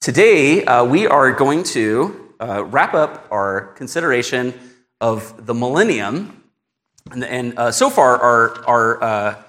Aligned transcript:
Today, 0.00 0.64
uh, 0.64 0.82
we 0.82 1.06
are 1.06 1.30
going 1.30 1.62
to 1.62 2.32
uh, 2.40 2.64
wrap 2.64 2.94
up 2.94 3.26
our 3.30 3.74
consideration 3.74 4.58
of 4.98 5.44
the 5.44 5.52
millennium. 5.52 6.42
And, 7.10 7.22
and 7.22 7.58
uh, 7.58 7.70
so 7.70 7.90
far, 7.90 8.16
our, 8.16 8.64
our 8.64 9.04
uh, 9.04 9.42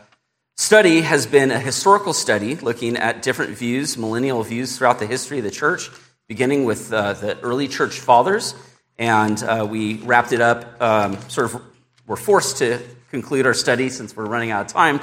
study 0.58 1.04
has 1.04 1.26
been 1.26 1.52
a 1.52 1.60
historical 1.60 2.12
study 2.12 2.58
looking 2.58 2.98
at 2.98 3.22
different 3.22 3.52
views, 3.58 3.98
millennial 3.98 4.44
views 4.44 4.78
throughout 4.78 5.00
the 5.00 5.06
history 5.06 5.38
of 5.38 5.46
the 5.46 5.52
church, 5.52 5.90
beginning 6.28 6.65
with 6.65 6.92
uh, 6.92 7.13
the 7.13 7.40
early 7.40 7.70
church 7.70 8.02
fathers. 8.02 8.54
And 8.97 9.42
uh, 9.42 9.65
we 9.70 9.99
wrapped 9.99 10.33
it 10.33 10.42
up, 10.42 10.81
um, 10.81 11.18
sort 11.29 11.54
of, 11.54 11.62
we're 12.08 12.18
forced 12.18 12.58
to 12.58 12.81
conclude 13.10 13.46
our 13.46 13.54
study 13.54 13.88
since 13.88 14.13
we're 14.18 14.26
running 14.26 14.52
out 14.52 14.65
of 14.65 14.68
time. 14.74 14.99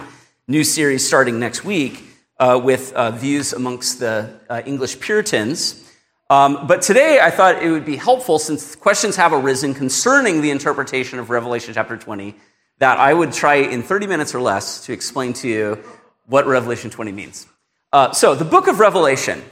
New 0.47 0.63
series 0.63 1.07
starting 1.07 1.41
next 1.41 1.65
week 1.65 2.05
uh, 2.39 2.61
with 2.63 2.93
uh, 2.93 3.11
views 3.11 3.53
amongst 3.53 4.01
the 4.01 4.31
uh, 4.49 4.63
English 4.65 5.01
Puritans. 5.01 5.85
Um, 6.31 6.67
but 6.67 6.83
today 6.83 7.21
I 7.21 7.31
thought 7.31 7.63
it 7.63 7.71
would 7.71 7.87
be 7.87 7.97
helpful, 7.97 8.39
since 8.39 8.77
questions 8.77 9.17
have 9.17 9.33
arisen 9.33 9.75
concerning 9.75 10.41
the 10.41 10.51
interpretation 10.51 11.19
of 11.19 11.31
Revelation 11.31 11.75
chapter 11.75 11.97
20, 11.97 12.35
that 12.79 12.99
I 12.99 13.13
would 13.13 13.33
try 13.33 13.57
in 13.57 13.83
30 13.83 14.07
minutes 14.07 14.35
or 14.35 14.41
less 14.41 14.85
to 14.87 14.93
explain 14.93 15.33
to 15.35 15.49
you 15.49 15.83
what 16.27 16.47
Revelation 16.47 16.91
20 16.91 17.13
means. 17.13 17.47
Uh, 17.93 18.13
so, 18.13 18.35
the 18.35 18.45
book 18.45 18.69
of 18.69 18.79
Revelation 18.79 19.43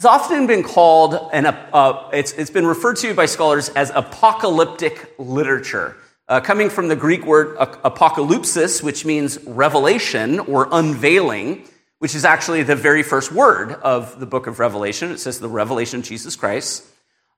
has 0.00 0.06
often 0.06 0.46
been 0.46 0.62
called, 0.62 1.30
an, 1.32 1.46
uh, 1.46 2.08
it's, 2.12 2.32
it's 2.32 2.50
been 2.50 2.66
referred 2.66 2.96
to 2.96 3.12
by 3.14 3.26
scholars 3.26 3.68
as 3.70 3.90
apocalyptic 3.94 5.14
literature. 5.18 5.96
Uh, 6.28 6.40
coming 6.40 6.70
from 6.70 6.88
the 6.88 6.96
Greek 6.96 7.26
word 7.26 7.56
apocalypsis, 7.58 8.82
which 8.82 9.04
means 9.04 9.42
revelation 9.44 10.40
or 10.40 10.68
unveiling, 10.72 11.66
which 11.98 12.14
is 12.14 12.24
actually 12.24 12.62
the 12.62 12.76
very 12.76 13.02
first 13.02 13.32
word 13.32 13.72
of 13.72 14.20
the 14.20 14.26
book 14.26 14.46
of 14.46 14.58
Revelation. 14.58 15.10
It 15.10 15.18
says 15.18 15.40
the 15.40 15.48
revelation 15.48 16.00
of 16.00 16.04
Jesus 16.04 16.36
Christ. 16.36 16.84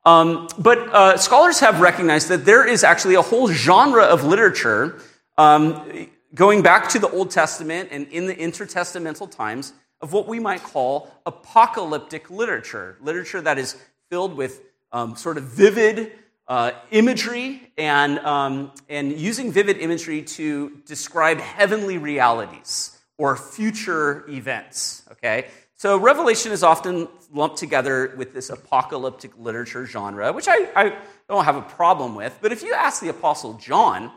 Um, 0.05 0.49
but 0.59 0.79
uh, 0.79 1.17
scholars 1.19 1.61
have 1.61 1.81
recognized 1.81 2.29
that 2.29 2.45
there 2.45 2.67
is 2.67 2.85
actually 2.85 3.15
a 3.15 3.23
whole 3.23 3.49
genre 3.49 4.05
of 4.05 4.25
literature 4.25 5.01
um, 5.37 6.09
going 6.35 6.63
back 6.63 6.89
to 6.91 6.99
the 6.99 7.09
Old 7.11 7.31
Testament 7.31 7.89
and 7.91 8.07
in 8.09 8.27
the 8.27 8.35
intertestamental 8.35 9.31
times 9.31 9.73
of 10.01 10.13
what 10.13 10.27
we 10.27 10.41
might 10.41 10.63
call 10.63 11.11
apocalyptic 11.27 12.31
literature, 12.31 12.97
literature 13.03 13.41
that 13.41 13.59
is 13.59 13.77
filled 14.09 14.35
with 14.35 14.63
um, 14.93 15.17
sort 15.17 15.37
of 15.37 15.45
vivid 15.45 16.13
uh, 16.49 16.73
imagery 16.91 17.71
and, 17.79 18.19
um, 18.21 18.73
and 18.89 19.13
using 19.13 19.53
vivid 19.53 19.79
imagery 19.79 20.23
to 20.23 20.81
describe 20.87 21.39
heavenly 21.39 21.99
realities 21.99 23.00
or 23.21 23.37
future 23.37 24.25
events. 24.31 25.03
Okay? 25.13 25.49
So 25.77 25.99
Revelation 25.99 26.53
is 26.53 26.63
often 26.63 27.07
lumped 27.31 27.59
together 27.59 28.15
with 28.17 28.33
this 28.33 28.49
apocalyptic 28.49 29.33
literature 29.37 29.85
genre, 29.85 30.33
which 30.33 30.49
I, 30.49 30.71
I 30.75 30.99
don't 31.29 31.45
have 31.45 31.57
a 31.57 31.61
problem 31.61 32.15
with. 32.15 32.39
But 32.41 32.51
if 32.51 32.63
you 32.63 32.73
ask 32.73 33.03
the 33.03 33.11
Apostle 33.11 33.55
John, 33.59 34.11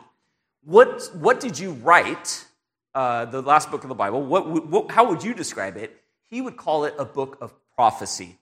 what, 0.62 1.10
what 1.12 1.38
did 1.38 1.58
you 1.58 1.72
write, 1.72 2.46
uh, 2.94 3.26
the 3.26 3.42
last 3.42 3.70
book 3.70 3.82
of 3.82 3.90
the 3.90 3.94
Bible, 3.94 4.22
what, 4.22 4.48
what, 4.48 4.90
how 4.90 5.06
would 5.10 5.22
you 5.22 5.34
describe 5.34 5.76
it? 5.76 5.94
He 6.30 6.40
would 6.40 6.56
call 6.56 6.86
it 6.86 6.94
a 6.98 7.04
book 7.04 7.36
of 7.42 7.52
prophecy. 7.74 8.38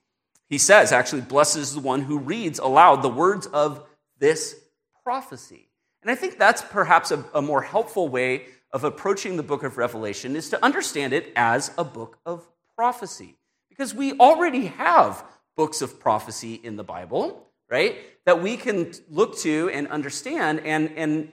He 0.47 0.57
says, 0.57 0.93
actually, 0.93 1.23
blesses 1.23 1.73
the 1.73 1.81
one 1.81 2.03
who 2.03 2.19
reads 2.19 2.59
aloud 2.59 3.01
the 3.01 3.09
words 3.09 3.47
of 3.47 3.85
this 4.17 4.55
prophecy. 5.03 5.67
And 6.01 6.09
I 6.09 6.15
think 6.15 6.37
that's 6.37 6.61
perhaps 6.61 7.11
a, 7.11 7.25
a 7.33 7.41
more 7.41 7.61
helpful 7.61 8.07
way 8.07 8.45
of 8.73 8.83
approaching 8.83 9.37
the 9.37 9.43
book 9.43 9.63
of 9.63 9.77
Revelation 9.77 10.35
is 10.35 10.49
to 10.49 10.65
understand 10.65 11.13
it 11.13 11.31
as 11.35 11.71
a 11.77 11.83
book 11.83 12.17
of 12.25 12.45
prophecy. 12.75 13.35
Because 13.69 13.93
we 13.93 14.13
already 14.13 14.65
have 14.65 15.23
books 15.55 15.81
of 15.81 15.99
prophecy 15.99 16.55
in 16.55 16.75
the 16.75 16.83
Bible, 16.83 17.47
right? 17.69 17.97
That 18.25 18.41
we 18.41 18.57
can 18.57 18.91
look 19.09 19.37
to 19.39 19.69
and 19.71 19.87
understand 19.87 20.61
and, 20.61 20.91
and, 20.95 21.31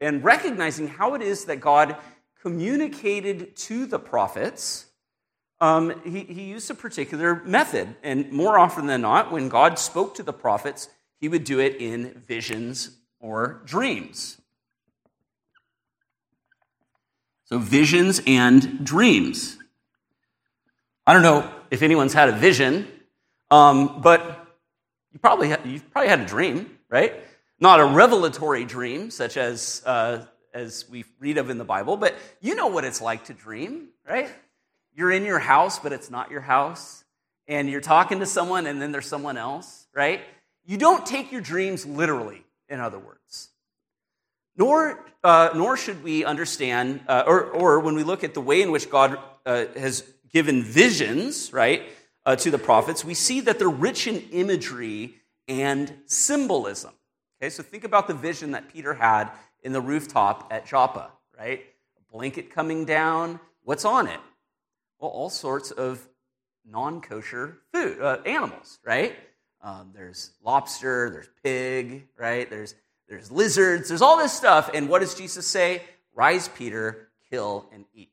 and 0.00 0.24
recognizing 0.24 0.88
how 0.88 1.14
it 1.14 1.22
is 1.22 1.44
that 1.44 1.60
God 1.60 1.96
communicated 2.40 3.54
to 3.56 3.84
the 3.84 3.98
prophets. 3.98 4.86
Um, 5.60 6.00
he, 6.04 6.20
he 6.20 6.44
used 6.44 6.70
a 6.70 6.74
particular 6.74 7.42
method. 7.44 7.94
And 8.02 8.32
more 8.32 8.58
often 8.58 8.86
than 8.86 9.02
not, 9.02 9.30
when 9.30 9.50
God 9.50 9.78
spoke 9.78 10.14
to 10.14 10.22
the 10.22 10.32
prophets, 10.32 10.88
he 11.20 11.28
would 11.28 11.44
do 11.44 11.60
it 11.60 11.76
in 11.76 12.22
visions 12.26 12.96
or 13.20 13.60
dreams. 13.66 14.39
So, 17.50 17.58
visions 17.58 18.20
and 18.28 18.84
dreams. 18.84 19.58
I 21.04 21.12
don't 21.12 21.22
know 21.22 21.52
if 21.72 21.82
anyone's 21.82 22.12
had 22.12 22.28
a 22.28 22.32
vision, 22.32 22.86
um, 23.50 24.00
but 24.00 24.22
you 25.12 25.18
probably 25.18 25.50
ha- 25.50 25.60
you've 25.64 25.90
probably 25.90 26.08
had 26.08 26.20
a 26.20 26.26
dream, 26.26 26.78
right? 26.88 27.12
Not 27.58 27.80
a 27.80 27.84
revelatory 27.84 28.64
dream, 28.64 29.10
such 29.10 29.36
as 29.36 29.82
uh, 29.84 30.24
as 30.54 30.88
we 30.88 31.04
read 31.18 31.38
of 31.38 31.50
in 31.50 31.58
the 31.58 31.64
Bible, 31.64 31.96
but 31.96 32.14
you 32.40 32.54
know 32.54 32.68
what 32.68 32.84
it's 32.84 33.00
like 33.00 33.24
to 33.24 33.34
dream, 33.34 33.88
right? 34.08 34.30
You're 34.94 35.10
in 35.10 35.24
your 35.24 35.40
house, 35.40 35.80
but 35.80 35.92
it's 35.92 36.08
not 36.08 36.30
your 36.30 36.42
house, 36.42 37.02
and 37.48 37.68
you're 37.68 37.80
talking 37.80 38.20
to 38.20 38.26
someone, 38.26 38.66
and 38.66 38.80
then 38.80 38.92
there's 38.92 39.06
someone 39.06 39.36
else, 39.36 39.88
right? 39.92 40.20
You 40.64 40.76
don't 40.76 41.04
take 41.04 41.32
your 41.32 41.40
dreams 41.40 41.84
literally, 41.84 42.44
in 42.68 42.78
other 42.78 42.98
words. 43.00 43.48
Nor, 44.56 45.04
uh, 45.24 45.50
nor 45.54 45.76
should 45.76 46.02
we 46.02 46.24
understand, 46.24 47.00
uh, 47.08 47.24
or, 47.26 47.44
or 47.44 47.80
when 47.80 47.94
we 47.94 48.02
look 48.02 48.24
at 48.24 48.34
the 48.34 48.40
way 48.40 48.62
in 48.62 48.70
which 48.70 48.90
God 48.90 49.18
uh, 49.46 49.66
has 49.76 50.04
given 50.32 50.62
visions, 50.62 51.52
right, 51.52 51.82
uh, 52.26 52.36
to 52.36 52.50
the 52.50 52.58
prophets, 52.58 53.04
we 53.04 53.14
see 53.14 53.40
that 53.40 53.58
they're 53.58 53.68
rich 53.68 54.06
in 54.06 54.20
imagery 54.30 55.14
and 55.48 55.92
symbolism. 56.06 56.92
Okay, 57.40 57.50
so 57.50 57.62
think 57.62 57.84
about 57.84 58.06
the 58.06 58.14
vision 58.14 58.50
that 58.52 58.72
Peter 58.72 58.94
had 58.94 59.30
in 59.62 59.72
the 59.72 59.80
rooftop 59.80 60.48
at 60.50 60.66
Joppa, 60.66 61.10
right? 61.38 61.64
A 61.98 62.12
blanket 62.12 62.50
coming 62.50 62.84
down. 62.84 63.40
What's 63.62 63.84
on 63.84 64.06
it? 64.06 64.20
Well, 64.98 65.10
all 65.10 65.30
sorts 65.30 65.70
of 65.70 66.06
non 66.64 67.00
kosher 67.00 67.58
food, 67.72 68.00
uh, 68.00 68.18
animals, 68.26 68.78
right? 68.84 69.16
Um, 69.62 69.92
there's 69.94 70.32
lobster, 70.42 71.10
there's 71.10 71.28
pig, 71.42 72.06
right? 72.18 72.48
There's 72.48 72.74
there's 73.10 73.30
lizards, 73.30 73.88
there's 73.88 74.02
all 74.02 74.16
this 74.16 74.32
stuff. 74.32 74.70
And 74.72 74.88
what 74.88 75.00
does 75.00 75.14
Jesus 75.14 75.46
say? 75.46 75.82
Rise, 76.14 76.48
Peter, 76.48 77.08
kill 77.28 77.68
and 77.72 77.84
eat. 77.92 78.12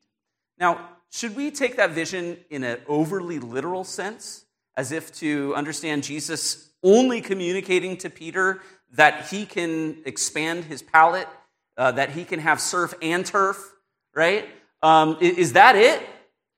Now, 0.58 0.90
should 1.10 1.36
we 1.36 1.52
take 1.52 1.76
that 1.76 1.92
vision 1.92 2.36
in 2.50 2.64
an 2.64 2.80
overly 2.88 3.38
literal 3.38 3.84
sense, 3.84 4.44
as 4.76 4.90
if 4.90 5.14
to 5.18 5.54
understand 5.54 6.02
Jesus 6.02 6.70
only 6.82 7.20
communicating 7.20 7.96
to 7.98 8.10
Peter 8.10 8.60
that 8.92 9.28
he 9.28 9.46
can 9.46 9.98
expand 10.04 10.64
his 10.64 10.82
palate, 10.82 11.28
uh, 11.76 11.92
that 11.92 12.10
he 12.10 12.24
can 12.24 12.40
have 12.40 12.60
surf 12.60 12.92
and 13.00 13.24
turf, 13.24 13.72
right? 14.14 14.48
Um, 14.82 15.16
is 15.20 15.52
that 15.52 15.76
it? 15.76 16.02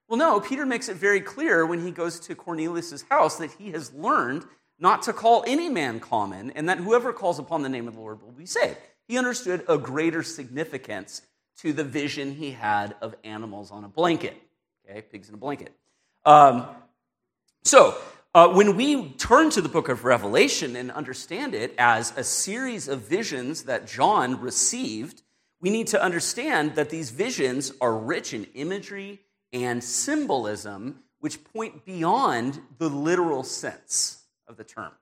Well, 0.09 0.19
no, 0.19 0.41
Peter 0.41 0.65
makes 0.65 0.89
it 0.89 0.97
very 0.97 1.21
clear 1.21 1.67
when 1.67 1.85
he 1.85 1.91
goes 1.91 2.19
to 2.21 2.35
Cornelius' 2.35 3.05
house 3.11 3.37
that 3.37 3.53
he 3.53 3.71
has 3.73 3.93
learned 3.93 4.45
not 4.81 5.03
to 5.03 5.13
call 5.13 5.45
any 5.47 5.69
man 5.69 6.01
common, 6.01 6.51
and 6.53 6.69
that 6.69 6.79
whoever 6.79 7.13
calls 7.13 7.39
upon 7.39 7.63
the 7.63 7.69
name 7.69 7.87
of 7.87 7.95
the 7.95 8.01
Lord 8.01 8.23
will 8.23 8.33
be 8.33 8.47
saved. 8.47 8.79
He 9.07 9.19
understood 9.19 9.65
a 9.69 9.77
greater 9.77 10.23
significance 10.23 11.23
to 11.59 11.73
the 11.73 11.85
vision 11.85 12.35
he 12.35 12.53
had 12.53 12.97
of 13.03 13.15
animals 13.23 13.71
on 13.71 13.85
a 13.85 13.89
blanket. 13.89 14.35
Okay, 14.89 15.03
pigs 15.03 15.29
in 15.29 15.35
a 15.35 15.39
blanket. 15.39 15.73
Um, 16.25 16.67
so, 17.63 17.97
uh, 18.35 18.49
when 18.49 18.77
we 18.77 19.11
turn 19.11 19.51
to 19.51 19.61
the 19.61 19.69
book 19.69 19.89
of 19.89 20.05
Revelation 20.05 20.77
and 20.77 20.91
understand 20.91 21.55
it 21.55 21.75
as 21.77 22.17
a 22.17 22.25
series 22.25 22.89
of 22.89 23.01
visions 23.01 23.65
that 23.65 23.87
John 23.87 24.41
received, 24.41 25.23
we 25.61 25.69
need 25.69 25.89
to 25.89 26.03
understand 26.03 26.77
that 26.77 26.89
these 26.89 27.11
visions 27.11 27.73
are 27.81 27.95
rich 27.95 28.33
in 28.33 28.47
imagery 28.55 29.21
and 29.53 29.85
symbolism, 29.85 31.03
which 31.19 31.45
point 31.45 31.85
beyond 31.85 32.61
the 32.79 32.89
literal 32.89 33.43
sense 33.43 34.20
of 34.51 34.57
the 34.57 34.65
term. 34.65 34.93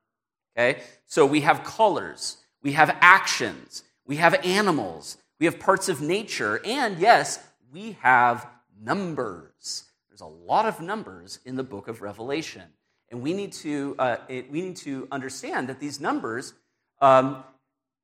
Okay? 0.56 0.80
So 1.06 1.26
we 1.26 1.40
have 1.40 1.64
colors, 1.64 2.36
we 2.62 2.72
have 2.72 2.96
actions, 3.00 3.82
we 4.06 4.16
have 4.16 4.34
animals, 4.44 5.16
we 5.40 5.46
have 5.46 5.58
parts 5.58 5.88
of 5.88 6.00
nature, 6.00 6.60
and 6.64 6.98
yes, 6.98 7.40
we 7.72 7.96
have 8.00 8.46
numbers. 8.80 9.84
There's 10.08 10.20
a 10.20 10.26
lot 10.26 10.66
of 10.66 10.80
numbers 10.80 11.40
in 11.44 11.56
the 11.56 11.64
book 11.64 11.88
of 11.88 12.02
Revelation. 12.02 12.62
And 13.10 13.22
we 13.22 13.32
need 13.32 13.52
to, 13.54 13.96
uh, 13.98 14.16
it, 14.28 14.50
we 14.50 14.60
need 14.60 14.76
to 14.78 15.08
understand 15.10 15.68
that 15.68 15.80
these 15.80 16.00
numbers 16.00 16.52
um, 17.00 17.42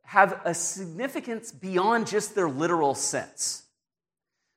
have 0.04 0.40
a 0.44 0.54
significance 0.54 1.52
beyond 1.52 2.06
just 2.06 2.34
their 2.34 2.48
literal 2.48 2.94
sense. 2.94 3.64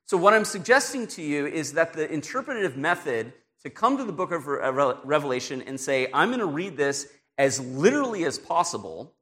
So, 0.06 0.16
what 0.16 0.32
I'm 0.32 0.46
suggesting 0.46 1.06
to 1.08 1.22
you 1.22 1.46
is 1.46 1.74
that 1.74 1.92
the 1.92 2.10
interpretive 2.10 2.78
method 2.78 3.34
to 3.62 3.70
come 3.70 3.98
to 3.98 4.04
the 4.04 4.12
book 4.12 4.32
of 4.32 4.46
Revelation 4.46 5.62
and 5.62 5.78
say, 5.78 6.08
I'm 6.12 6.28
going 6.28 6.40
to 6.40 6.46
read 6.46 6.76
this 6.76 7.08
as 7.36 7.60
literally 7.60 8.24
as 8.24 8.38
possible, 8.38 9.14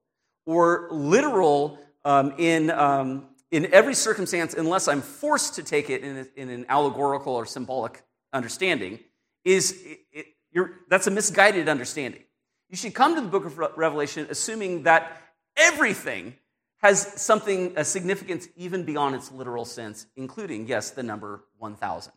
or 0.47 0.89
literal 0.91 1.79
um, 2.05 2.35
in, 2.39 2.71
um, 2.71 3.27
in 3.51 3.73
every 3.75 3.95
circumstance, 3.95 4.55
unless 4.55 4.89
I'm 4.89 5.03
forced 5.03 5.57
to 5.57 5.63
take 5.63 5.91
it 5.91 6.03
in, 6.03 6.19
a, 6.19 6.27
in 6.41 6.49
an 6.49 6.67
allegorical 6.69 7.35
or 7.35 7.45
symbolic 7.47 8.03
understanding, 8.33 8.99
is 9.45 9.83
it, 10.13 10.27
it, 10.53 10.67
that's 10.89 11.07
a 11.07 11.11
misguided 11.11 11.69
understanding. 11.69 12.23
You 12.71 12.77
should 12.77 12.95
come 12.95 13.15
to 13.15 13.21
the 13.21 13.29
book 13.29 13.45
of 13.45 13.59
Revelation 13.59 14.27
assuming 14.31 14.85
that 14.85 15.21
everything 15.57 16.35
has 16.79 17.21
something, 17.21 17.73
a 17.77 17.85
significance 17.85 18.49
even 18.57 18.85
beyond 18.85 19.15
its 19.15 19.33
literal 19.33 19.65
sense, 19.65 20.07
including, 20.17 20.67
yes, 20.67 20.91
the 20.91 21.03
number 21.03 21.45
1,000. 21.59 22.13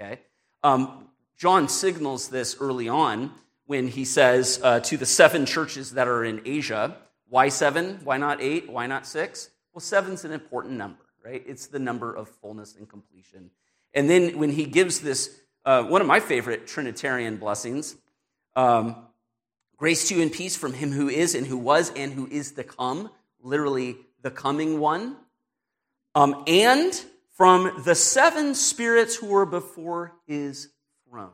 Okay? 0.00 0.20
Um, 0.62 1.08
John 1.38 1.68
signals 1.68 2.28
this 2.28 2.56
early 2.60 2.88
on 2.88 3.32
when 3.66 3.86
he 3.86 4.04
says 4.04 4.58
uh, 4.60 4.80
to 4.80 4.96
the 4.96 5.06
seven 5.06 5.46
churches 5.46 5.92
that 5.92 6.08
are 6.08 6.24
in 6.24 6.42
Asia, 6.44 6.96
why 7.28 7.48
seven? 7.48 8.00
Why 8.02 8.16
not 8.16 8.42
eight? 8.42 8.68
Why 8.68 8.88
not 8.88 9.06
six? 9.06 9.50
Well, 9.72 9.80
seven's 9.80 10.24
an 10.24 10.32
important 10.32 10.74
number, 10.74 11.04
right? 11.24 11.44
It's 11.46 11.68
the 11.68 11.78
number 11.78 12.12
of 12.12 12.28
fullness 12.28 12.74
and 12.74 12.88
completion. 12.88 13.50
And 13.94 14.10
then 14.10 14.36
when 14.38 14.50
he 14.50 14.64
gives 14.64 14.98
this, 14.98 15.40
uh, 15.64 15.84
one 15.84 16.00
of 16.00 16.08
my 16.08 16.18
favorite 16.18 16.66
Trinitarian 16.66 17.36
blessings, 17.36 17.94
um, 18.56 18.96
grace 19.76 20.08
to 20.08 20.16
you 20.16 20.22
and 20.22 20.32
peace 20.32 20.56
from 20.56 20.72
him 20.72 20.90
who 20.90 21.08
is 21.08 21.36
and 21.36 21.46
who 21.46 21.56
was 21.56 21.92
and 21.94 22.12
who 22.12 22.26
is 22.26 22.50
to 22.52 22.64
come, 22.64 23.10
literally 23.40 23.96
the 24.22 24.30
coming 24.32 24.80
one, 24.80 25.14
um, 26.16 26.42
and 26.48 27.00
from 27.36 27.82
the 27.84 27.94
seven 27.94 28.56
spirits 28.56 29.14
who 29.14 29.26
were 29.26 29.46
before 29.46 30.14
his 30.26 30.70
throne. 31.10 31.30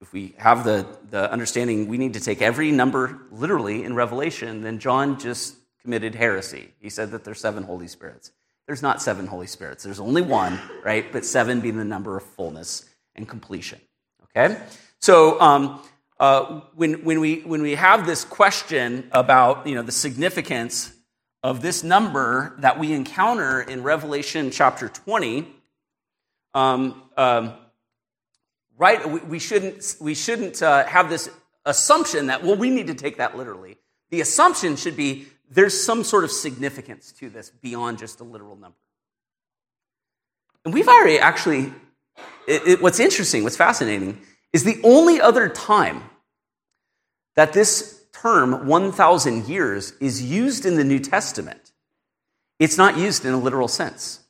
If 0.00 0.12
we 0.12 0.34
have 0.38 0.64
the, 0.64 0.86
the 1.10 1.30
understanding 1.30 1.88
we 1.88 1.98
need 1.98 2.14
to 2.14 2.20
take 2.20 2.40
every 2.40 2.70
number 2.70 3.18
literally 3.32 3.82
in 3.82 3.94
Revelation, 3.94 4.62
then 4.62 4.78
John 4.78 5.18
just 5.18 5.56
committed 5.82 6.14
heresy. 6.14 6.68
He 6.80 6.90
said 6.90 7.10
that 7.10 7.24
there's 7.24 7.40
seven 7.40 7.64
Holy 7.64 7.88
Spirits. 7.88 8.32
There's 8.66 8.82
not 8.82 9.02
seven 9.02 9.26
Holy 9.26 9.46
Spirits. 9.46 9.82
There's 9.82 10.00
only 10.00 10.22
one, 10.22 10.60
right? 10.84 11.10
But 11.10 11.24
seven 11.24 11.60
being 11.60 11.78
the 11.78 11.84
number 11.84 12.16
of 12.16 12.22
fullness 12.22 12.84
and 13.16 13.28
completion. 13.28 13.80
Okay? 14.24 14.60
So 15.00 15.40
um, 15.40 15.82
uh, 16.20 16.60
when, 16.74 17.04
when, 17.04 17.20
we, 17.20 17.40
when 17.40 17.62
we 17.62 17.74
have 17.74 18.06
this 18.06 18.24
question 18.24 19.08
about 19.12 19.66
you 19.66 19.74
know, 19.74 19.82
the 19.82 19.92
significance 19.92 20.92
of 21.42 21.62
this 21.62 21.82
number 21.82 22.54
that 22.58 22.78
we 22.78 22.92
encounter 22.92 23.60
in 23.60 23.82
Revelation 23.82 24.50
chapter 24.50 24.88
20, 24.88 25.48
um, 26.54 27.02
um, 27.16 27.54
right, 28.78 29.06
we, 29.08 29.20
we, 29.20 29.38
shouldn't, 29.38 29.96
we 30.00 30.14
shouldn't 30.14 30.62
uh, 30.62 30.86
have 30.86 31.10
this 31.10 31.28
assumption 31.66 32.28
that, 32.28 32.42
well, 32.42 32.56
we 32.56 32.70
need 32.70 32.86
to 32.86 32.94
take 32.94 33.18
that 33.18 33.36
literally. 33.36 33.76
The 34.10 34.20
assumption 34.22 34.76
should 34.76 34.96
be 34.96 35.26
there's 35.50 35.78
some 35.78 36.04
sort 36.04 36.24
of 36.24 36.30
significance 36.30 37.12
to 37.12 37.28
this 37.28 37.50
beyond 37.50 37.98
just 37.98 38.20
a 38.20 38.24
literal 38.24 38.56
number. 38.56 38.78
And 40.64 40.72
we've 40.72 40.88
already 40.88 41.18
actually, 41.18 41.72
it, 42.46 42.66
it, 42.66 42.82
what's 42.82 43.00
interesting, 43.00 43.44
what's 43.44 43.56
fascinating, 43.56 44.20
is 44.52 44.64
the 44.64 44.80
only 44.82 45.20
other 45.20 45.48
time 45.48 46.04
that 47.36 47.52
this 47.52 48.02
term, 48.12 48.66
1,000 48.66 49.46
years, 49.46 49.92
is 50.00 50.22
used 50.22 50.66
in 50.66 50.76
the 50.76 50.84
New 50.84 50.98
Testament. 50.98 51.72
It's 52.58 52.76
not 52.76 52.96
used 52.96 53.24
in 53.24 53.32
a 53.32 53.38
literal 53.38 53.68
sense. 53.68 54.20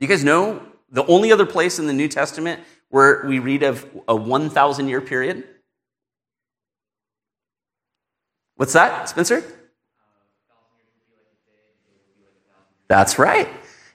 You 0.00 0.08
guys 0.08 0.22
know 0.22 0.62
the 0.90 1.06
only 1.06 1.32
other 1.32 1.46
place 1.46 1.78
in 1.78 1.86
the 1.86 1.92
New 1.92 2.08
Testament 2.08 2.60
where 2.94 3.24
we 3.26 3.40
read 3.40 3.64
of 3.64 3.84
a 4.06 4.14
1,000 4.14 4.88
year 4.88 5.00
period? 5.00 5.42
What's 8.54 8.72
that, 8.74 9.08
Spencer? 9.08 9.42
That's 12.86 13.18
right. 13.18 13.48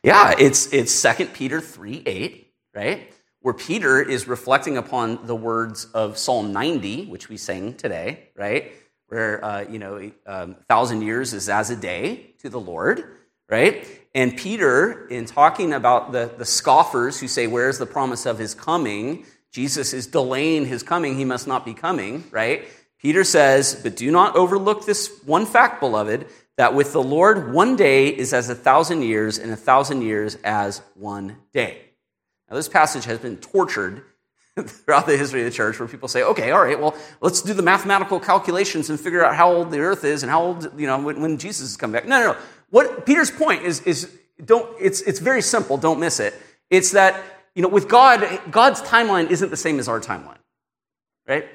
Yeah, 0.04 0.34
it's 0.38 0.74
it's 0.74 1.02
2 1.02 1.28
Peter 1.28 1.62
3 1.62 2.04
8, 2.06 2.54
right? 2.76 3.14
Where 3.40 3.54
Peter 3.54 4.02
is 4.02 4.28
reflecting 4.28 4.76
upon 4.76 5.26
the 5.26 5.36
words 5.36 5.86
of 5.94 6.18
Psalm 6.18 6.52
90, 6.52 7.06
which 7.06 7.30
we 7.30 7.38
sang 7.38 7.76
today, 7.76 8.32
right? 8.36 8.74
Where, 9.08 9.46
uh, 9.46 9.62
you 9.62 9.80
know, 9.80 9.98
a 9.98 10.12
um, 10.26 10.58
thousand 10.68 11.04
years 11.04 11.34
is 11.34 11.48
as 11.48 11.70
a 11.70 11.78
day 11.78 12.36
to 12.40 12.50
the 12.50 12.60
Lord, 12.60 13.16
right? 13.50 13.99
And 14.14 14.36
Peter, 14.36 15.08
in 15.08 15.26
talking 15.26 15.74
about 15.74 16.12
the, 16.12 16.32
the 16.38 16.46
scoffers 16.46 17.20
who 17.20 17.28
say, 17.28 17.48
Where's 17.48 17.78
the 17.78 17.86
promise 17.86 18.26
of 18.26 18.40
his 18.40 18.56
coming? 18.56 19.26
Jesus 19.52 19.94
is 19.94 20.08
delaying 20.08 20.66
his 20.66 20.84
coming. 20.84 21.16
He 21.16 21.26
must 21.26 21.48
not 21.48 21.66
be 21.66 21.74
coming, 21.74 22.24
right? 22.32 22.68
Peter 23.00 23.24
says, 23.24 23.80
But 23.82 23.96
do 23.96 24.10
not 24.12 24.36
overlook 24.36 24.86
this 24.86 25.22
one 25.26 25.46
fact, 25.46 25.80
beloved, 25.80 26.28
that 26.58 26.74
with 26.74 26.92
the 26.92 27.04
Lord, 27.04 27.54
one 27.54 27.76
day 27.76 28.08
is 28.08 28.34
as 28.34 28.50
a 28.50 28.56
thousand 28.56 29.04
years, 29.04 29.38
and 29.38 29.52
a 29.52 29.56
thousand 29.56 30.02
years 30.02 30.36
as 30.44 30.82
one 30.96 31.38
day. 31.54 31.82
Now, 32.50 32.56
this 32.56 32.68
passage 32.68 33.06
has 33.06 33.20
been 33.20 33.38
tortured 33.38 34.04
throughout 34.60 35.06
the 35.06 35.16
history 35.16 35.42
of 35.42 35.46
the 35.46 35.56
church 35.56 35.80
where 35.80 35.88
people 35.88 36.08
say, 36.08 36.24
okay, 36.24 36.52
all 36.52 36.62
right, 36.62 36.80
well, 36.80 36.96
let's 37.22 37.42
do 37.42 37.54
the 37.54 37.62
mathematical 37.62 38.20
calculations 38.20 38.90
and 38.90 39.00
figure 39.00 39.24
out 39.24 39.36
how 39.36 39.52
old 39.54 39.72
the 39.72 39.80
earth 39.80 40.04
is 40.04 40.24
and 40.24 40.32
how 40.32 40.42
old, 40.42 40.70
you 40.78 40.88
know, 40.88 41.00
when, 41.00 41.22
when 41.22 41.38
Jesus 41.38 41.70
is 41.70 41.78
coming 41.78 41.94
back. 41.94 42.06
No, 42.06 42.20
no, 42.20 42.34
no. 42.34 42.40
What 42.70 43.06
Peter's 43.06 43.32
point 43.32 43.64
is, 43.64 43.82
is 43.82 44.12
don't, 44.44 44.70
it's, 44.80 45.02
it's 45.02 45.20
very 45.20 45.42
simple. 45.42 45.78
Don't 45.78 46.00
miss 46.00 46.20
it. 46.20 46.34
It's 46.70 46.92
that, 46.92 47.22
you 47.56 47.62
know, 47.62 47.68
with 47.68 47.88
God, 47.88 48.42
God's 48.52 48.82
timeline 48.82 49.30
isn't 49.32 49.50
the 49.50 49.58
same 49.58 49.80
as 49.80 49.88
our 49.88 50.00
timeline, 50.00 50.38
right? 51.28 51.48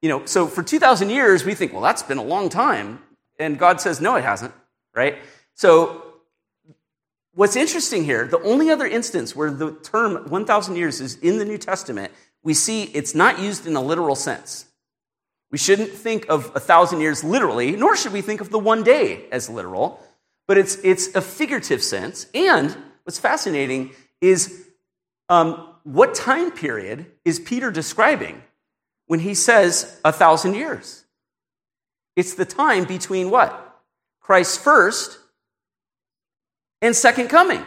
You 0.00 0.08
know, 0.08 0.24
so 0.24 0.46
for 0.46 0.62
2,000 0.62 1.10
years, 1.10 1.44
we 1.44 1.54
think, 1.54 1.72
well, 1.72 1.82
that's 1.82 2.02
been 2.02 2.18
a 2.18 2.24
long 2.24 2.48
time. 2.48 3.02
And 3.38 3.58
God 3.58 3.80
says, 3.80 4.00
no, 4.00 4.16
it 4.16 4.24
hasn't, 4.24 4.54
right? 4.94 5.18
So 5.54 6.14
what's 7.34 7.56
interesting 7.56 8.04
here, 8.04 8.26
the 8.26 8.40
only 8.42 8.70
other 8.70 8.86
instance 8.86 9.34
where 9.34 9.50
the 9.50 9.72
term 9.72 10.28
1,000 10.28 10.76
years 10.76 11.00
is 11.00 11.16
in 11.16 11.38
the 11.38 11.44
New 11.44 11.58
Testament, 11.58 12.12
we 12.42 12.54
see 12.54 12.84
it's 12.84 13.14
not 13.14 13.38
used 13.38 13.66
in 13.66 13.76
a 13.76 13.82
literal 13.82 14.14
sense. 14.14 14.66
We 15.50 15.58
shouldn't 15.58 15.90
think 15.90 16.26
of 16.28 16.52
a 16.54 16.60
thousand 16.60 17.00
years 17.00 17.24
literally, 17.24 17.72
nor 17.72 17.96
should 17.96 18.12
we 18.12 18.22
think 18.22 18.40
of 18.40 18.50
the 18.50 18.58
one 18.58 18.82
day 18.82 19.26
as 19.32 19.50
literal, 19.50 20.00
but 20.50 20.58
it's, 20.58 20.78
it's 20.82 21.14
a 21.14 21.20
figurative 21.20 21.80
sense. 21.80 22.26
And 22.34 22.76
what's 23.04 23.20
fascinating 23.20 23.92
is 24.20 24.66
um, 25.28 25.74
what 25.84 26.12
time 26.12 26.50
period 26.50 27.06
is 27.24 27.38
Peter 27.38 27.70
describing 27.70 28.42
when 29.06 29.20
he 29.20 29.34
says 29.34 30.00
a 30.04 30.10
thousand 30.10 30.54
years? 30.54 31.04
It's 32.16 32.34
the 32.34 32.44
time 32.44 32.82
between 32.82 33.30
what? 33.30 33.80
Christ's 34.18 34.56
first 34.56 35.20
and 36.82 36.96
second 36.96 37.28
coming. 37.28 37.64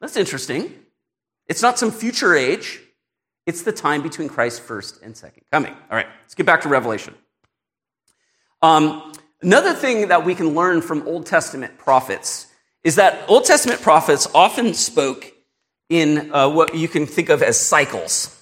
That's 0.00 0.16
interesting. 0.16 0.72
It's 1.46 1.60
not 1.60 1.78
some 1.78 1.90
future 1.90 2.34
age, 2.34 2.80
it's 3.44 3.60
the 3.60 3.72
time 3.72 4.00
between 4.00 4.30
Christ's 4.30 4.60
first 4.60 5.02
and 5.02 5.14
second 5.14 5.42
coming. 5.52 5.74
All 5.74 5.96
right, 5.98 6.08
let's 6.22 6.34
get 6.34 6.46
back 6.46 6.62
to 6.62 6.70
Revelation. 6.70 7.14
Um, 8.62 9.12
another 9.46 9.72
thing 9.72 10.08
that 10.08 10.24
we 10.24 10.34
can 10.34 10.54
learn 10.54 10.82
from 10.82 11.06
Old 11.06 11.24
Testament 11.24 11.78
prophets 11.78 12.48
is 12.82 12.96
that 12.96 13.24
Old 13.28 13.44
Testament 13.44 13.80
prophets 13.80 14.26
often 14.34 14.74
spoke 14.74 15.32
in 15.88 16.34
uh, 16.34 16.48
what 16.48 16.74
you 16.74 16.88
can 16.88 17.06
think 17.06 17.28
of 17.28 17.42
as 17.42 17.58
cycles. 17.58 18.32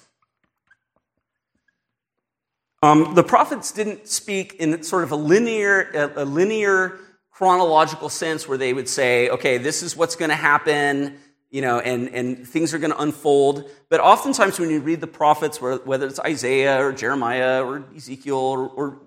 Um, 2.81 3.13
the 3.15 3.23
prophets 3.23 3.71
didn't 3.71 4.07
speak 4.07 4.55
in 4.55 4.83
sort 4.83 5.03
of 5.03 5.11
a 5.11 5.15
linear, 5.15 6.11
a, 6.15 6.25
linear 6.25 6.99
chronological 7.31 8.09
sense 8.09 8.47
where 8.47 8.57
they 8.57 8.73
would 8.73 8.89
say, 8.89 9.29
okay, 9.29 9.57
this 9.57 9.83
is 9.83 9.95
what's 9.95 10.15
going 10.15 10.29
to 10.29 10.35
happen, 10.35 11.17
you 11.49 11.61
know, 11.61 11.79
and, 11.79 12.09
and 12.09 12.47
things 12.47 12.73
are 12.73 12.79
going 12.79 12.91
to 12.91 13.01
unfold. 13.01 13.69
But 13.89 13.99
oftentimes 13.99 14.59
when 14.59 14.69
you 14.69 14.79
read 14.79 15.01
the 15.01 15.07
prophets, 15.07 15.61
whether 15.61 16.07
it's 16.07 16.19
Isaiah 16.19 16.83
or 16.83 16.93
Jeremiah 16.93 17.63
or 17.63 17.83
Ezekiel 17.95 18.37
or, 18.37 18.67
or 18.67 19.01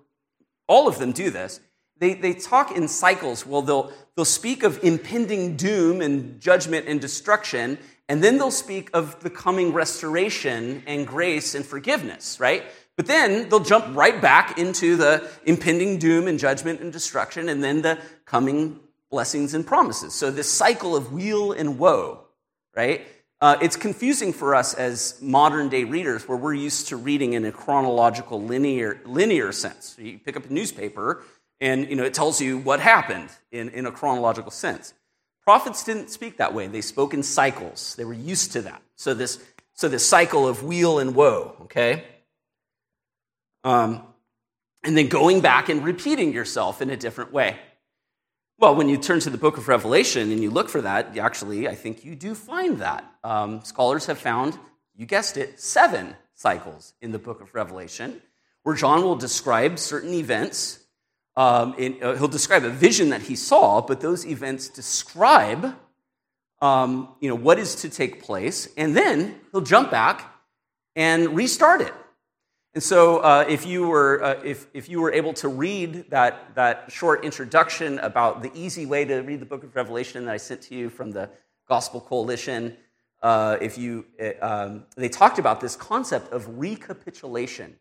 all 0.67 0.89
of 0.89 0.99
them 0.99 1.13
do 1.13 1.31
this, 1.31 1.61
they, 1.99 2.15
they 2.15 2.35
talk 2.35 2.77
in 2.77 2.89
cycles. 2.89 3.47
Well, 3.47 3.63
they'll, 3.63 3.93
they'll 4.15 4.25
speak 4.25 4.63
of 4.63 4.83
impending 4.83 5.57
doom 5.57 6.01
and 6.01 6.41
judgment 6.41 6.87
and 6.89 7.01
destruction, 7.01 7.79
and 8.09 8.23
then 8.23 8.39
they'll 8.39 8.51
speak 8.51 8.91
of 8.95 9.21
the 9.21 9.31
coming 9.31 9.73
restoration 9.73 10.83
and 10.87 11.07
grace 11.07 11.55
and 11.55 11.65
forgiveness, 11.65 12.39
right? 12.41 12.65
But 12.97 13.07
then 13.07 13.49
they'll 13.49 13.61
jump 13.61 13.97
right 13.97 14.21
back 14.21 14.59
into 14.59 14.97
the 14.97 15.29
impending 15.45 15.99
doom 15.99 16.27
and 16.27 16.39
judgment 16.39 16.81
and 16.81 16.93
destruction, 16.93 17.49
and 17.49 17.63
then 17.63 17.83
the 17.83 17.99
coming 18.25 18.81
blessings 19.11 19.55
and 19.55 19.67
promises. 19.67 20.15
So 20.15 20.31
this 20.31 20.51
cycle 20.51 20.97
of 20.97 21.13
weal 21.13 21.53
and 21.53 21.79
woe, 21.79 22.25
right? 22.75 23.07
Uh, 23.41 23.57
it's 23.63 23.77
confusing 23.77 24.33
for 24.33 24.55
us 24.55 24.75
as 24.75 25.17
modern 25.23 25.69
day 25.69 25.85
readers 25.85 26.27
where 26.27 26.37
we're 26.37 26.55
used 26.55 26.89
to 26.89 26.97
reading 26.97 27.35
in 27.35 27.45
a 27.45 27.53
chronological 27.53 28.43
linear, 28.43 29.01
linear 29.05 29.53
sense. 29.53 29.95
So 29.97 30.03
you 30.03 30.19
pick 30.19 30.37
up 30.37 30.51
a 30.51 30.53
newspaper 30.53 31.23
and 31.61 31.89
you 31.89 31.97
know, 31.97 32.05
it 32.05 32.15
tells 32.15 32.41
you 32.41 32.59
what 32.59 32.81
happened 32.81 33.31
in, 33.51 33.69
in 33.71 33.87
a 33.87 33.93
chronological 33.93 34.51
sense. 34.51 34.95
Prophets 35.43 35.83
didn't 35.85 36.11
speak 36.11 36.37
that 36.37 36.55
way. 36.55 36.67
They 36.67 36.83
spoke 36.83 37.15
in 37.15 37.23
cycles. 37.23 37.95
They 37.97 38.05
were 38.05 38.13
used 38.13 38.53
to 38.53 38.63
that. 38.63 38.83
So 38.97 39.15
this, 39.15 39.43
so 39.73 39.89
this 39.89 40.07
cycle 40.07 40.47
of 40.47 40.63
weal 40.63 40.99
and 40.99 41.15
woe, 41.15 41.57
okay? 41.63 42.05
Um, 43.65 44.03
and 44.85 44.97
then 44.97 45.09
going 45.09 45.41
back 45.41 45.69
and 45.69 45.85
repeating 45.85 46.33
yourself 46.33 46.83
in 46.83 46.91
a 46.91 46.97
different 46.97 47.33
way. 47.33 47.59
Well, 48.59 48.75
when 48.75 48.89
you 48.89 48.97
turn 48.97 49.21
to 49.21 49.31
the 49.31 49.39
book 49.39 49.57
of 49.57 49.69
Revelation 49.69 50.33
and 50.33 50.43
you 50.43 50.51
look 50.51 50.69
for 50.69 50.81
that, 50.83 51.17
actually, 51.17 51.69
I 51.69 51.75
think 51.75 52.05
you 52.05 52.15
do 52.15 52.35
find 52.35 52.79
that. 52.79 53.05
Um, 53.25 53.63
scholars 53.63 54.07
have 54.07 54.19
found 54.19 54.59
You 54.99 55.07
guessed 55.07 55.37
it, 55.37 55.61
seven 55.61 56.17
cycles 56.35 56.93
in 57.01 57.13
the 57.13 57.21
book 57.21 57.41
of 57.41 57.55
Revelation, 57.55 58.21
where 58.65 58.75
John 58.75 59.03
will 59.03 59.15
describe 59.15 59.79
certain 59.79 60.13
events. 60.13 60.78
Um, 61.39 61.77
in, 61.79 62.03
uh, 62.03 62.17
he'll 62.17 62.27
describe 62.27 62.65
a 62.65 62.71
vision 62.71 63.11
that 63.11 63.23
he 63.23 63.37
saw, 63.37 63.81
but 63.81 64.01
those 64.01 64.27
events 64.27 64.69
describe 64.69 65.77
um, 66.61 67.15
you 67.21 67.29
know, 67.29 67.37
what 67.37 67.61
is 67.61 67.77
to 67.77 67.89
take 67.89 68.25
place, 68.25 68.69
and 68.77 68.97
then 68.97 69.39
he'll 69.53 69.61
jump 69.61 69.89
back 69.89 70.35
and 70.97 71.37
restart 71.37 71.81
it. 71.81 71.95
And 72.75 72.83
so, 72.83 73.19
uh, 73.19 73.45
if, 73.49 73.65
you 73.65 73.87
were, 73.87 74.21
uh, 74.21 74.41
if, 74.45 74.67
if 74.75 74.89
you 74.89 75.01
were 75.01 75.13
able 75.13 75.33
to 75.35 75.49
read 75.49 76.11
that, 76.11 76.57
that 76.57 76.91
short 76.91 77.25
introduction 77.25 78.01
about 78.01 78.43
the 78.43 78.51
easy 78.53 78.85
way 78.85 79.05
to 79.05 79.21
read 79.21 79.39
the 79.39 79.47
book 79.47 79.63
of 79.63 79.77
Revelation 79.77 80.25
that 80.25 80.33
I 80.33 80.39
sent 80.39 80.63
to 80.63 80.75
you 80.75 80.91
from 80.91 81.13
the 81.13 81.31
Gospel 81.69 82.01
Coalition, 82.01 82.77
uh, 83.23 83.59
if 83.61 83.79
you, 83.79 84.07
uh, 84.21 84.33
um, 84.45 84.87
they 84.97 85.09
talked 85.09 85.39
about 85.39 85.61
this 85.61 85.77
concept 85.77 86.33
of 86.33 86.59
recapitulation, 86.59 87.77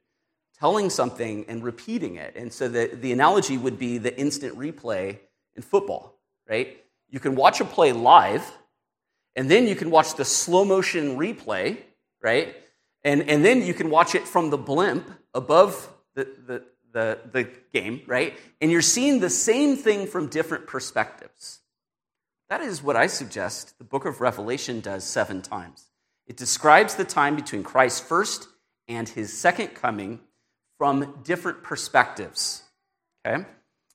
telling 0.60 0.90
something 0.90 1.46
and 1.48 1.64
repeating 1.64 2.16
it. 2.16 2.36
And 2.36 2.52
so, 2.52 2.68
the, 2.68 2.88
the 2.94 3.12
analogy 3.12 3.58
would 3.58 3.78
be 3.78 3.98
the 3.98 4.18
instant 4.20 4.58
replay 4.58 5.20
in 5.56 5.62
football, 5.62 6.20
right? 6.50 6.78
You 7.10 7.20
can 7.20 7.36
watch 7.36 7.62
a 7.62 7.66
play 7.66 7.92
live, 7.94 8.50
and 9.36 9.50
then 9.50 9.68
you 9.68 9.76
can 9.76 9.90
watch 9.90 10.16
the 10.16 10.26
slow 10.26 10.66
motion 10.66 11.18
replay, 11.18 11.78
right? 12.22 12.56
And, 13.04 13.30
and 13.30 13.46
then 13.46 13.62
you 13.62 13.74
can 13.74 13.90
watch 13.90 14.16
it 14.16 14.28
from 14.28 14.50
the 14.50 14.58
blimp 14.58 15.10
above 15.34 15.90
the, 16.16 16.28
the, 16.46 16.64
the, 16.92 17.20
the 17.32 17.50
game, 17.72 18.02
right? 18.08 18.38
And 18.60 18.72
you're 18.72 18.82
seeing 18.82 19.20
the 19.20 19.30
same 19.30 19.78
thing 19.78 20.08
from 20.08 20.28
different 20.28 20.68
perspectives. 20.68 21.60
That 22.50 22.62
is 22.62 22.82
what 22.82 22.96
I 22.96 23.08
suggest 23.08 23.78
the 23.78 23.84
book 23.84 24.06
of 24.06 24.22
Revelation 24.22 24.80
does 24.80 25.04
seven 25.04 25.42
times. 25.42 25.86
It 26.26 26.38
describes 26.38 26.96
the 26.96 27.06
time 27.06 27.36
between 27.36 27.64
Christ's 27.64 28.00
first 28.00 28.48
and 28.88 29.08
his 29.08 29.38
second 29.38 29.70
coming 29.70 30.20
from 30.77 31.22
different 31.24 31.63
perspectives. 31.63 32.63
Okay? 33.25 33.46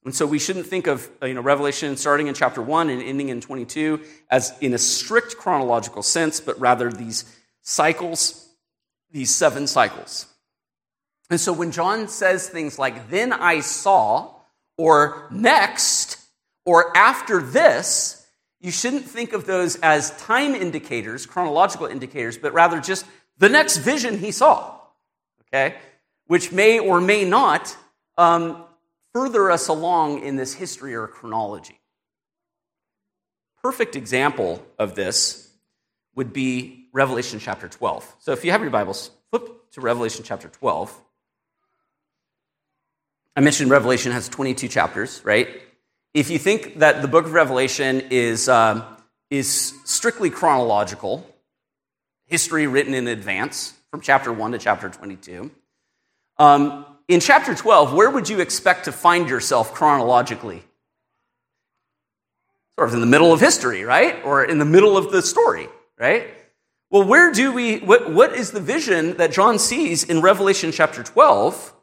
And 0.05 0.15
so 0.15 0.27
we 0.27 0.39
shouldn't 0.39 0.67
think 0.67 0.87
of 0.87 1.09
uh, 1.23 1.27
you 1.27 1.35
know, 1.35 1.41
Revelation 1.41 1.97
starting 1.97 2.27
in 2.27 2.35
chapter 2.35 2.61
1 2.61 2.91
and 2.91 3.03
ending 3.03 3.29
in 3.29 3.41
22 3.41 4.01
as 4.31 4.53
in 4.61 4.75
a 4.75 4.79
strict 4.79 5.37
chronological 5.37 6.03
sense, 6.03 6.41
but 6.41 6.59
rather 6.59 6.91
these 6.91 7.25
cycles 7.63 8.43
these 9.13 9.35
seven 9.35 9.67
cycles. 9.67 10.27
And 11.31 11.41
so 11.41 11.53
when 11.53 11.71
John 11.71 12.09
says 12.09 12.49
things 12.49 12.79
like, 12.79 13.11
then 13.11 13.33
I 13.33 13.61
saw, 13.61 14.35
or 14.77 15.29
next, 15.31 16.19
or 16.65 16.97
after 16.97 17.41
this, 17.41 18.27
you 18.61 18.71
shouldn't 18.71 19.05
think 19.05 19.33
of 19.33 19.47
those 19.47 19.77
as 19.77 20.11
time 20.23 20.55
indicators, 20.55 21.27
chronological 21.27 21.87
indicators, 21.87 22.39
but 22.39 22.53
rather 22.53 22.81
just 22.81 23.07
the 23.39 23.49
next 23.49 23.79
vision 23.79 24.19
he 24.19 24.31
saw, 24.31 24.79
okay? 25.43 25.77
Which 26.33 26.51
may 26.51 26.79
or 26.79 26.99
may 26.99 27.27
not 27.27 27.77
um, 28.17 28.65
further 29.13 29.51
us 29.51 29.69
along 29.69 30.23
in 30.23 30.37
this 30.37 30.55
history 30.55 30.95
or 30.95 31.07
chronology. 31.07 31.79
Perfect 33.63 33.97
example 33.97 34.65
of 34.79 34.95
this 34.95 35.51
would 36.15 36.33
be 36.33 36.87
Revelation 36.91 37.39
chapter 37.39 37.69
12. 37.69 38.17
So 38.19 38.33
if 38.33 38.47
you 38.47 38.51
have 38.51 38.63
your 38.63 38.71
Bibles, 38.71 39.11
flip 39.29 39.71
to 39.73 39.83
Revelation 39.83 40.25
chapter 40.25 40.49
12. 40.49 40.99
I 43.37 43.41
mentioned 43.43 43.71
Revelation 43.71 44.13
has 44.13 44.27
22 44.31 44.69
chapters, 44.69 45.21
right? 45.27 45.51
If 46.15 46.31
you 46.31 46.39
think 46.39 46.79
that 46.79 47.03
the 47.03 47.09
book 47.09 47.27
of 47.27 47.35
Revelation 47.35 48.05
is, 48.09 48.49
um, 48.49 48.85
is 49.29 49.75
strictly 49.85 50.31
chronological, 50.31 51.27
history 52.25 52.67
written 52.67 52.95
in 52.95 53.07
advance 53.07 53.75
from 53.91 54.01
chapter 54.01 54.33
1 54.33 54.53
to 54.53 54.59
chapter 54.59 54.89
22, 54.89 55.51
um, 56.43 56.85
in 57.07 57.21
chapter 57.21 57.55
12, 57.55 57.95
where 57.95 58.11
would 58.11 58.29
you 58.29 58.41
expect 58.41 58.87
to 58.87 58.93
find 58.93 59.29
yourself 59.29 59.73
chronologically? 59.75 60.65
Sort 62.77 62.89
of 62.89 62.95
in 62.95 63.01
the 63.01 63.07
middle 63.07 63.33
of 63.33 63.39
history, 63.39 63.85
right? 63.85 64.21
Or 64.25 64.43
in 64.43 64.59
the 64.59 64.65
middle 64.65 64.97
of 64.97 65.13
the 65.13 65.23
story, 65.23 65.69
right? 65.97 66.27
Well, 66.91 67.05
where 67.05 67.31
do 67.31 67.53
we, 67.53 67.79
what, 67.79 68.13
what 68.13 68.35
is 68.35 68.51
the 68.51 68.61
vision 68.61 69.17
that 69.19 69.31
John 69.31 69.61
sees 69.61 70.03
in 70.03 70.21
Revelation 70.21 70.73
chapter 70.73 71.05
12? 71.05 71.75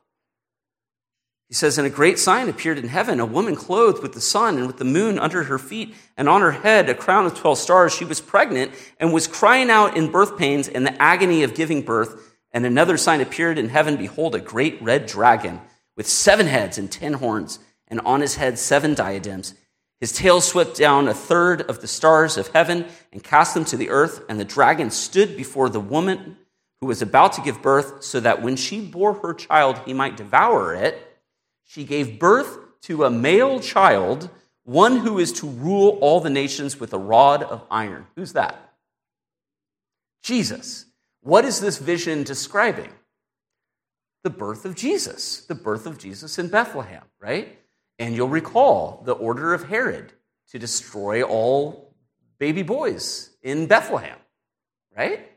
He 1.47 1.53
says, 1.53 1.77
And 1.77 1.87
a 1.87 1.89
great 1.89 2.19
sign 2.19 2.49
appeared 2.49 2.77
in 2.77 2.89
heaven, 2.89 3.21
a 3.21 3.25
woman 3.25 3.55
clothed 3.55 4.03
with 4.03 4.13
the 4.13 4.21
sun 4.21 4.57
and 4.57 4.67
with 4.67 4.77
the 4.77 4.83
moon 4.83 5.19
under 5.19 5.43
her 5.43 5.57
feet, 5.57 5.95
and 6.17 6.27
on 6.27 6.41
her 6.41 6.51
head 6.51 6.89
a 6.89 6.95
crown 6.95 7.25
of 7.25 7.33
12 7.33 7.57
stars. 7.57 7.95
She 7.95 8.03
was 8.03 8.19
pregnant 8.19 8.73
and 8.99 9.13
was 9.13 9.25
crying 9.25 9.69
out 9.69 9.95
in 9.95 10.11
birth 10.11 10.37
pains 10.37 10.67
and 10.67 10.85
the 10.85 11.01
agony 11.01 11.43
of 11.43 11.55
giving 11.55 11.81
birth. 11.81 12.28
And 12.51 12.65
another 12.65 12.97
sign 12.97 13.21
appeared 13.21 13.57
in 13.57 13.69
heaven 13.69 13.95
Behold, 13.95 14.35
a 14.35 14.39
great 14.39 14.81
red 14.81 15.05
dragon 15.05 15.61
with 15.95 16.07
seven 16.07 16.47
heads 16.47 16.77
and 16.77 16.91
ten 16.91 17.13
horns, 17.13 17.59
and 17.87 17.99
on 18.01 18.21
his 18.21 18.35
head 18.35 18.57
seven 18.57 18.93
diadems. 18.93 19.53
His 19.99 20.13
tail 20.13 20.39
swept 20.39 20.77
down 20.77 21.07
a 21.07 21.13
third 21.13 21.61
of 21.63 21.81
the 21.81 21.87
stars 21.87 22.37
of 22.37 22.47
heaven 22.47 22.85
and 23.11 23.23
cast 23.23 23.53
them 23.53 23.65
to 23.65 23.77
the 23.77 23.89
earth, 23.89 24.23
and 24.29 24.39
the 24.39 24.45
dragon 24.45 24.91
stood 24.91 25.35
before 25.35 25.69
the 25.69 25.79
woman 25.79 26.37
who 26.79 26.87
was 26.87 27.01
about 27.01 27.33
to 27.33 27.41
give 27.41 27.61
birth, 27.61 28.03
so 28.03 28.21
that 28.21 28.41
when 28.41 28.55
she 28.55 28.79
bore 28.79 29.15
her 29.15 29.33
child, 29.33 29.81
he 29.85 29.93
might 29.93 30.15
devour 30.15 30.73
it. 30.73 31.05
She 31.65 31.83
gave 31.83 32.17
birth 32.17 32.57
to 32.83 33.03
a 33.03 33.09
male 33.09 33.59
child, 33.59 34.29
one 34.63 34.99
who 34.99 35.19
is 35.19 35.33
to 35.33 35.47
rule 35.47 35.97
all 35.99 36.21
the 36.21 36.29
nations 36.29 36.79
with 36.79 36.93
a 36.93 36.97
rod 36.97 37.43
of 37.43 37.65
iron. 37.69 38.07
Who's 38.15 38.33
that? 38.33 38.73
Jesus. 40.23 40.85
What 41.21 41.45
is 41.45 41.59
this 41.59 41.77
vision 41.77 42.23
describing? 42.23 42.91
The 44.23 44.29
birth 44.29 44.65
of 44.65 44.75
Jesus, 44.75 45.45
the 45.45 45.55
birth 45.55 45.85
of 45.85 45.97
Jesus 45.97 46.39
in 46.39 46.49
Bethlehem, 46.49 47.03
right? 47.19 47.57
And 47.97 48.15
you'll 48.15 48.29
recall 48.29 49.01
the 49.05 49.13
order 49.13 49.53
of 49.53 49.63
Herod 49.63 50.13
to 50.51 50.59
destroy 50.59 51.23
all 51.23 51.93
baby 52.38 52.63
boys 52.63 53.31
in 53.43 53.67
Bethlehem, 53.67 54.17
right? 54.95 55.29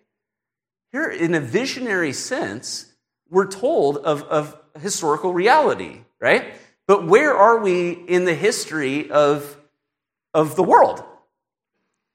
Here, 0.92 1.08
in 1.08 1.34
a 1.34 1.40
visionary 1.40 2.12
sense, 2.12 2.92
we're 3.28 3.50
told 3.50 3.98
of, 3.98 4.22
of 4.24 4.56
historical 4.80 5.32
reality, 5.32 6.00
right? 6.20 6.54
But 6.86 7.06
where 7.06 7.34
are 7.34 7.58
we 7.58 7.92
in 7.92 8.24
the 8.24 8.34
history 8.34 9.10
of, 9.10 9.56
of 10.34 10.56
the 10.56 10.62
world? 10.62 11.02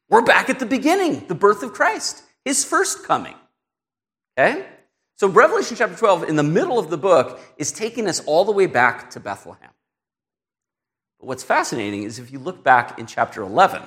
We're 0.09 0.21
back 0.21 0.50
at 0.50 0.59
the 0.59 0.65
beginning, 0.65 1.27
the 1.27 1.36
birth 1.36 1.63
of 1.63 1.74
Christ, 1.74 2.24
his 2.45 2.63
first 2.63 3.03
coming. 3.03 3.36
Okay? 4.38 4.65
So, 5.15 5.27
Revelation 5.27 5.75
chapter 5.75 5.96
12, 5.96 6.29
in 6.29 6.36
the 6.36 6.44
middle 6.44 6.77
of 6.77 6.89
the 6.89 6.98
book, 6.98 7.39
is 7.58 7.72
taking 7.72 8.08
us 8.08 8.24
all 8.25 8.46
the 8.46 8.51
way 8.51 8.67
back 8.67 9.10
to 9.12 9.20
Bethlehem. 9.20 9.72
But 11.20 11.27
what's 11.27 11.44
fascinating 11.44 12.03
is 12.03 12.20
if 12.20 12.32
you 12.32 12.38
look 12.38 12.63
back 12.63 13.00
in 13.00 13.08
chapter 13.08 13.41
11 13.41 13.82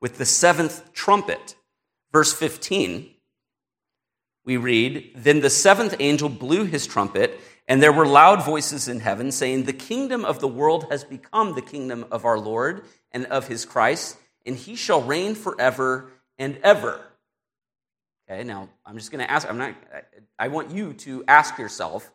with 0.00 0.18
the 0.18 0.24
seventh 0.24 0.92
trumpet, 0.92 1.54
verse 2.12 2.32
15, 2.32 3.10
we 4.44 4.56
read, 4.56 5.12
Then 5.14 5.40
the 5.40 5.50
seventh 5.50 5.94
angel 6.00 6.28
blew 6.28 6.64
his 6.64 6.84
trumpet, 6.86 7.40
and 7.68 7.80
there 7.80 7.92
were 7.92 8.06
loud 8.06 8.44
voices 8.44 8.88
in 8.88 8.98
heaven 8.98 9.30
saying, 9.30 9.64
The 9.64 9.72
kingdom 9.72 10.24
of 10.24 10.40
the 10.40 10.48
world 10.48 10.86
has 10.90 11.04
become 11.04 11.54
the 11.54 11.62
kingdom 11.62 12.06
of 12.10 12.24
our 12.24 12.40
Lord 12.40 12.82
and 13.12 13.26
of 13.26 13.46
his 13.46 13.64
Christ, 13.64 14.18
and 14.44 14.56
he 14.56 14.74
shall 14.74 15.00
reign 15.00 15.36
forever 15.36 16.10
and 16.38 16.58
ever. 16.64 17.00
Okay, 18.28 18.44
now 18.44 18.68
I'm 18.86 18.96
just 18.96 19.10
going 19.10 19.24
to 19.24 19.30
ask, 19.30 19.48
I'm 19.48 19.58
not, 19.58 19.74
I 20.38 20.48
want 20.48 20.70
you 20.70 20.92
to 20.94 21.24
ask 21.26 21.58
yourself, 21.58 22.10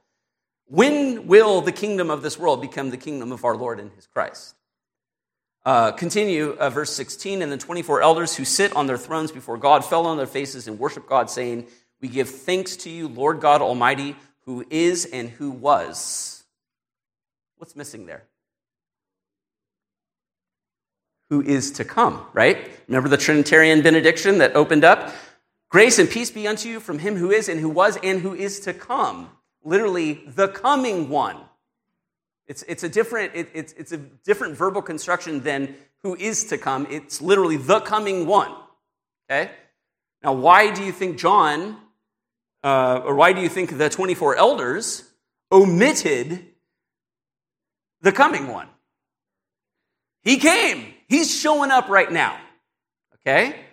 when 0.65 1.27
will 1.27 1.61
the 1.61 1.71
kingdom 1.71 2.09
of 2.09 2.21
this 2.21 2.37
world 2.37 2.61
become 2.61 2.89
the 2.89 2.97
kingdom 2.97 3.31
of 3.31 3.45
our 3.45 3.55
Lord 3.55 3.79
and 3.79 3.91
his 3.91 4.07
Christ? 4.07 4.55
Uh, 5.65 5.91
continue, 5.91 6.51
uh, 6.59 6.69
verse 6.69 6.93
16. 6.93 7.41
And 7.41 7.51
the 7.51 7.57
24 7.57 8.01
elders 8.01 8.35
who 8.35 8.45
sit 8.45 8.75
on 8.75 8.87
their 8.87 8.97
thrones 8.97 9.31
before 9.31 9.57
God 9.57 9.83
fell 9.83 10.05
on 10.05 10.17
their 10.17 10.25
faces 10.25 10.67
and 10.67 10.79
worship 10.79 11.07
God, 11.07 11.29
saying, 11.29 11.67
We 12.01 12.07
give 12.07 12.29
thanks 12.29 12.77
to 12.77 12.89
you, 12.89 13.07
Lord 13.09 13.41
God 13.41 13.61
Almighty, 13.61 14.15
who 14.45 14.65
is 14.69 15.05
and 15.05 15.29
who 15.29 15.51
was. 15.51 16.43
What's 17.57 17.75
missing 17.75 18.05
there? 18.05 18.23
Who 21.29 21.41
is 21.41 21.71
to 21.71 21.83
come, 21.83 22.25
right? 22.31 22.69
Remember 22.87 23.09
the 23.09 23.17
Trinitarian 23.17 23.81
benediction 23.81 24.37
that 24.37 24.55
opened 24.55 24.85
up? 24.85 25.13
Grace 25.69 25.99
and 25.99 26.09
peace 26.09 26.31
be 26.31 26.47
unto 26.47 26.69
you 26.69 26.79
from 26.79 26.99
him 26.99 27.17
who 27.17 27.31
is 27.31 27.49
and 27.49 27.59
who 27.59 27.69
was 27.69 27.97
and 28.01 28.21
who 28.21 28.33
is 28.33 28.61
to 28.61 28.73
come 28.73 29.29
literally 29.63 30.23
the 30.25 30.47
coming 30.47 31.09
one. 31.09 31.37
It's, 32.47 32.63
it's, 32.63 32.83
a 32.83 32.89
different, 32.89 33.33
it, 33.35 33.49
it's, 33.53 33.73
it's 33.73 33.91
a 33.91 33.97
different 33.97 34.55
verbal 34.55 34.81
construction 34.81 35.41
than 35.41 35.75
who 36.03 36.15
is 36.15 36.45
to 36.45 36.57
come. 36.57 36.87
It's 36.89 37.21
literally 37.21 37.57
the 37.57 37.81
coming 37.81 38.25
one. 38.25 38.53
Okay? 39.29 39.51
Now, 40.23 40.33
why 40.33 40.73
do 40.73 40.83
you 40.83 40.93
think 40.93 41.17
John, 41.17 41.77
uh, 42.63 43.01
or 43.03 43.15
why 43.15 43.33
do 43.33 43.41
you 43.41 43.49
think 43.49 43.77
the 43.77 43.89
24 43.89 44.37
elders 44.37 45.03
omitted 45.51 46.45
the 48.01 48.13
coming 48.13 48.47
one? 48.47 48.69
He 50.23 50.37
came. 50.37 50.93
He's 51.09 51.33
showing 51.33 51.71
up 51.71 51.89
right 51.89 52.11
now. 52.11 52.39
Okay? 53.15 53.66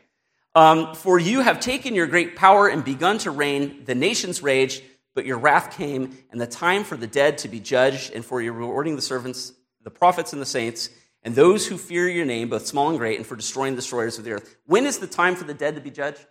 Um, 0.55 0.95
For 0.95 1.19
you 1.19 1.41
have 1.41 1.61
taken 1.61 1.95
your 1.95 2.07
great 2.07 2.37
power 2.37 2.69
and 2.69 2.85
begun 2.85 3.19
to 3.19 3.31
reign. 3.31 3.85
The 3.85 3.95
nations 3.95 4.43
raged, 4.43 4.83
but 5.15 5.27
your 5.27 5.39
wrath 5.39 5.77
came, 5.77 6.17
and 6.31 6.41
the 6.41 6.47
time 6.47 6.85
for 6.85 6.97
the 6.97 7.07
dead 7.07 7.39
to 7.39 7.49
be 7.49 7.61
judged, 7.61 8.13
and 8.13 8.25
for 8.25 8.41
your 8.41 8.53
rewarding 8.53 8.97
the 8.97 9.03
servants, 9.03 9.53
the 9.83 9.91
prophets, 9.91 10.33
and 10.33 10.41
the 10.41 10.47
saints, 10.47 10.91
and 11.23 11.35
those 11.35 11.67
who 11.67 11.79
fear 11.79 12.09
your 12.09 12.27
name, 12.27 12.51
both 12.51 12.67
small 12.67 12.91
and 12.91 12.99
great, 12.99 13.17
and 13.17 13.27
for 13.27 13.37
destroying 13.37 13.75
the 13.75 13.81
destroyers 13.81 14.19
of 14.19 14.25
the 14.25 14.33
earth. 14.33 14.57
When 14.67 14.87
is 14.87 14.99
the 14.99 15.07
time 15.07 15.37
for 15.37 15.45
the 15.45 15.55
dead 15.55 15.75
to 15.75 15.81
be 15.81 15.91
judged? 15.91 16.25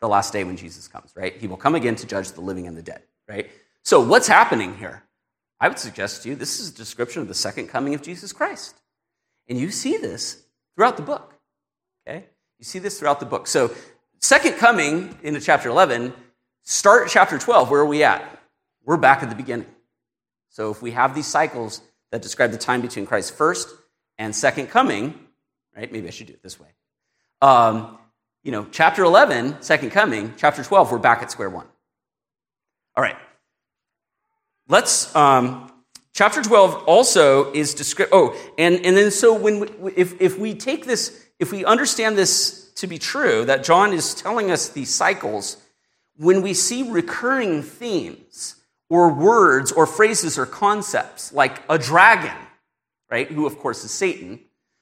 The 0.00 0.08
last 0.08 0.32
day 0.32 0.44
when 0.44 0.56
Jesus 0.56 0.86
comes, 0.86 1.12
right? 1.16 1.36
He 1.36 1.46
will 1.46 1.56
come 1.56 1.74
again 1.74 1.96
to 1.96 2.06
judge 2.06 2.32
the 2.32 2.40
living 2.40 2.66
and 2.66 2.76
the 2.76 2.82
dead, 2.82 3.02
right? 3.28 3.50
So, 3.82 4.00
what's 4.00 4.28
happening 4.28 4.76
here? 4.76 5.02
I 5.60 5.68
would 5.68 5.78
suggest 5.78 6.22
to 6.22 6.28
you 6.28 6.36
this 6.36 6.60
is 6.60 6.70
a 6.70 6.74
description 6.74 7.22
of 7.22 7.28
the 7.28 7.34
second 7.34 7.68
coming 7.68 7.94
of 7.94 8.02
Jesus 8.02 8.32
Christ. 8.32 8.74
And 9.48 9.58
you 9.58 9.70
see 9.70 9.96
this 9.96 10.42
throughout 10.76 10.96
the 10.96 11.02
book. 11.02 11.33
Okay? 12.06 12.26
You 12.58 12.64
see 12.64 12.78
this 12.78 12.98
throughout 12.98 13.20
the 13.20 13.26
book. 13.26 13.46
So, 13.46 13.74
second 14.20 14.54
coming 14.54 15.16
into 15.22 15.40
chapter 15.40 15.68
11, 15.68 16.12
start 16.62 17.08
chapter 17.08 17.38
12. 17.38 17.70
Where 17.70 17.80
are 17.80 17.86
we 17.86 18.02
at? 18.04 18.40
We're 18.84 18.96
back 18.96 19.22
at 19.22 19.30
the 19.30 19.36
beginning. 19.36 19.66
So, 20.50 20.70
if 20.70 20.82
we 20.82 20.92
have 20.92 21.14
these 21.14 21.26
cycles 21.26 21.80
that 22.10 22.22
describe 22.22 22.52
the 22.52 22.58
time 22.58 22.80
between 22.80 23.06
Christ's 23.06 23.30
first 23.30 23.68
and 24.18 24.34
second 24.34 24.68
coming, 24.68 25.18
right? 25.76 25.90
Maybe 25.90 26.06
I 26.06 26.10
should 26.10 26.28
do 26.28 26.34
it 26.34 26.42
this 26.42 26.60
way. 26.60 26.68
Um, 27.42 27.98
you 28.42 28.52
know, 28.52 28.66
chapter 28.70 29.02
11, 29.02 29.62
second 29.62 29.90
coming, 29.90 30.34
chapter 30.36 30.62
12, 30.62 30.92
we're 30.92 30.98
back 30.98 31.22
at 31.22 31.30
square 31.30 31.50
one. 31.50 31.66
All 32.96 33.02
right. 33.02 33.16
Let's, 34.68 35.14
um, 35.16 35.72
chapter 36.12 36.42
12 36.42 36.84
also 36.84 37.52
is 37.52 37.74
described. 37.74 38.12
Oh, 38.14 38.36
and, 38.56 38.76
and 38.84 38.96
then 38.96 39.10
so 39.10 39.34
when, 39.34 39.60
we, 39.60 39.92
if, 39.96 40.20
if 40.20 40.38
we 40.38 40.54
take 40.54 40.86
this, 40.86 41.23
if 41.38 41.52
we 41.52 41.64
understand 41.64 42.16
this 42.16 42.72
to 42.76 42.86
be 42.86 42.98
true, 42.98 43.44
that 43.44 43.64
John 43.64 43.92
is 43.92 44.14
telling 44.14 44.50
us 44.50 44.68
these 44.68 44.92
cycles, 44.92 45.56
when 46.16 46.42
we 46.42 46.54
see 46.54 46.88
recurring 46.90 47.62
themes 47.62 48.56
or 48.88 49.12
words 49.12 49.72
or 49.72 49.86
phrases 49.86 50.38
or 50.38 50.46
concepts 50.46 51.32
like 51.32 51.62
a 51.68 51.78
dragon, 51.78 52.36
right, 53.10 53.28
who 53.28 53.46
of 53.46 53.58
course 53.58 53.84
is 53.84 53.90
Satan, 53.90 54.40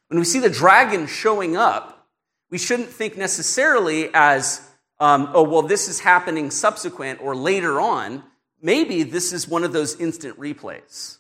when 0.09 0.19
we 0.19 0.25
see 0.25 0.41
the 0.41 0.51
dragon 0.51 1.07
showing 1.07 1.57
up, 1.57 2.09
we 2.51 2.59
shouldn't 2.59 2.91
think 2.91 3.17
necessarily 3.17 4.11
as, 4.13 4.61
um, 5.01 5.31
oh, 5.33 5.43
well, 5.43 5.63
this 5.63 5.89
is 5.89 6.01
happening 6.01 6.51
subsequent 6.51 7.21
or 7.23 7.35
later 7.35 7.81
on 7.81 8.23
maybe 8.63 9.03
this 9.03 9.33
is 9.33 9.49
one 9.49 9.65
of 9.65 9.73
those 9.73 10.01
instant 10.01 10.39
replays. 10.39 11.19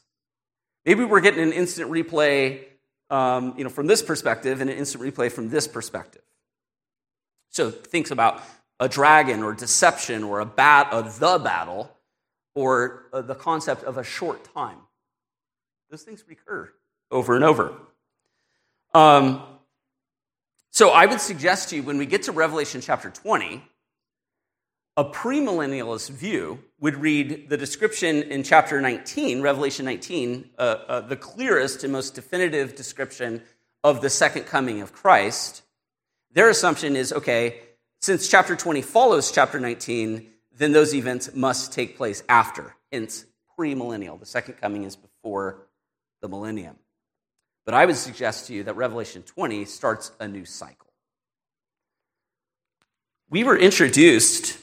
Maybe 0.86 1.04
we're 1.04 1.20
getting 1.20 1.42
an 1.42 1.52
instant 1.52 1.90
replay 1.90 2.64
um, 3.12 3.54
you 3.58 3.62
know, 3.62 3.70
from 3.70 3.86
this 3.86 4.02
perspective 4.02 4.62
and 4.62 4.70
an 4.70 4.76
instant 4.76 5.04
replay 5.04 5.30
from 5.30 5.50
this 5.50 5.68
perspective. 5.68 6.22
So 7.50 7.70
thinks 7.70 8.10
about 8.10 8.42
a 8.80 8.88
dragon 8.88 9.42
or 9.42 9.52
deception 9.52 10.24
or 10.24 10.40
a 10.40 10.46
bat 10.46 10.88
of 10.92 11.18
the 11.20 11.38
battle 11.38 11.94
or 12.54 13.04
uh, 13.12 13.20
the 13.20 13.34
concept 13.34 13.84
of 13.84 13.98
a 13.98 14.02
short 14.02 14.48
time. 14.54 14.78
Those 15.90 16.02
things 16.02 16.24
recur 16.26 16.72
over 17.10 17.36
and 17.36 17.44
over. 17.44 17.74
Um, 18.94 19.42
so 20.70 20.88
I 20.88 21.04
would 21.04 21.20
suggest 21.20 21.68
to 21.68 21.76
you 21.76 21.82
when 21.82 21.98
we 21.98 22.06
get 22.06 22.22
to 22.24 22.32
Revelation 22.32 22.80
chapter 22.80 23.10
20, 23.10 23.62
a 24.96 25.04
premillennialist 25.04 26.10
view 26.10 26.62
would 26.80 26.96
read 26.96 27.48
the 27.48 27.56
description 27.56 28.22
in 28.22 28.42
chapter 28.42 28.80
19, 28.80 29.40
Revelation 29.40 29.86
19, 29.86 30.50
uh, 30.58 30.60
uh, 30.60 31.00
the 31.00 31.16
clearest 31.16 31.82
and 31.82 31.92
most 31.92 32.14
definitive 32.14 32.74
description 32.74 33.42
of 33.82 34.02
the 34.02 34.10
second 34.10 34.44
coming 34.44 34.82
of 34.82 34.92
Christ. 34.92 35.62
Their 36.32 36.50
assumption 36.50 36.94
is 36.94 37.12
okay, 37.12 37.60
since 38.00 38.28
chapter 38.28 38.54
20 38.54 38.82
follows 38.82 39.32
chapter 39.32 39.58
19, 39.58 40.28
then 40.58 40.72
those 40.72 40.94
events 40.94 41.34
must 41.34 41.72
take 41.72 41.96
place 41.96 42.22
after, 42.28 42.74
hence 42.90 43.24
premillennial. 43.58 44.20
The 44.20 44.26
second 44.26 44.54
coming 44.54 44.84
is 44.84 44.96
before 44.96 45.68
the 46.20 46.28
millennium. 46.28 46.76
But 47.64 47.74
I 47.74 47.86
would 47.86 47.96
suggest 47.96 48.48
to 48.48 48.54
you 48.54 48.64
that 48.64 48.76
Revelation 48.76 49.22
20 49.22 49.64
starts 49.64 50.12
a 50.20 50.28
new 50.28 50.44
cycle. 50.44 50.92
We 53.30 53.44
were 53.44 53.56
introduced 53.56 54.58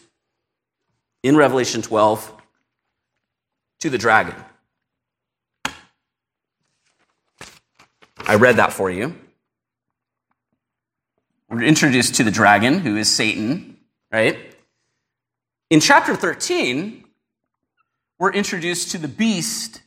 in 1.24 1.36
Revelation 1.36 1.82
12 1.82 2.34
to 3.80 3.90
the 3.90 3.98
dragon. 3.98 4.36
I 8.26 8.36
read 8.36 8.58
that 8.58 8.74
for 8.74 8.92
you. 8.92 9.16
We're 11.50 11.64
introduced 11.64 12.16
to 12.16 12.24
the 12.24 12.32
dragon, 12.32 12.80
who 12.80 12.96
is 12.96 13.10
Satan, 13.10 13.78
right? 14.12 14.56
In 15.70 15.80
chapter 15.80 16.16
13, 16.16 17.04
we're 18.20 18.32
introduced 18.32 18.92
to 18.92 18.98
the 18.98 19.08
beast. 19.08 19.82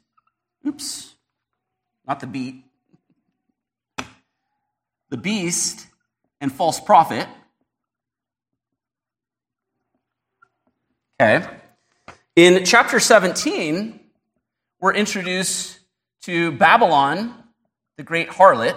Oops, 0.66 1.14
not 2.06 2.20
the 2.20 2.26
beat. 2.26 2.64
The 5.10 5.16
beast 5.16 5.86
and 6.40 6.50
false 6.50 6.80
prophet. 6.80 7.28
Okay. 11.20 11.46
In 12.34 12.64
chapter 12.64 12.98
17, 12.98 14.00
we're 14.80 14.94
introduced 14.94 15.78
to 16.22 16.52
Babylon, 16.52 17.34
the 17.96 18.02
great 18.02 18.28
harlot. 18.28 18.76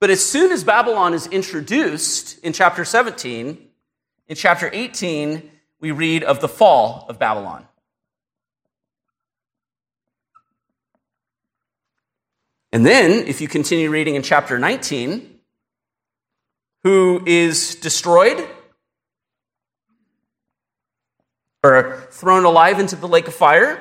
But 0.00 0.10
as 0.10 0.24
soon 0.24 0.52
as 0.52 0.64
Babylon 0.64 1.14
is 1.14 1.26
introduced 1.26 2.38
in 2.40 2.52
chapter 2.52 2.84
17, 2.84 3.58
in 4.28 4.36
chapter 4.36 4.68
18, 4.72 5.50
we 5.80 5.90
read 5.90 6.22
of 6.24 6.40
the 6.40 6.48
fall 6.48 7.06
of 7.08 7.18
Babylon. 7.18 7.66
And 12.72 12.86
then, 12.86 13.26
if 13.26 13.40
you 13.40 13.48
continue 13.48 13.90
reading 13.90 14.14
in 14.14 14.22
chapter 14.22 14.58
19, 14.58 15.40
who 16.84 17.22
is 17.26 17.74
destroyed? 17.76 18.48
Or 21.62 22.06
thrown 22.10 22.44
alive 22.44 22.80
into 22.80 22.96
the 22.96 23.08
lake 23.08 23.28
of 23.28 23.34
fire. 23.34 23.80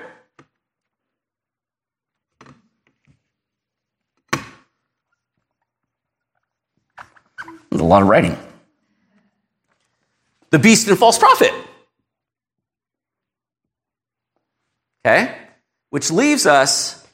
There's 7.69 7.81
a 7.81 7.85
lot 7.85 8.01
of 8.01 8.07
writing. 8.07 8.37
The 10.51 10.59
beast 10.59 10.87
and 10.87 10.97
false 10.97 11.17
prophet. 11.17 11.53
Okay? 15.03 15.35
Which 15.89 16.11
leaves 16.11 16.45
us, 16.45 17.07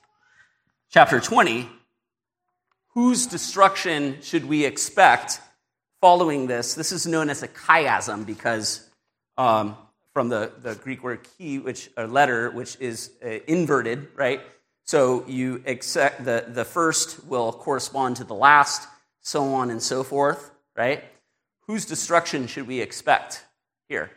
chapter 0.90 1.20
20, 1.20 1.70
whose 2.90 3.28
destruction 3.28 4.18
should 4.22 4.46
we 4.46 4.66
expect 4.66 5.40
following 6.02 6.48
this? 6.48 6.74
This 6.74 6.92
is 6.92 7.06
known 7.06 7.30
as 7.30 7.44
a 7.44 7.48
chiasm 7.48 8.26
because 8.26 8.90
um, 9.38 9.78
from 10.18 10.30
the, 10.30 10.52
the 10.64 10.74
Greek 10.74 11.04
word 11.04 11.20
chi, 11.38 11.58
which 11.58 11.92
a 11.96 12.08
letter, 12.08 12.50
which 12.50 12.76
is 12.80 13.12
uh, 13.24 13.38
inverted, 13.46 14.08
right? 14.16 14.42
So 14.84 15.24
you 15.28 15.62
accept 15.68 16.26
the, 16.26 16.44
the 16.48 16.66
first 16.66 17.24
will 17.28 17.54
correspond 17.54 18.16
to 18.16 18.24
the 18.24 18.34
last, 18.34 18.88
so 19.22 19.54
on 19.54 19.70
and 19.70 19.80
so 19.80 20.02
forth, 20.02 20.50
right? 20.76 21.04
Whose 21.68 21.86
destruction 21.86 22.48
should 22.48 22.66
we 22.66 22.82
expect 22.82 23.46
here? 23.90 24.10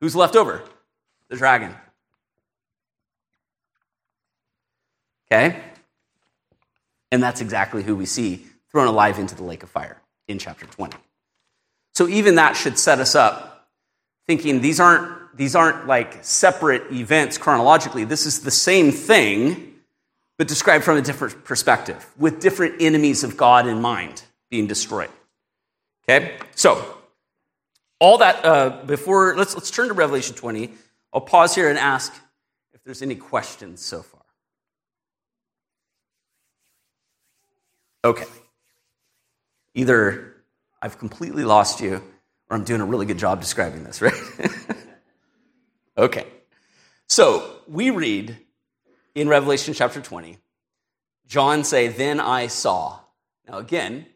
Who's 0.00 0.14
left 0.14 0.36
over? 0.36 0.62
The 1.30 1.36
dragon. 1.36 1.74
Okay? 5.26 5.60
And 7.10 7.20
that's 7.20 7.40
exactly 7.40 7.82
who 7.82 7.96
we 7.96 8.06
see 8.06 8.46
thrown 8.70 8.86
alive 8.86 9.18
into 9.18 9.34
the 9.34 9.42
lake 9.42 9.64
of 9.64 9.68
fire 9.68 10.00
in 10.28 10.38
chapter 10.38 10.64
20. 10.64 10.96
So 11.96 12.06
even 12.06 12.36
that 12.36 12.52
should 12.52 12.78
set 12.78 13.00
us 13.00 13.16
up 13.16 13.53
thinking 14.26 14.60
these 14.60 14.80
aren't, 14.80 15.36
these 15.36 15.54
aren't 15.54 15.86
like 15.86 16.24
separate 16.24 16.90
events 16.92 17.38
chronologically. 17.38 18.04
This 18.04 18.26
is 18.26 18.40
the 18.40 18.50
same 18.50 18.90
thing, 18.90 19.74
but 20.38 20.48
described 20.48 20.84
from 20.84 20.96
a 20.96 21.02
different 21.02 21.44
perspective, 21.44 22.06
with 22.18 22.40
different 22.40 22.80
enemies 22.80 23.24
of 23.24 23.36
God 23.36 23.66
in 23.66 23.80
mind 23.80 24.22
being 24.50 24.66
destroyed. 24.66 25.10
Okay? 26.04 26.36
So, 26.54 26.98
all 27.98 28.18
that 28.18 28.44
uh, 28.44 28.82
before, 28.84 29.36
let's, 29.36 29.54
let's 29.54 29.70
turn 29.70 29.88
to 29.88 29.94
Revelation 29.94 30.34
20. 30.34 30.70
I'll 31.12 31.20
pause 31.20 31.54
here 31.54 31.68
and 31.68 31.78
ask 31.78 32.12
if 32.72 32.82
there's 32.84 33.02
any 33.02 33.14
questions 33.14 33.80
so 33.80 34.02
far. 34.02 34.20
Okay. 38.04 38.26
Either 39.74 40.34
I've 40.82 40.98
completely 40.98 41.44
lost 41.44 41.80
you 41.80 42.02
or 42.54 42.56
I'm 42.56 42.64
doing 42.64 42.80
a 42.80 42.84
really 42.84 43.04
good 43.04 43.18
job 43.18 43.40
describing 43.40 43.82
this, 43.82 44.00
right? 44.00 44.14
okay. 45.98 46.26
So 47.08 47.58
we 47.66 47.90
read 47.90 48.38
in 49.16 49.28
Revelation 49.28 49.74
chapter 49.74 50.00
20, 50.00 50.38
John 51.26 51.64
say, 51.64 51.88
Then 51.88 52.20
I 52.20 52.46
saw. 52.46 53.00
Now, 53.48 53.58
again, 53.58 54.06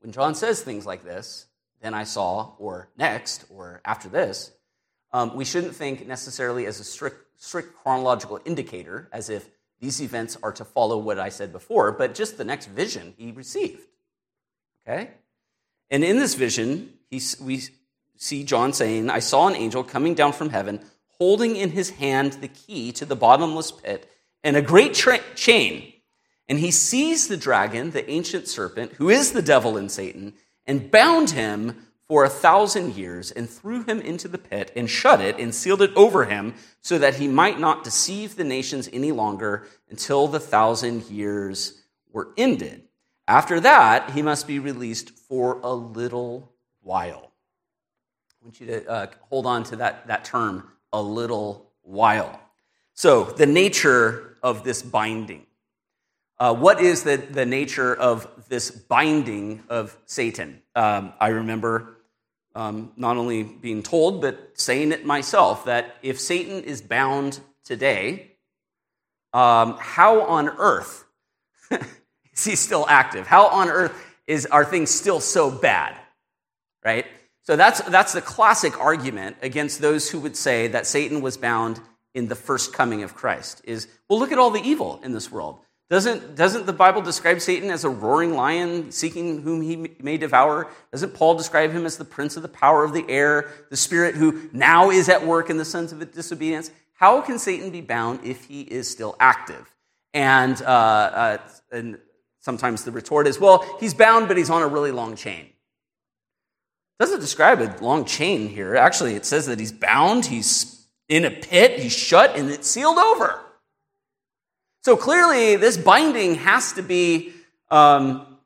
when 0.00 0.12
John 0.12 0.34
says 0.34 0.62
things 0.62 0.86
like 0.86 1.04
this, 1.04 1.44
then 1.82 1.92
I 1.92 2.04
saw, 2.04 2.54
or 2.58 2.88
next, 2.96 3.44
or 3.50 3.82
after 3.84 4.08
this, 4.08 4.52
um, 5.12 5.36
we 5.36 5.44
shouldn't 5.44 5.76
think 5.76 6.06
necessarily 6.06 6.64
as 6.64 6.80
a 6.80 6.84
strict, 6.84 7.18
strict 7.36 7.76
chronological 7.76 8.40
indicator, 8.46 9.10
as 9.12 9.28
if 9.28 9.50
these 9.80 10.00
events 10.00 10.38
are 10.42 10.52
to 10.52 10.64
follow 10.64 10.96
what 10.96 11.18
I 11.18 11.28
said 11.28 11.52
before, 11.52 11.92
but 11.92 12.14
just 12.14 12.38
the 12.38 12.44
next 12.44 12.66
vision 12.66 13.12
he 13.18 13.30
received. 13.30 13.86
Okay? 14.88 15.10
And 15.90 16.02
in 16.02 16.16
this 16.18 16.34
vision, 16.34 16.93
he, 17.10 17.20
we 17.40 17.62
see 18.16 18.44
John 18.44 18.72
saying, 18.72 19.10
I 19.10 19.18
saw 19.18 19.48
an 19.48 19.56
angel 19.56 19.84
coming 19.84 20.14
down 20.14 20.32
from 20.32 20.50
heaven, 20.50 20.80
holding 21.18 21.56
in 21.56 21.70
his 21.70 21.90
hand 21.90 22.34
the 22.34 22.48
key 22.48 22.92
to 22.92 23.04
the 23.04 23.16
bottomless 23.16 23.70
pit 23.72 24.10
and 24.42 24.56
a 24.56 24.62
great 24.62 24.94
tra- 24.94 25.20
chain. 25.34 25.92
And 26.48 26.58
he 26.58 26.70
seized 26.70 27.30
the 27.30 27.36
dragon, 27.36 27.90
the 27.90 28.08
ancient 28.10 28.48
serpent, 28.48 28.92
who 28.92 29.08
is 29.08 29.32
the 29.32 29.42
devil 29.42 29.76
and 29.76 29.90
Satan, 29.90 30.34
and 30.66 30.90
bound 30.90 31.30
him 31.30 31.86
for 32.06 32.24
a 32.24 32.28
thousand 32.28 32.96
years, 32.96 33.30
and 33.30 33.48
threw 33.48 33.82
him 33.84 33.98
into 33.98 34.28
the 34.28 34.36
pit, 34.36 34.70
and 34.76 34.90
shut 34.90 35.22
it, 35.22 35.38
and 35.38 35.54
sealed 35.54 35.80
it 35.80 35.96
over 35.96 36.26
him, 36.26 36.54
so 36.82 36.98
that 36.98 37.14
he 37.14 37.26
might 37.26 37.58
not 37.58 37.82
deceive 37.82 38.36
the 38.36 38.44
nations 38.44 38.90
any 38.92 39.10
longer 39.10 39.66
until 39.88 40.28
the 40.28 40.38
thousand 40.38 41.04
years 41.04 41.82
were 42.12 42.28
ended. 42.36 42.82
After 43.26 43.58
that, 43.60 44.10
he 44.10 44.20
must 44.20 44.46
be 44.46 44.58
released 44.58 45.10
for 45.10 45.60
a 45.62 45.72
little 45.72 46.53
while. 46.84 47.32
I 48.40 48.44
want 48.44 48.60
you 48.60 48.66
to 48.66 48.88
uh, 48.88 49.06
hold 49.28 49.46
on 49.46 49.64
to 49.64 49.76
that, 49.76 50.06
that 50.06 50.24
term, 50.24 50.70
a 50.92 51.02
little 51.02 51.70
while. 51.82 52.40
So, 52.92 53.24
the 53.24 53.46
nature 53.46 54.36
of 54.42 54.62
this 54.62 54.82
binding. 54.82 55.46
Uh, 56.38 56.54
what 56.54 56.80
is 56.80 57.02
the, 57.02 57.16
the 57.16 57.46
nature 57.46 57.94
of 57.94 58.28
this 58.48 58.70
binding 58.70 59.64
of 59.68 59.96
Satan? 60.06 60.60
Um, 60.76 61.12
I 61.18 61.28
remember 61.28 61.96
um, 62.54 62.92
not 62.96 63.16
only 63.16 63.42
being 63.42 63.82
told, 63.82 64.20
but 64.20 64.50
saying 64.54 64.92
it 64.92 65.04
myself 65.04 65.64
that 65.64 65.96
if 66.02 66.20
Satan 66.20 66.62
is 66.62 66.82
bound 66.82 67.40
today, 67.64 68.32
um, 69.32 69.76
how 69.80 70.22
on 70.22 70.48
earth 70.48 71.04
is 71.70 72.44
he 72.44 72.54
still 72.54 72.86
active? 72.88 73.26
How 73.26 73.48
on 73.48 73.68
earth 73.68 73.92
is, 74.26 74.46
are 74.46 74.64
things 74.64 74.90
still 74.90 75.20
so 75.20 75.50
bad? 75.50 75.96
Right? 76.84 77.06
So 77.42 77.56
that's, 77.56 77.80
that's 77.82 78.12
the 78.12 78.22
classic 78.22 78.80
argument 78.80 79.36
against 79.42 79.80
those 79.80 80.10
who 80.10 80.18
would 80.20 80.36
say 80.36 80.68
that 80.68 80.86
Satan 80.86 81.20
was 81.20 81.36
bound 81.36 81.80
in 82.14 82.28
the 82.28 82.34
first 82.34 82.72
coming 82.72 83.02
of 83.02 83.14
Christ 83.14 83.60
is, 83.64 83.88
well, 84.08 84.18
look 84.18 84.32
at 84.32 84.38
all 84.38 84.50
the 84.50 84.62
evil 84.62 85.00
in 85.02 85.12
this 85.12 85.30
world. 85.30 85.58
Doesn't, 85.90 86.34
doesn't 86.34 86.64
the 86.64 86.72
Bible 86.72 87.02
describe 87.02 87.40
Satan 87.40 87.70
as 87.70 87.84
a 87.84 87.90
roaring 87.90 88.34
lion 88.34 88.90
seeking 88.90 89.42
whom 89.42 89.60
he 89.60 89.94
may 90.00 90.16
devour? 90.16 90.68
Doesn't 90.92 91.12
Paul 91.12 91.34
describe 91.34 91.72
him 91.72 91.84
as 91.84 91.98
the 91.98 92.04
prince 92.04 92.36
of 92.36 92.42
the 92.42 92.48
power 92.48 92.84
of 92.84 92.94
the 92.94 93.04
air, 93.08 93.50
the 93.68 93.76
spirit 93.76 94.14
who 94.14 94.48
now 94.52 94.90
is 94.90 95.08
at 95.10 95.26
work 95.26 95.50
in 95.50 95.58
the 95.58 95.64
sons 95.64 95.92
of 95.92 96.12
disobedience? 96.12 96.70
How 96.94 97.20
can 97.20 97.38
Satan 97.38 97.70
be 97.70 97.82
bound 97.82 98.20
if 98.24 98.44
he 98.46 98.62
is 98.62 98.90
still 98.90 99.14
active? 99.20 99.74
And, 100.14 100.60
uh, 100.62 100.64
uh, 100.64 101.38
and 101.70 101.98
sometimes 102.40 102.84
the 102.84 102.92
retort 102.92 103.26
is, 103.26 103.38
well, 103.38 103.64
he's 103.78 103.92
bound, 103.92 104.28
but 104.28 104.38
he's 104.38 104.50
on 104.50 104.62
a 104.62 104.68
really 104.68 104.92
long 104.92 105.16
chain. 105.16 105.50
Doesn't 107.00 107.20
describe 107.20 107.60
a 107.60 107.74
long 107.82 108.04
chain 108.04 108.48
here. 108.48 108.76
Actually, 108.76 109.14
it 109.14 109.24
says 109.24 109.46
that 109.46 109.58
he's 109.58 109.72
bound, 109.72 110.26
he's 110.26 110.86
in 111.08 111.24
a 111.24 111.30
pit, 111.30 111.80
he's 111.80 111.96
shut, 111.96 112.36
and 112.36 112.50
it's 112.50 112.68
sealed 112.68 112.98
over. 112.98 113.40
So 114.84 114.96
clearly, 114.96 115.56
this 115.56 115.76
binding 115.76 116.36
has 116.36 116.74
to 116.74 116.82
be, 116.82 117.32
um, 117.70 118.38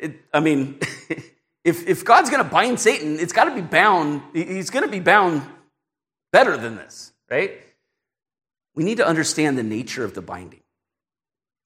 it, 0.00 0.16
I 0.32 0.40
mean, 0.40 0.78
if, 1.64 1.86
if 1.86 2.04
God's 2.04 2.30
going 2.30 2.42
to 2.42 2.48
bind 2.48 2.80
Satan, 2.80 3.18
it's 3.18 3.32
got 3.32 3.44
to 3.44 3.54
be 3.54 3.60
bound, 3.60 4.22
he's 4.32 4.70
going 4.70 4.84
to 4.84 4.90
be 4.90 5.00
bound 5.00 5.42
better 6.32 6.56
than 6.56 6.76
this, 6.76 7.12
right? 7.30 7.60
We 8.74 8.84
need 8.84 8.98
to 8.98 9.06
understand 9.06 9.58
the 9.58 9.62
nature 9.62 10.04
of 10.04 10.14
the 10.14 10.22
binding. 10.22 10.60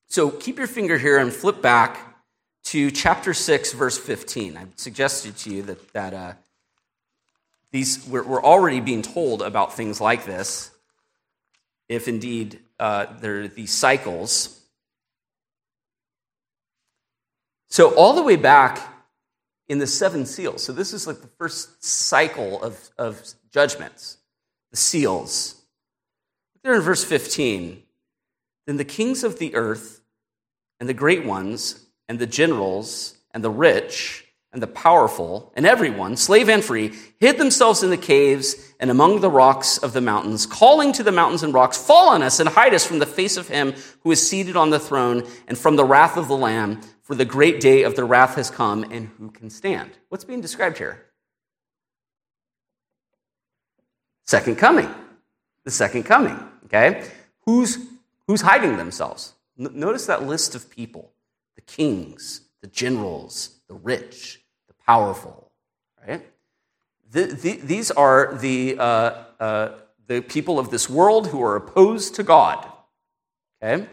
So 0.08 0.30
keep 0.30 0.58
your 0.58 0.66
finger 0.66 0.98
here 0.98 1.18
and 1.18 1.32
flip 1.32 1.62
back 1.62 2.13
to 2.64 2.90
chapter 2.90 3.34
6, 3.34 3.72
verse 3.72 3.98
15. 3.98 4.56
I 4.56 4.66
suggested 4.76 5.36
to 5.38 5.50
you 5.50 5.62
that, 5.62 5.92
that 5.92 6.14
uh, 6.14 6.32
these, 7.70 8.06
we're, 8.06 8.22
we're 8.22 8.42
already 8.42 8.80
being 8.80 9.02
told 9.02 9.42
about 9.42 9.74
things 9.74 10.00
like 10.00 10.24
this, 10.24 10.70
if 11.88 12.08
indeed 12.08 12.60
uh, 12.80 13.06
there 13.20 13.42
are 13.42 13.48
these 13.48 13.72
cycles. 13.72 14.60
So, 17.68 17.94
all 17.94 18.14
the 18.14 18.22
way 18.22 18.36
back 18.36 18.80
in 19.68 19.78
the 19.78 19.86
seven 19.86 20.26
seals, 20.26 20.62
so 20.62 20.72
this 20.72 20.92
is 20.92 21.06
like 21.06 21.20
the 21.20 21.26
first 21.26 21.84
cycle 21.84 22.62
of, 22.62 22.78
of 22.98 23.22
judgments, 23.52 24.18
the 24.70 24.76
seals. 24.76 25.60
There 26.62 26.74
in 26.74 26.80
verse 26.80 27.04
15, 27.04 27.82
then 28.66 28.76
the 28.78 28.84
kings 28.84 29.24
of 29.24 29.38
the 29.38 29.54
earth 29.54 30.00
and 30.80 30.88
the 30.88 30.94
great 30.94 31.24
ones 31.24 31.83
and 32.08 32.18
the 32.18 32.26
generals 32.26 33.16
and 33.32 33.42
the 33.42 33.50
rich 33.50 34.24
and 34.52 34.62
the 34.62 34.68
powerful 34.68 35.52
and 35.56 35.66
everyone, 35.66 36.16
slave 36.16 36.48
and 36.48 36.64
free, 36.64 36.92
hid 37.18 37.38
themselves 37.38 37.82
in 37.82 37.90
the 37.90 37.96
caves 37.96 38.72
and 38.78 38.90
among 38.90 39.20
the 39.20 39.30
rocks 39.30 39.78
of 39.78 39.92
the 39.92 40.00
mountains, 40.00 40.46
calling 40.46 40.92
to 40.92 41.02
the 41.02 41.12
mountains 41.12 41.42
and 41.42 41.52
rocks, 41.52 41.76
Fall 41.76 42.08
on 42.08 42.22
us 42.22 42.38
and 42.38 42.48
hide 42.48 42.72
us 42.72 42.86
from 42.86 43.00
the 43.00 43.06
face 43.06 43.36
of 43.36 43.48
him 43.48 43.74
who 44.02 44.12
is 44.12 44.26
seated 44.26 44.56
on 44.56 44.70
the 44.70 44.78
throne 44.78 45.24
and 45.48 45.58
from 45.58 45.76
the 45.76 45.84
wrath 45.84 46.16
of 46.16 46.28
the 46.28 46.36
Lamb, 46.36 46.80
for 47.02 47.14
the 47.14 47.24
great 47.24 47.60
day 47.60 47.82
of 47.82 47.96
the 47.96 48.04
wrath 48.04 48.36
has 48.36 48.50
come, 48.50 48.84
and 48.84 49.08
who 49.18 49.30
can 49.30 49.50
stand? 49.50 49.90
What's 50.08 50.24
being 50.24 50.40
described 50.40 50.78
here? 50.78 51.04
Second 54.24 54.56
coming. 54.56 54.88
The 55.64 55.70
second 55.70 56.04
coming. 56.04 56.38
Okay? 56.64 57.06
Who's, 57.40 57.78
who's 58.26 58.40
hiding 58.40 58.78
themselves? 58.78 59.34
Notice 59.56 60.06
that 60.06 60.26
list 60.26 60.54
of 60.54 60.70
people 60.70 61.13
kings, 61.66 62.42
the 62.60 62.66
generals, 62.66 63.60
the 63.68 63.74
rich, 63.74 64.40
the 64.68 64.74
powerful, 64.86 65.50
right? 66.06 66.26
The, 67.10 67.26
the, 67.26 67.56
these 67.56 67.90
are 67.90 68.34
the, 68.40 68.76
uh, 68.78 69.24
uh, 69.40 69.68
the 70.06 70.20
people 70.20 70.58
of 70.58 70.70
this 70.70 70.88
world 70.88 71.28
who 71.28 71.42
are 71.42 71.56
opposed 71.56 72.14
to 72.16 72.22
God, 72.22 72.66
okay? 73.62 73.86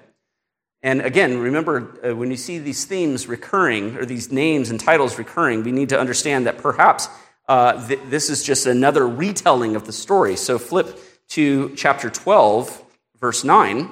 And 0.84 1.02
again, 1.02 1.38
remember, 1.38 2.00
uh, 2.04 2.16
when 2.16 2.32
you 2.32 2.38
see 2.38 2.58
these 2.58 2.86
themes 2.86 3.28
recurring, 3.28 3.98
or 3.98 4.06
these 4.06 4.32
names 4.32 4.72
and 4.72 4.80
titles 4.80 5.18
recurring, 5.18 5.64
we 5.64 5.72
need 5.72 5.90
to 5.90 6.00
understand 6.00 6.48
that 6.48 6.58
perhaps 6.58 7.08
uh, 7.48 7.88
th- 7.88 8.00
this 8.06 8.30
is 8.30 8.44
just 8.44 8.66
another 8.66 9.08
retelling 9.08 9.76
of 9.76 9.86
the 9.86 9.94
story. 9.94 10.36
So 10.36 10.58
flip 10.58 11.00
to 11.30 11.76
chapter 11.76 12.10
12, 12.10 12.84
verse 13.20 13.44
9. 13.44 13.90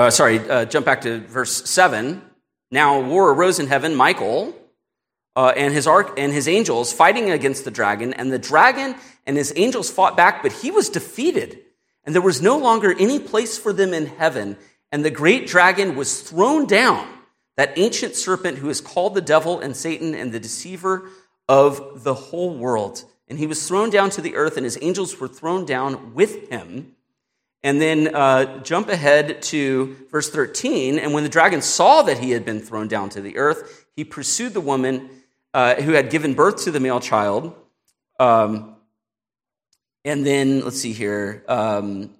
Uh, 0.00 0.08
sorry, 0.08 0.38
uh, 0.48 0.64
jump 0.64 0.86
back 0.86 1.02
to 1.02 1.20
verse 1.20 1.68
7. 1.68 2.22
Now 2.70 3.02
war 3.02 3.32
arose 3.32 3.58
in 3.58 3.66
heaven, 3.66 3.94
Michael 3.94 4.54
uh, 5.36 5.52
and, 5.54 5.74
his 5.74 5.86
arch- 5.86 6.14
and 6.16 6.32
his 6.32 6.48
angels 6.48 6.90
fighting 6.90 7.30
against 7.30 7.66
the 7.66 7.70
dragon, 7.70 8.14
and 8.14 8.32
the 8.32 8.38
dragon 8.38 8.94
and 9.26 9.36
his 9.36 9.52
angels 9.56 9.90
fought 9.90 10.16
back, 10.16 10.42
but 10.42 10.52
he 10.52 10.70
was 10.70 10.88
defeated, 10.88 11.60
and 12.02 12.14
there 12.14 12.22
was 12.22 12.40
no 12.40 12.56
longer 12.56 12.96
any 12.98 13.18
place 13.18 13.58
for 13.58 13.74
them 13.74 13.92
in 13.92 14.06
heaven, 14.06 14.56
and 14.90 15.04
the 15.04 15.10
great 15.10 15.46
dragon 15.46 15.94
was 15.96 16.22
thrown 16.22 16.64
down, 16.64 17.06
that 17.58 17.76
ancient 17.76 18.14
serpent 18.14 18.56
who 18.56 18.70
is 18.70 18.80
called 18.80 19.14
the 19.14 19.20
devil 19.20 19.60
and 19.60 19.76
Satan 19.76 20.14
and 20.14 20.32
the 20.32 20.40
deceiver 20.40 21.10
of 21.46 22.04
the 22.04 22.14
whole 22.14 22.56
world. 22.56 23.04
And 23.28 23.38
he 23.38 23.46
was 23.46 23.68
thrown 23.68 23.90
down 23.90 24.08
to 24.10 24.22
the 24.22 24.36
earth, 24.36 24.56
and 24.56 24.64
his 24.64 24.78
angels 24.80 25.20
were 25.20 25.28
thrown 25.28 25.66
down 25.66 26.14
with 26.14 26.48
him. 26.48 26.96
And 27.62 27.80
then 27.80 28.14
uh, 28.14 28.62
jump 28.62 28.88
ahead 28.88 29.42
to 29.42 29.96
verse 30.10 30.30
13. 30.30 30.98
And 30.98 31.12
when 31.12 31.24
the 31.24 31.28
dragon 31.28 31.60
saw 31.60 32.02
that 32.02 32.18
he 32.18 32.30
had 32.30 32.44
been 32.44 32.60
thrown 32.60 32.88
down 32.88 33.10
to 33.10 33.20
the 33.20 33.36
earth, 33.36 33.86
he 33.94 34.04
pursued 34.04 34.54
the 34.54 34.60
woman 34.60 35.10
uh, 35.52 35.74
who 35.76 35.92
had 35.92 36.10
given 36.10 36.34
birth 36.34 36.64
to 36.64 36.70
the 36.70 36.80
male 36.80 37.00
child. 37.00 37.54
Um, 38.18 38.76
and 40.04 40.24
then, 40.24 40.60
let's 40.64 40.80
see 40.80 40.92
here. 40.92 41.44
Um, 41.48 42.14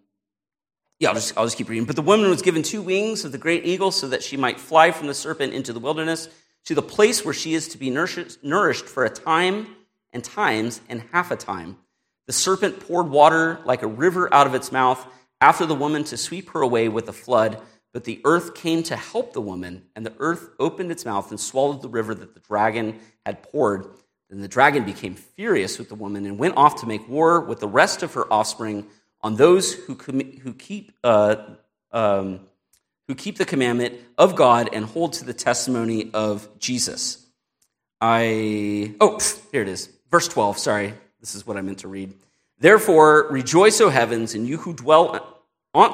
yeah, 0.99 1.09
I'll 1.09 1.15
just, 1.15 1.37
I'll 1.39 1.47
just 1.47 1.57
keep 1.57 1.71
reading. 1.71 1.87
But 1.87 1.97
the 1.97 2.03
woman 2.03 2.29
was 2.29 2.43
given 2.43 2.63
two 2.63 2.83
wings 2.83 3.25
of 3.25 3.33
the 3.33 3.39
great 3.39 3.65
eagle 3.65 3.91
so 3.91 4.09
that 4.09 4.23
she 4.23 4.37
might 4.37 4.61
fly 4.61 4.91
from 4.91 5.07
the 5.07 5.15
serpent 5.15 5.55
into 5.55 5.73
the 5.73 5.81
wilderness 5.81 6.29
to 6.67 6.75
the 6.75 6.83
place 6.83 7.25
where 7.25 7.33
she 7.33 7.55
is 7.55 7.69
to 7.69 7.79
be 7.79 7.89
nourished, 7.89 8.45
nourished 8.45 8.85
for 8.85 9.07
a 9.07 9.11
time 9.11 9.67
and 10.13 10.23
times 10.23 10.83
and 10.91 11.03
half 11.13 11.31
a 11.31 11.37
time. 11.37 11.79
The 12.27 12.35
serpent 12.35 12.81
poured 12.81 13.09
water 13.09 13.61
like 13.65 13.83
a 13.83 13.87
river 13.87 14.33
out 14.33 14.47
of 14.47 14.55
its 14.55 14.71
mouth 14.71 15.05
after 15.41 15.67
the 15.67 15.75
woman 15.75 16.05
to 16.05 16.17
sweep 16.17 16.51
her 16.51 16.61
away 16.61 16.89
with 16.89 17.09
a 17.09 17.13
flood. 17.13 17.61
But 17.93 18.05
the 18.05 18.21
earth 18.25 18.55
came 18.55 18.85
to 18.85 18.95
help 18.95 19.33
the 19.33 19.41
woman, 19.41 19.83
and 19.97 20.07
the 20.07 20.15
earth 20.21 20.51
opened 20.61 20.93
its 20.93 21.05
mouth 21.05 21.31
and 21.31 21.41
swallowed 21.41 21.83
the 21.83 21.89
river 21.89 22.15
that 22.15 22.35
the 22.35 22.41
dragon 22.41 23.01
had 23.27 23.43
poured. 23.43 23.89
Then 24.29 24.41
the 24.41 24.49
dragon 24.49 24.85
became 24.85 25.17
furious 25.17 25.77
with 25.77 25.89
the 25.89 25.97
woman 25.97 26.25
and 26.25 26.39
went 26.39 26.57
off 26.57 26.83
to 26.83 26.87
make 26.87 27.09
war 27.09 27.41
with 27.41 27.59
the 27.59 27.67
rest 27.67 28.05
of 28.05 28.15
her 28.15 28.33
offspring 28.33 28.87
on 29.23 29.35
those 29.35 29.73
who, 29.73 29.95
who 29.95 30.55
keep 30.55 30.93
uh, 31.03 31.37
um, 31.91 32.41
who 33.09 33.17
keep 33.17 33.39
the 33.39 33.45
commandment 33.45 33.95
of 34.17 34.37
God 34.37 34.71
and 34.73 34.85
hold 34.85 35.15
to 35.15 35.25
the 35.25 35.35
testimony 35.35 36.13
of 36.15 36.49
Jesus. 36.61 37.27
I, 38.01 38.95
oh, 39.01 39.19
here 39.51 39.63
it 39.63 39.69
is. 39.69 39.91
Verse 40.13 40.29
12, 40.29 40.59
sorry. 40.59 40.95
This 41.19 41.35
is 41.35 41.45
what 41.45 41.57
I 41.57 41.61
meant 41.61 41.79
to 41.79 41.89
read. 41.89 42.15
Therefore, 42.61 43.27
rejoice, 43.31 43.81
O 43.81 43.89
heavens, 43.89 44.35
and 44.35 44.47
you 44.47 44.59
who 44.59 44.75
dwell 44.75 45.43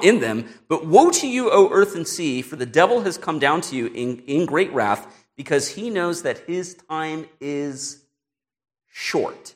in 0.02 0.18
them. 0.18 0.48
But 0.68 0.86
woe 0.86 1.10
to 1.10 1.28
you, 1.28 1.48
O 1.50 1.70
earth 1.70 1.94
and 1.94 2.06
sea, 2.06 2.42
for 2.42 2.56
the 2.56 2.66
devil 2.66 3.02
has 3.02 3.16
come 3.16 3.38
down 3.38 3.60
to 3.62 3.76
you 3.76 3.86
in, 3.86 4.18
in 4.26 4.46
great 4.46 4.72
wrath, 4.72 5.24
because 5.36 5.68
he 5.68 5.90
knows 5.90 6.22
that 6.22 6.38
his 6.40 6.74
time 6.74 7.26
is 7.40 8.02
short. 8.90 9.54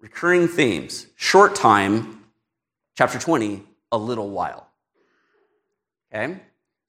Recurring 0.00 0.48
themes 0.48 1.06
short 1.16 1.54
time, 1.54 2.24
chapter 2.96 3.18
20, 3.18 3.62
a 3.92 3.98
little 3.98 4.30
while. 4.30 4.68
Okay? 6.12 6.40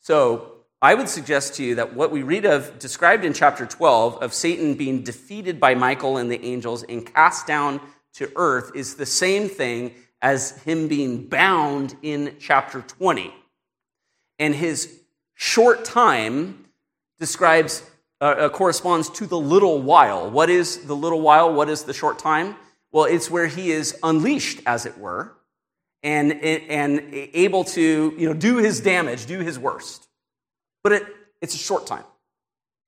So, 0.02 0.52
I 0.82 0.94
would 0.94 1.10
suggest 1.10 1.56
to 1.56 1.64
you 1.64 1.76
that 1.76 1.96
what 1.96 2.12
we 2.12 2.22
read 2.22 2.46
of, 2.46 2.78
described 2.80 3.26
in 3.26 3.34
chapter 3.34 3.66
12, 3.66 4.22
of 4.22 4.34
Satan 4.34 4.76
being 4.76 5.02
defeated 5.04 5.60
by 5.60 5.74
Michael 5.74 6.18
and 6.18 6.30
the 6.30 6.44
angels 6.46 6.84
and 6.84 7.06
cast 7.06 7.48
down 7.48 7.82
to 8.16 8.32
earth, 8.36 8.72
is 8.76 8.96
the 8.96 9.06
same 9.06 9.50
thing 9.50 9.94
as 10.22 10.58
him 10.64 10.88
being 10.88 11.28
bound 11.28 11.96
in 12.02 12.36
chapter 12.40 12.82
20. 12.82 13.34
And 14.40 14.56
his 14.56 15.02
short 15.36 15.86
time 15.86 16.66
describes, 17.20 17.84
uh, 18.22 18.24
uh, 18.24 18.50
corresponds 18.50 19.10
to 19.10 19.26
the 19.26 19.38
little 19.38 19.82
while. 19.82 20.30
What 20.30 20.50
is 20.50 20.86
the 20.86 20.96
little 20.96 21.22
while? 21.22 21.54
What 21.54 21.70
is 21.70 21.84
the 21.84 21.94
short 21.94 22.18
time? 22.18 22.56
Well, 22.92 23.06
it's 23.06 23.30
where 23.30 23.48
he 23.48 23.72
is 23.72 23.98
unleashed, 24.04 24.62
as 24.66 24.86
it 24.86 24.98
were, 24.98 25.34
and, 26.02 26.32
and 26.42 27.10
able 27.12 27.66
to 27.66 28.16
you 28.18 28.28
know, 28.28 28.34
do 28.34 28.58
his 28.58 28.80
damage, 28.80 29.26
do 29.26 29.40
his 29.40 29.60
worst. 29.60 30.08
But 30.82 30.94
it, 30.94 31.04
it's 31.42 31.56
a 31.56 31.58
short 31.58 31.86
time. 31.86 32.06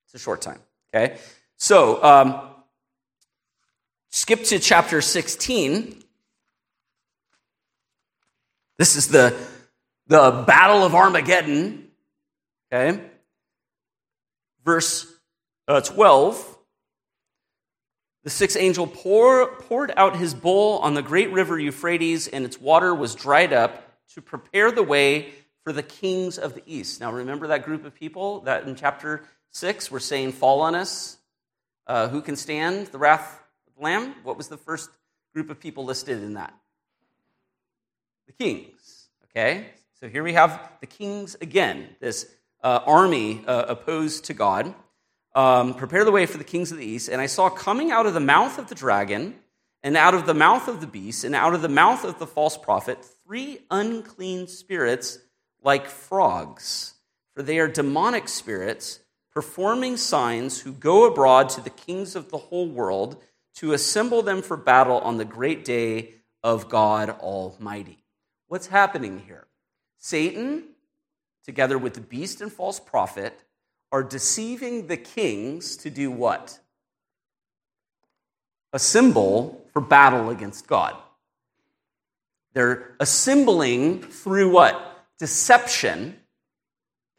It's 0.06 0.16
a 0.16 0.20
short 0.20 0.42
time, 0.42 0.60
okay? 0.94 1.18
So, 1.58 2.02
um, 2.02 2.47
skip 4.10 4.44
to 4.46 4.60
chapter 4.60 5.02
16. 5.02 6.04
This 8.78 8.96
is 8.96 9.08
the, 9.08 9.36
the 10.08 10.44
Battle 10.46 10.84
of 10.84 10.94
Armageddon, 10.94 11.88
okay? 12.72 13.02
Verse 14.64 15.12
uh, 15.68 15.82
12. 15.82 16.56
The 18.24 18.30
sixth 18.30 18.58
angel 18.60 18.88
pour, 18.88 19.56
poured 19.56 19.94
out 19.96 20.18
his 20.18 20.34
bowl 20.34 20.80
on 20.80 20.94
the 20.94 21.02
great 21.02 21.32
river 21.32 21.58
Euphrates, 21.58 22.28
and 22.28 22.44
its 22.44 22.60
water 22.60 22.94
was 22.94 23.16
dried 23.16 23.54
up 23.54 23.84
to 24.16 24.22
prepare 24.22 24.72
the 24.72 24.84
way 24.84 25.30
for 25.64 25.72
the 25.72 25.84
kings 25.84 26.38
of 26.38 26.54
the 26.54 26.64
east. 26.66 27.00
Now, 27.00 27.12
remember 27.12 27.48
that 27.48 27.64
group 27.64 27.86
of 27.86 27.96
people 27.96 28.42
that 28.42 28.68
in 28.68 28.76
chapter 28.76 29.24
6 29.52 29.90
were 29.92 30.00
saying, 30.00 30.34
Fall 30.34 30.62
on 30.62 30.76
us. 30.76 31.18
Uh, 31.86 32.10
who 32.10 32.22
can 32.22 32.36
stand 32.36 32.88
the 32.88 32.98
wrath 32.98 33.42
Lamb? 33.80 34.16
What 34.24 34.38
was 34.38 34.48
the 34.48 34.58
first 34.58 34.90
group 35.34 35.50
of 35.50 35.60
people 35.60 35.86
listed 35.86 36.22
in 36.22 36.34
that? 36.34 36.54
The 38.28 38.34
kings. 38.34 39.10
Okay? 39.26 39.68
So 40.00 40.08
here 40.08 40.24
we 40.24 40.34
have 40.34 40.72
the 40.82 40.88
kings 40.88 41.36
again, 41.42 41.90
this 42.00 42.30
uh, 42.64 42.80
army 42.86 43.44
uh, 43.46 43.66
opposed 43.68 44.26
to 44.26 44.34
God 44.34 44.74
um, 45.38 45.76
prepare 45.76 46.04
the 46.04 46.12
way 46.12 46.26
for 46.26 46.40
the 46.40 46.44
kings 46.44 46.72
of 46.72 46.80
the 46.80 46.86
east. 46.86 47.10
And 47.10 47.22
I 47.22 47.28
saw 47.28 47.50
coming 47.50 47.92
out 47.92 48.08
of 48.08 48.16
the 48.16 48.20
mouth 48.20 48.58
of 48.58 48.68
the 48.68 48.76
dragon, 48.76 49.36
and 49.84 49.96
out 49.96 50.16
of 50.16 50.26
the 50.26 50.34
mouth 50.34 50.68
of 50.68 50.82
the 50.82 50.88
beast, 50.88 51.24
and 51.24 51.36
out 51.36 51.54
of 51.54 51.62
the 51.62 51.70
mouth 51.70 52.04
of 52.04 52.18
the 52.18 52.26
false 52.26 52.58
prophet, 52.58 53.06
three 53.24 53.60
unclean 53.70 54.48
spirits 54.48 55.20
like 55.62 55.86
frogs. 55.86 56.96
For 57.36 57.44
they 57.44 57.60
are 57.60 57.68
demonic 57.68 58.28
spirits, 58.28 59.00
performing 59.32 59.98
signs, 59.98 60.62
who 60.62 60.72
go 60.72 61.06
abroad 61.06 61.50
to 61.50 61.62
the 61.62 61.70
kings 61.70 62.16
of 62.16 62.32
the 62.32 62.38
whole 62.38 62.68
world 62.68 63.22
to 63.58 63.74
assemble 63.74 64.22
them 64.22 64.44
for 64.44 64.56
battle 64.56 65.00
on 65.00 65.18
the 65.18 65.26
great 65.26 65.66
day 65.66 66.14
of 66.44 66.70
God 66.70 67.10
Almighty. 67.10 68.04
What's 68.48 68.68
happening 68.68 69.24
here? 69.26 69.48
Satan, 69.98 70.64
together 71.44 71.78
with 71.78 71.96
the 71.96 72.02
beast 72.02 72.40
and 72.40 72.54
false 72.54 72.80
prophet, 72.80 73.42
are 73.92 74.04
deceiving 74.04 74.86
the 74.86 74.98
kings 74.98 75.76
to 75.78 75.90
do 75.90 76.12
what? 76.12 76.60
A 78.74 78.80
symbol 78.80 79.66
for 79.74 79.82
battle 79.82 80.30
against 80.30 80.68
God. 80.68 80.96
They're 82.54 82.96
assembling 83.00 84.04
through 84.04 84.52
what? 84.52 85.06
Deception, 85.18 86.16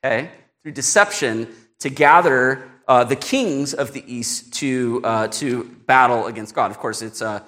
okay? 0.04 0.30
Through 0.62 0.72
deception 0.72 1.48
to 1.80 1.90
gather 1.90 2.70
uh, 2.88 3.04
the 3.04 3.16
kings 3.16 3.74
of 3.74 3.92
the 3.92 4.02
east 4.12 4.52
to, 4.54 5.00
uh, 5.04 5.28
to 5.28 5.64
battle 5.86 6.26
against 6.26 6.54
God. 6.54 6.70
Of 6.70 6.78
course, 6.78 7.02
it's, 7.02 7.22
uh, 7.22 7.40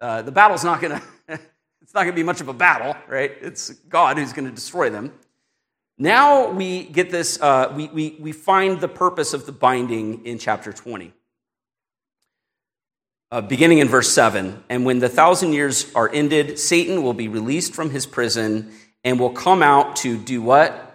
uh 0.00 0.22
the 0.22 0.32
battle's 0.32 0.64
not 0.64 0.80
going 0.80 1.00
to. 1.28 1.40
It's 1.82 1.94
not 1.94 2.02
going 2.02 2.14
to 2.14 2.16
be 2.16 2.24
much 2.24 2.40
of 2.40 2.48
a 2.48 2.52
battle, 2.52 2.96
right? 3.06 3.30
It's 3.40 3.70
God 3.70 4.18
who's 4.18 4.32
going 4.32 4.48
to 4.48 4.54
destroy 4.54 4.90
them. 4.90 5.12
Now 5.98 6.50
we 6.50 6.82
get 6.82 7.10
this, 7.10 7.40
uh, 7.40 7.72
we, 7.76 7.86
we, 7.86 8.16
we 8.18 8.32
find 8.32 8.80
the 8.80 8.88
purpose 8.88 9.32
of 9.32 9.46
the 9.46 9.52
binding 9.52 10.26
in 10.26 10.40
chapter 10.40 10.72
20. 10.72 11.12
Uh, 13.30 13.40
beginning 13.40 13.78
in 13.78 13.88
verse 13.88 14.12
7 14.12 14.64
And 14.68 14.84
when 14.84 14.98
the 14.98 15.08
thousand 15.08 15.52
years 15.52 15.92
are 15.94 16.10
ended, 16.12 16.58
Satan 16.58 17.04
will 17.04 17.14
be 17.14 17.28
released 17.28 17.72
from 17.72 17.90
his 17.90 18.04
prison 18.04 18.72
and 19.04 19.20
will 19.20 19.30
come 19.30 19.62
out 19.62 19.96
to 19.96 20.18
do 20.18 20.42
what? 20.42 20.85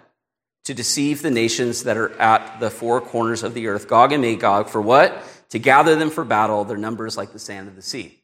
To 0.66 0.74
deceive 0.74 1.22
the 1.22 1.30
nations 1.30 1.84
that 1.84 1.96
are 1.96 2.12
at 2.20 2.60
the 2.60 2.70
four 2.70 3.00
corners 3.00 3.42
of 3.42 3.54
the 3.54 3.66
earth, 3.66 3.88
Gog 3.88 4.12
and 4.12 4.22
Magog, 4.22 4.68
for 4.68 4.80
what? 4.80 5.22
To 5.50 5.58
gather 5.58 5.96
them 5.96 6.10
for 6.10 6.24
battle, 6.24 6.64
their 6.64 6.76
numbers 6.76 7.16
like 7.16 7.32
the 7.32 7.38
sand 7.38 7.68
of 7.68 7.76
the 7.76 7.82
sea. 7.82 8.22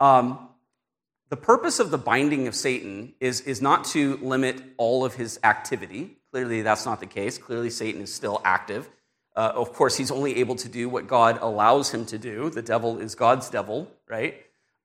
Um, 0.00 0.48
the 1.30 1.36
purpose 1.36 1.80
of 1.80 1.90
the 1.90 1.98
binding 1.98 2.48
of 2.48 2.54
Satan 2.54 3.14
is, 3.20 3.40
is 3.42 3.62
not 3.62 3.84
to 3.86 4.16
limit 4.18 4.62
all 4.76 5.04
of 5.04 5.14
his 5.14 5.38
activity. 5.42 6.18
Clearly, 6.32 6.62
that's 6.62 6.84
not 6.84 7.00
the 7.00 7.06
case. 7.06 7.38
Clearly, 7.38 7.70
Satan 7.70 8.02
is 8.02 8.12
still 8.12 8.40
active. 8.44 8.88
Uh, 9.36 9.52
of 9.54 9.72
course, 9.72 9.96
he's 9.96 10.10
only 10.10 10.36
able 10.38 10.56
to 10.56 10.68
do 10.68 10.88
what 10.88 11.06
God 11.06 11.38
allows 11.40 11.90
him 11.90 12.06
to 12.06 12.18
do. 12.18 12.50
The 12.50 12.62
devil 12.62 12.98
is 12.98 13.14
God's 13.14 13.50
devil, 13.50 13.90
right? 14.08 14.34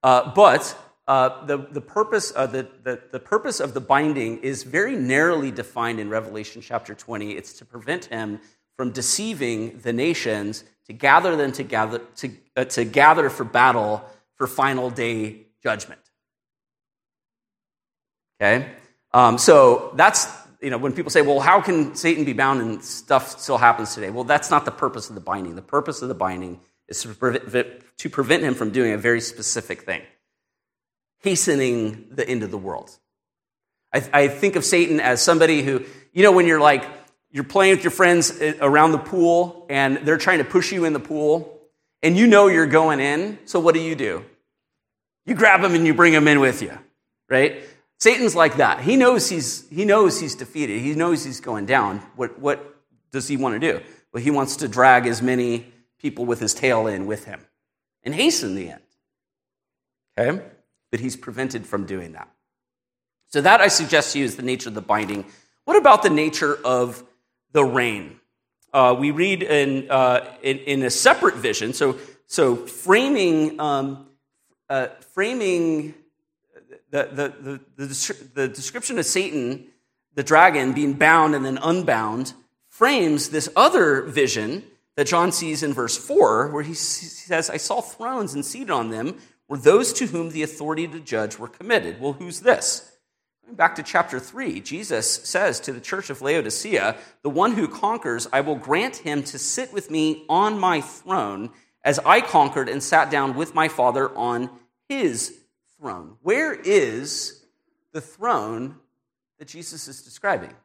Uh, 0.01 0.31
but 0.33 0.75
uh, 1.09 1.43
the, 1.47 1.57
the, 1.57 1.81
purpose, 1.81 2.31
uh, 2.35 2.45
the, 2.45 2.67
the, 2.83 3.01
the 3.11 3.19
purpose 3.19 3.59
of 3.59 3.73
the 3.73 3.81
binding 3.81 4.37
is 4.41 4.61
very 4.61 4.95
narrowly 4.95 5.49
defined 5.49 5.99
in 5.99 6.07
Revelation 6.07 6.61
chapter 6.61 6.93
20. 6.93 7.31
It's 7.31 7.53
to 7.53 7.65
prevent 7.65 8.05
him 8.05 8.39
from 8.77 8.91
deceiving 8.91 9.79
the 9.79 9.91
nations, 9.91 10.63
to 10.85 10.93
gather 10.93 11.35
them 11.35 11.51
together, 11.51 12.01
to, 12.17 12.29
uh, 12.55 12.65
to 12.65 12.85
gather 12.85 13.31
for 13.31 13.43
battle 13.43 14.05
for 14.35 14.45
final 14.45 14.91
day 14.91 15.47
judgment. 15.63 15.99
Okay? 18.39 18.69
Um, 19.11 19.39
so 19.39 19.91
that's, 19.95 20.27
you 20.61 20.69
know, 20.69 20.77
when 20.77 20.93
people 20.93 21.09
say, 21.09 21.23
well, 21.23 21.39
how 21.39 21.59
can 21.59 21.95
Satan 21.95 22.23
be 22.23 22.33
bound 22.33 22.61
and 22.61 22.83
stuff 22.83 23.39
still 23.39 23.57
happens 23.57 23.95
today? 23.95 24.11
Well, 24.11 24.25
that's 24.25 24.51
not 24.51 24.63
the 24.63 24.71
purpose 24.71 25.09
of 25.09 25.15
the 25.15 25.21
binding. 25.21 25.55
The 25.55 25.63
purpose 25.63 26.03
of 26.03 26.07
the 26.07 26.13
binding 26.13 26.59
is 26.87 27.01
to 27.01 27.09
prevent, 27.15 27.81
to 27.97 28.09
prevent 28.11 28.43
him 28.43 28.53
from 28.53 28.69
doing 28.69 28.91
a 28.91 28.97
very 28.99 29.21
specific 29.21 29.81
thing 29.81 30.03
hastening 31.19 32.07
the 32.11 32.27
end 32.27 32.43
of 32.43 32.51
the 32.51 32.57
world. 32.57 32.91
I, 33.93 34.09
I 34.13 34.27
think 34.27 34.55
of 34.55 34.63
Satan 34.65 34.99
as 34.99 35.21
somebody 35.21 35.61
who, 35.61 35.83
you 36.13 36.23
know, 36.23 36.31
when 36.31 36.47
you're 36.47 36.59
like, 36.59 36.85
you're 37.31 37.43
playing 37.43 37.75
with 37.75 37.83
your 37.83 37.91
friends 37.91 38.31
uh, 38.41 38.53
around 38.61 38.91
the 38.91 38.97
pool 38.99 39.65
and 39.69 39.97
they're 39.97 40.17
trying 40.17 40.39
to 40.39 40.43
push 40.43 40.71
you 40.71 40.85
in 40.85 40.93
the 40.93 40.99
pool 40.99 41.59
and 42.01 42.17
you 42.17 42.27
know 42.27 42.47
you're 42.47 42.65
going 42.65 42.99
in, 42.99 43.39
so 43.45 43.59
what 43.59 43.75
do 43.75 43.81
you 43.81 43.95
do? 43.95 44.23
You 45.25 45.35
grab 45.35 45.61
them 45.61 45.75
and 45.75 45.85
you 45.85 45.93
bring 45.93 46.13
them 46.13 46.27
in 46.27 46.39
with 46.39 46.61
you, 46.61 46.77
right? 47.29 47.63
Satan's 47.99 48.35
like 48.35 48.57
that. 48.57 48.79
He 48.79 48.95
knows 48.95 49.29
he's, 49.29 49.67
he 49.69 49.85
knows 49.85 50.19
he's 50.19 50.35
defeated. 50.35 50.81
He 50.81 50.95
knows 50.95 51.23
he's 51.25 51.41
going 51.41 51.65
down. 51.65 51.99
What, 52.15 52.39
what 52.39 52.75
does 53.11 53.27
he 53.27 53.35
want 53.35 53.59
to 53.59 53.73
do? 53.73 53.83
Well, 54.13 54.23
he 54.23 54.31
wants 54.31 54.57
to 54.57 54.67
drag 54.67 55.05
as 55.05 55.21
many 55.21 55.65
people 55.99 56.25
with 56.25 56.39
his 56.39 56.53
tail 56.53 56.87
in 56.87 57.05
with 57.05 57.25
him 57.25 57.45
and 58.03 58.15
hasten 58.15 58.55
the 58.55 58.71
end. 58.71 58.81
Okay? 60.17 60.43
But 60.91 60.99
he's 60.99 61.15
prevented 61.15 61.65
from 61.65 61.85
doing 61.85 62.13
that. 62.13 62.29
So, 63.27 63.41
that 63.41 63.61
I 63.61 63.67
suggest 63.67 64.13
to 64.13 64.19
you 64.19 64.25
is 64.25 64.35
the 64.35 64.41
nature 64.41 64.69
of 64.69 64.75
the 64.75 64.81
binding. 64.81 65.25
What 65.65 65.77
about 65.77 66.01
the 66.01 66.09
nature 66.09 66.57
of 66.65 67.03
the 67.51 67.63
reign? 67.63 68.19
Uh, 68.73 68.95
we 68.97 69.11
read 69.11 69.43
in, 69.43 69.89
uh, 69.89 70.25
in, 70.41 70.57
in, 70.59 70.83
a 70.83 70.89
separate 70.89 71.35
vision, 71.35 71.73
so, 71.73 71.97
so 72.27 72.55
framing, 72.55 73.59
um, 73.59 74.07
uh, 74.69 74.87
framing 75.13 75.95
the, 76.91 77.09
the, 77.11 77.59
the, 77.85 78.19
the, 78.33 78.47
description 78.47 78.99
of 78.99 79.05
Satan, 79.05 79.65
the 80.15 80.23
dragon, 80.23 80.73
being 80.73 80.93
bound 80.93 81.35
and 81.35 81.45
then 81.45 81.57
unbound, 81.61 82.33
frames 82.67 83.29
this 83.29 83.49
other 83.55 84.03
vision 84.03 84.63
that 84.95 85.07
John 85.07 85.31
sees 85.31 85.63
in 85.63 85.73
verse 85.73 85.97
4, 85.97 86.49
where 86.49 86.63
he 86.63 86.73
says, 86.73 87.49
I 87.49 87.57
saw 87.57 87.81
thrones 87.81 88.33
and 88.33 88.45
seated 88.45 88.69
on 88.69 88.89
them 88.89 89.17
were 89.49 89.57
those 89.57 89.91
to 89.93 90.05
whom 90.05 90.29
the 90.29 90.43
authority 90.43 90.87
to 90.87 90.99
judge 90.99 91.37
were 91.37 91.47
committed. 91.49 91.99
Well, 91.99 92.13
who's 92.13 92.39
this? 92.39 92.89
Going 93.43 93.55
back 93.55 93.75
to 93.75 93.83
chapter 93.83 94.19
3, 94.19 94.61
Jesus 94.61 95.11
says 95.11 95.59
to 95.61 95.73
the 95.73 95.81
church 95.81 96.11
of 96.11 96.21
Laodicea, 96.21 96.95
The 97.23 97.29
one 97.29 97.53
who 97.53 97.67
conquers, 97.67 98.27
I 98.31 98.41
will 98.41 98.55
grant 98.55 98.97
him 98.97 99.23
to 99.23 99.39
sit 99.39 99.73
with 99.73 99.89
me 99.89 100.23
on 100.29 100.59
my 100.59 100.81
throne, 100.81 101.49
as 101.83 101.97
I 101.99 102.21
conquered 102.21 102.69
and 102.69 102.81
sat 102.81 103.09
down 103.09 103.35
with 103.35 103.55
my 103.55 103.67
Father 103.67 104.15
on 104.15 104.51
his 104.87 105.35
throne. 105.77 106.17
Where 106.21 106.53
is 106.53 107.43
the 107.91 108.01
throne 108.01 108.75
that 109.39 109.47
Jesus 109.47 109.87
is 109.87 110.03
describing? 110.03 110.51
Is 110.51 110.55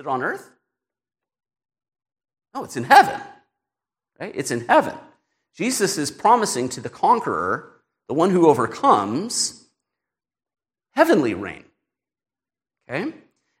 it 0.00 0.06
on 0.08 0.22
earth? 0.24 0.50
No, 2.54 2.64
it's 2.64 2.76
in 2.76 2.84
heaven. 2.84 3.20
Right? 4.18 4.32
It's 4.34 4.50
in 4.50 4.66
heaven. 4.66 4.96
Jesus 5.58 5.98
is 5.98 6.12
promising 6.12 6.68
to 6.68 6.80
the 6.80 6.88
conqueror, 6.88 7.72
the 8.06 8.14
one 8.14 8.30
who 8.30 8.46
overcomes, 8.46 9.66
heavenly 10.92 11.34
reign. 11.34 11.64
Okay? 12.88 13.12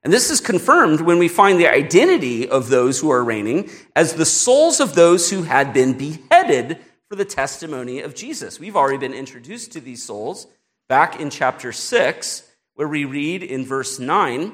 And 0.04 0.12
this 0.12 0.30
is 0.30 0.40
confirmed 0.40 1.00
when 1.00 1.18
we 1.18 1.26
find 1.26 1.58
the 1.58 1.66
identity 1.66 2.48
of 2.48 2.68
those 2.68 3.00
who 3.00 3.10
are 3.10 3.24
reigning 3.24 3.68
as 3.96 4.14
the 4.14 4.24
souls 4.24 4.78
of 4.78 4.94
those 4.94 5.28
who 5.30 5.42
had 5.42 5.72
been 5.72 5.98
beheaded 5.98 6.78
for 7.08 7.16
the 7.16 7.24
testimony 7.24 7.98
of 7.98 8.14
Jesus. 8.14 8.60
We've 8.60 8.76
already 8.76 8.98
been 8.98 9.12
introduced 9.12 9.72
to 9.72 9.80
these 9.80 10.04
souls 10.04 10.46
back 10.88 11.18
in 11.18 11.30
chapter 11.30 11.72
6, 11.72 12.48
where 12.74 12.86
we 12.86 13.06
read 13.06 13.42
in 13.42 13.66
verse 13.66 13.98
9 13.98 14.52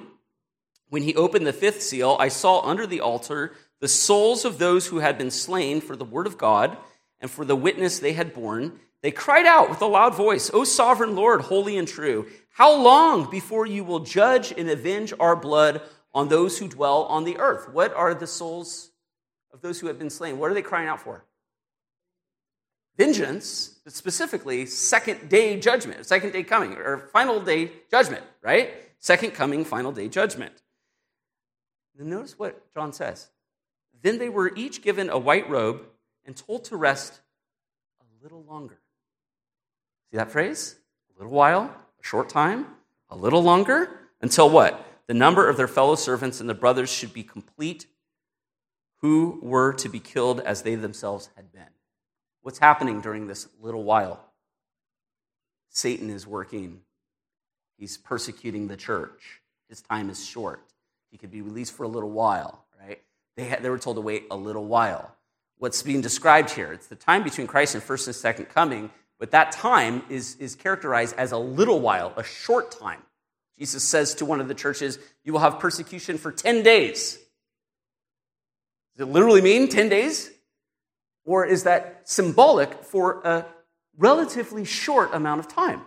When 0.89 1.03
he 1.03 1.15
opened 1.15 1.47
the 1.47 1.53
fifth 1.53 1.83
seal, 1.83 2.17
I 2.19 2.29
saw 2.29 2.63
under 2.63 2.87
the 2.87 3.03
altar 3.03 3.53
the 3.83 3.89
souls 3.89 4.47
of 4.47 4.57
those 4.57 4.87
who 4.87 5.01
had 5.01 5.19
been 5.19 5.31
slain 5.31 5.83
for 5.83 5.95
the 5.95 6.07
word 6.07 6.27
of 6.27 6.39
God 6.39 6.79
and 7.20 7.31
for 7.31 7.44
the 7.44 7.57
witness 7.57 7.98
they 7.98 8.12
had 8.12 8.35
borne. 8.35 8.81
They 9.03 9.11
cried 9.11 9.46
out 9.46 9.68
with 9.68 9.83
a 9.83 9.87
loud 9.87 10.14
voice, 10.14 10.50
O 10.55 10.64
sovereign 10.64 11.14
Lord, 11.14 11.42
holy 11.42 11.77
and 11.77 11.87
true, 11.87 12.27
how 12.50 12.74
long 12.74 13.31
before 13.31 13.66
you 13.66 13.85
will 13.85 14.00
judge 14.00 14.53
and 14.57 14.70
avenge 14.70 15.12
our 15.18 15.37
blood 15.37 15.83
on 16.14 16.29
those 16.29 16.59
who 16.59 16.68
dwell 16.68 17.03
on 17.05 17.24
the 17.24 17.37
earth? 17.38 17.68
What 17.68 17.92
are 17.94 18.14
the 18.14 18.27
souls 18.27 18.92
of 19.53 19.61
those 19.61 19.81
who 19.81 19.88
have 19.88 19.98
been 19.98 20.11
slain? 20.11 20.38
What 20.38 20.50
are 20.50 20.55
they 20.55 20.62
crying 20.62 20.88
out 20.88 21.00
for? 21.00 21.24
Vengeance, 22.96 23.81
but 23.83 23.92
specifically 23.92 24.66
second 24.66 25.29
day 25.29 25.59
judgment, 25.59 26.07
second 26.07 26.33
day 26.33 26.44
coming, 26.44 26.74
or 26.74 27.09
final 27.12 27.40
day 27.40 27.72
judgment, 27.90 28.22
right? 28.40 28.72
Second 29.00 29.33
coming, 29.33 29.64
final 29.64 29.90
day 29.90 30.09
judgment. 30.09 30.62
Then 31.96 32.09
notice 32.09 32.38
what 32.38 32.72
John 32.72 32.92
says. 32.92 33.29
Then 34.00 34.18
they 34.18 34.29
were 34.29 34.55
each 34.55 34.81
given 34.81 35.11
a 35.11 35.18
white 35.18 35.48
robe 35.50 35.83
and 36.27 36.37
told 36.37 36.65
to 36.65 36.77
rest 36.77 37.21
a 38.01 38.23
little 38.23 38.43
longer. 38.45 38.79
See 40.11 40.17
that 40.17 40.31
phrase? 40.31 40.77
A 41.15 41.19
little 41.19 41.33
while, 41.33 41.65
a 41.65 42.05
short 42.05 42.29
time, 42.29 42.67
a 43.11 43.17
little 43.17 43.43
longer, 43.43 44.01
until 44.21 44.49
what? 44.49 44.87
The 45.07 45.15
number 45.15 45.49
of 45.49 45.57
their 45.57 45.69
fellow 45.69 45.95
servants 45.97 46.41
and 46.41 46.49
the 46.49 46.55
brothers 46.55 46.91
should 46.91 47.13
be 47.13 47.23
complete, 47.23 47.87
who 49.01 49.39
were 49.43 49.73
to 49.75 49.89
be 49.89 50.01
killed 50.01 50.41
as 50.41 50.63
they 50.63 50.77
themselves 50.77 51.29
had 51.37 51.53
been. 51.53 51.63
What's 52.43 52.59
happening 52.59 53.01
during 53.01 53.27
this 53.27 53.49
little 53.61 53.85
while? 53.85 54.25
Satan 55.69 56.09
is 56.09 56.27
working. 56.27 56.81
He's 57.77 57.99
persecuting 57.99 58.69
the 58.69 58.77
church. 58.77 59.41
His 59.69 59.83
time 59.83 60.09
is 60.09 60.25
short. 60.25 60.63
He 61.11 61.19
could 61.19 61.31
be 61.31 61.43
released 61.43 61.73
for 61.73 61.83
a 61.83 61.89
little 61.89 62.11
while, 62.11 62.65
right? 62.81 63.01
They, 63.37 63.45
had, 63.45 63.63
they 63.63 63.71
were 63.71 63.79
told 63.79 63.97
to 63.97 64.01
wait 64.01 64.27
a 64.31 64.37
little 64.37 64.65
while. 64.65 65.15
What's 65.59 65.83
being 65.83 66.01
described 66.01 66.51
here, 66.51 66.73
it's 66.73 66.88
the 66.88 66.97
time 66.97 67.23
between 67.23 67.47
Christ 67.47 67.75
and 67.75 67.83
first 67.83 68.07
and 68.07 68.14
second 68.14 68.47
coming, 68.47 68.90
but 69.19 69.31
that 69.31 69.53
time 69.53 70.03
is, 70.09 70.37
is 70.37 70.55
characterized 70.55 71.14
as 71.17 71.33
a 71.33 71.38
little 71.38 71.81
while, 71.81 72.12
a 72.17 72.25
short 72.25 72.71
time. 72.73 73.01
Jesus 73.59 73.85
says 73.85 74.14
to 74.17 74.25
one 74.25 74.40
of 74.40 74.49
the 74.49 74.55
churches, 74.55 74.99
You 75.23 75.33
will 75.33 75.40
have 75.40 75.61
persecution 75.61 76.19
for 76.19 76.33
10 76.33 76.62
days. 76.62 77.19
Does 78.97 79.09
it 79.09 79.12
literally 79.12 79.40
mean 79.40 79.69
10 79.69 79.88
days? 79.88 80.31
Or 81.25 81.47
is 81.47 81.64
that 81.64 82.03
symbolic 82.05 82.85
for 82.85 83.23
a 83.23 83.47
relatively 83.97 84.64
short 84.64 85.14
amount 85.14 85.40
of 85.40 85.49
time? 85.49 85.83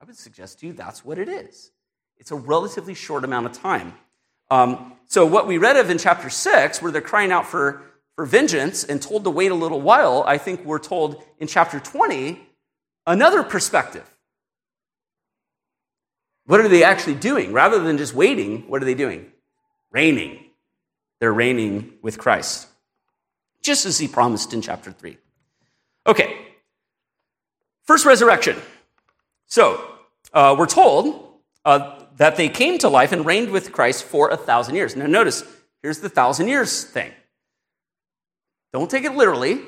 I 0.00 0.04
would 0.04 0.16
suggest 0.16 0.60
to 0.60 0.66
you 0.66 0.72
that's 0.72 1.04
what 1.04 1.18
it 1.18 1.28
is. 1.28 1.70
It's 2.16 2.30
a 2.30 2.36
relatively 2.36 2.94
short 2.94 3.24
amount 3.24 3.46
of 3.46 3.52
time. 3.52 3.94
Um, 4.50 4.94
so, 5.06 5.26
what 5.26 5.46
we 5.46 5.58
read 5.58 5.76
of 5.76 5.90
in 5.90 5.98
chapter 5.98 6.30
6, 6.30 6.82
where 6.82 6.92
they're 6.92 7.00
crying 7.00 7.32
out 7.32 7.46
for, 7.46 7.82
for 8.16 8.26
vengeance 8.26 8.84
and 8.84 9.00
told 9.00 9.24
to 9.24 9.30
wait 9.30 9.50
a 9.50 9.54
little 9.54 9.80
while, 9.80 10.24
I 10.26 10.38
think 10.38 10.64
we're 10.64 10.78
told 10.78 11.22
in 11.38 11.48
chapter 11.48 11.80
20 11.80 12.40
another 13.06 13.42
perspective. 13.42 14.08
What 16.46 16.60
are 16.60 16.68
they 16.68 16.84
actually 16.84 17.14
doing? 17.14 17.52
Rather 17.52 17.78
than 17.78 17.98
just 17.98 18.14
waiting, 18.14 18.68
what 18.68 18.82
are 18.82 18.84
they 18.84 18.94
doing? 18.94 19.30
Reigning. 19.90 20.38
They're 21.20 21.32
reigning 21.32 21.94
with 22.02 22.18
Christ, 22.18 22.66
just 23.62 23.86
as 23.86 23.98
he 23.98 24.08
promised 24.08 24.52
in 24.52 24.60
chapter 24.60 24.90
3. 24.90 25.16
Okay, 26.04 26.36
first 27.84 28.04
resurrection. 28.04 28.56
So, 29.46 29.88
uh, 30.32 30.56
we're 30.58 30.66
told 30.66 31.38
uh, 31.64 32.02
that 32.16 32.36
they 32.36 32.48
came 32.48 32.78
to 32.78 32.88
life 32.88 33.12
and 33.12 33.24
reigned 33.24 33.50
with 33.50 33.70
Christ 33.70 34.02
for 34.02 34.30
a 34.30 34.36
thousand 34.36 34.74
years. 34.74 34.96
Now, 34.96 35.06
notice, 35.06 35.44
here's 35.80 36.00
the 36.00 36.08
thousand 36.08 36.48
years 36.48 36.82
thing. 36.82 37.12
Don't 38.72 38.90
take 38.90 39.04
it 39.04 39.14
literally. 39.14 39.60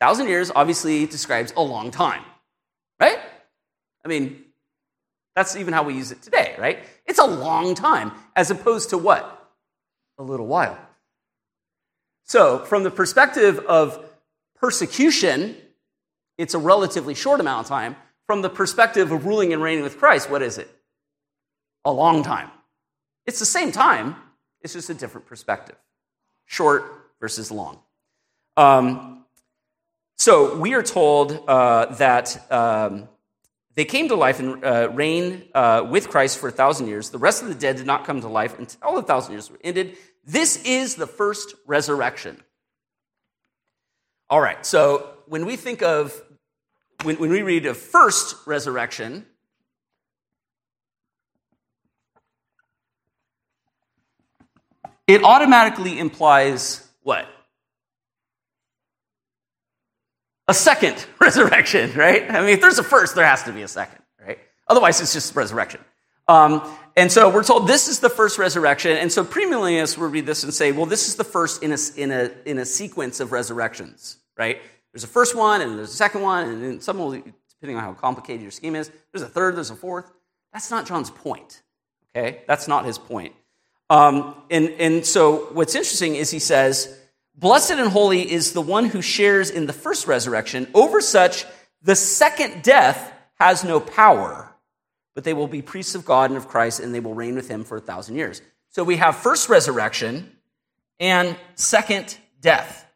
Thousand 0.00 0.28
years 0.28 0.50
obviously 0.54 1.06
describes 1.06 1.52
a 1.56 1.62
long 1.62 1.90
time, 1.90 2.22
right? 3.00 3.18
I 4.04 4.08
mean, 4.08 4.44
that's 5.34 5.56
even 5.56 5.72
how 5.72 5.82
we 5.82 5.94
use 5.94 6.12
it 6.12 6.22
today, 6.22 6.54
right? 6.58 6.80
It's 7.06 7.18
a 7.18 7.26
long 7.26 7.74
time, 7.74 8.12
as 8.36 8.50
opposed 8.50 8.90
to 8.90 8.98
what? 8.98 9.52
A 10.18 10.22
little 10.22 10.46
while. 10.46 10.78
So, 12.24 12.58
from 12.60 12.82
the 12.82 12.90
perspective 12.90 13.58
of 13.60 14.04
persecution, 14.56 15.56
it's 16.38 16.54
a 16.54 16.58
relatively 16.58 17.14
short 17.14 17.40
amount 17.40 17.66
of 17.66 17.68
time. 17.68 17.96
From 18.26 18.42
the 18.42 18.50
perspective 18.50 19.12
of 19.12 19.26
ruling 19.26 19.52
and 19.52 19.62
reigning 19.62 19.84
with 19.84 19.98
Christ, 19.98 20.30
what 20.30 20.42
is 20.42 20.58
it? 20.58 20.70
a 21.84 21.92
long 21.92 22.22
time. 22.22 22.50
It's 23.26 23.38
the 23.38 23.46
same 23.46 23.72
time, 23.72 24.16
it's 24.60 24.72
just 24.72 24.90
a 24.90 24.94
different 24.94 25.26
perspective 25.26 25.76
short 26.46 27.10
versus 27.20 27.50
long. 27.50 27.78
Um, 28.56 29.24
so 30.16 30.56
we 30.56 30.74
are 30.74 30.82
told 30.82 31.42
uh, 31.48 31.86
that 31.96 32.50
um, 32.50 33.08
they 33.74 33.84
came 33.84 34.08
to 34.08 34.14
life 34.14 34.38
and 34.38 34.64
uh, 34.64 34.90
reigned 34.92 35.44
uh, 35.54 35.84
with 35.88 36.08
Christ 36.08 36.38
for 36.38 36.48
a 36.48 36.52
thousand 36.52 36.86
years. 36.86 37.10
The 37.10 37.18
rest 37.18 37.42
of 37.42 37.48
the 37.48 37.54
dead 37.54 37.76
did 37.76 37.86
not 37.86 38.04
come 38.04 38.20
to 38.20 38.28
life 38.28 38.58
until 38.58 38.94
the 38.94 39.02
thousand 39.02 39.32
years 39.32 39.50
were 39.50 39.58
ended. 39.64 39.96
This 40.24 40.62
is 40.64 40.94
the 40.94 41.06
first 41.06 41.54
resurrection. 41.66 42.40
All 44.30 44.40
right, 44.40 44.64
so 44.64 45.10
when 45.26 45.44
we 45.44 45.56
think 45.56 45.82
of, 45.82 46.18
when, 47.02 47.16
when 47.16 47.30
we 47.30 47.42
read 47.42 47.66
of 47.66 47.76
first 47.76 48.36
resurrection, 48.46 49.26
it 55.06 55.24
automatically 55.24 55.98
implies 55.98 56.88
what? 57.02 57.28
A 60.48 60.54
second 60.54 61.06
resurrection, 61.20 61.92
right? 61.94 62.30
I 62.30 62.40
mean, 62.40 62.50
if 62.50 62.60
there's 62.60 62.78
a 62.78 62.84
first, 62.84 63.14
there 63.14 63.26
has 63.26 63.42
to 63.44 63.52
be 63.52 63.62
a 63.62 63.68
second, 63.68 64.02
right? 64.24 64.38
Otherwise, 64.68 65.00
it's 65.00 65.12
just 65.12 65.34
resurrection. 65.34 65.80
Um, 66.28 66.62
and 66.96 67.10
so 67.10 67.28
we're 67.28 67.44
told 67.44 67.66
this 67.66 67.88
is 67.88 68.00
the 68.00 68.08
first 68.08 68.38
resurrection. 68.38 68.96
And 68.96 69.10
so 69.10 69.24
premillennialists 69.24 69.98
will 69.98 70.08
read 70.08 70.26
this 70.26 70.44
and 70.44 70.54
say, 70.54 70.72
well, 70.72 70.86
this 70.86 71.08
is 71.08 71.16
the 71.16 71.24
first 71.24 71.62
in 71.62 71.72
a, 71.72 71.78
in 71.96 72.10
a, 72.10 72.30
in 72.44 72.58
a 72.58 72.64
sequence 72.64 73.20
of 73.20 73.32
resurrections, 73.32 74.18
right? 74.38 74.60
There's 74.92 75.04
a 75.04 75.08
first 75.08 75.34
one, 75.34 75.60
and 75.60 75.76
there's 75.76 75.92
a 75.92 75.96
second 75.96 76.22
one, 76.22 76.48
and 76.48 76.62
then 76.62 76.80
some 76.80 76.98
will, 76.98 77.10
depending 77.10 77.76
on 77.76 77.82
how 77.82 77.92
complicated 77.94 78.42
your 78.42 78.52
scheme 78.52 78.76
is, 78.76 78.90
there's 79.12 79.22
a 79.22 79.28
third, 79.28 79.56
there's 79.56 79.70
a 79.70 79.76
fourth. 79.76 80.10
That's 80.52 80.70
not 80.70 80.86
John's 80.86 81.10
point, 81.10 81.62
okay? 82.14 82.42
That's 82.46 82.68
not 82.68 82.84
his 82.84 82.96
point. 82.96 83.34
Um, 83.90 84.36
and, 84.50 84.68
and 84.78 85.04
so 85.04 85.48
what's 85.52 85.74
interesting 85.74 86.14
is 86.14 86.30
he 86.30 86.38
says, 86.38 86.96
Blessed 87.36 87.72
and 87.72 87.90
holy 87.90 88.30
is 88.30 88.52
the 88.52 88.60
one 88.60 88.86
who 88.86 89.02
shares 89.02 89.50
in 89.50 89.66
the 89.66 89.72
first 89.72 90.06
resurrection. 90.06 90.68
Over 90.74 91.00
such, 91.00 91.44
the 91.82 91.96
second 91.96 92.62
death 92.62 93.12
has 93.38 93.64
no 93.64 93.80
power, 93.80 94.54
but 95.14 95.24
they 95.24 95.34
will 95.34 95.48
be 95.48 95.62
priests 95.62 95.94
of 95.94 96.04
God 96.04 96.30
and 96.30 96.36
of 96.36 96.48
Christ, 96.48 96.80
and 96.80 96.94
they 96.94 97.00
will 97.00 97.14
reign 97.14 97.34
with 97.34 97.48
him 97.48 97.64
for 97.64 97.76
a 97.76 97.80
thousand 97.80 98.16
years. 98.16 98.40
So 98.70 98.84
we 98.84 98.96
have 98.96 99.16
first 99.16 99.48
resurrection 99.48 100.36
and 101.00 101.36
second 101.54 102.16
death. 102.40 102.86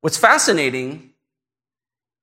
What's 0.00 0.16
fascinating 0.16 1.10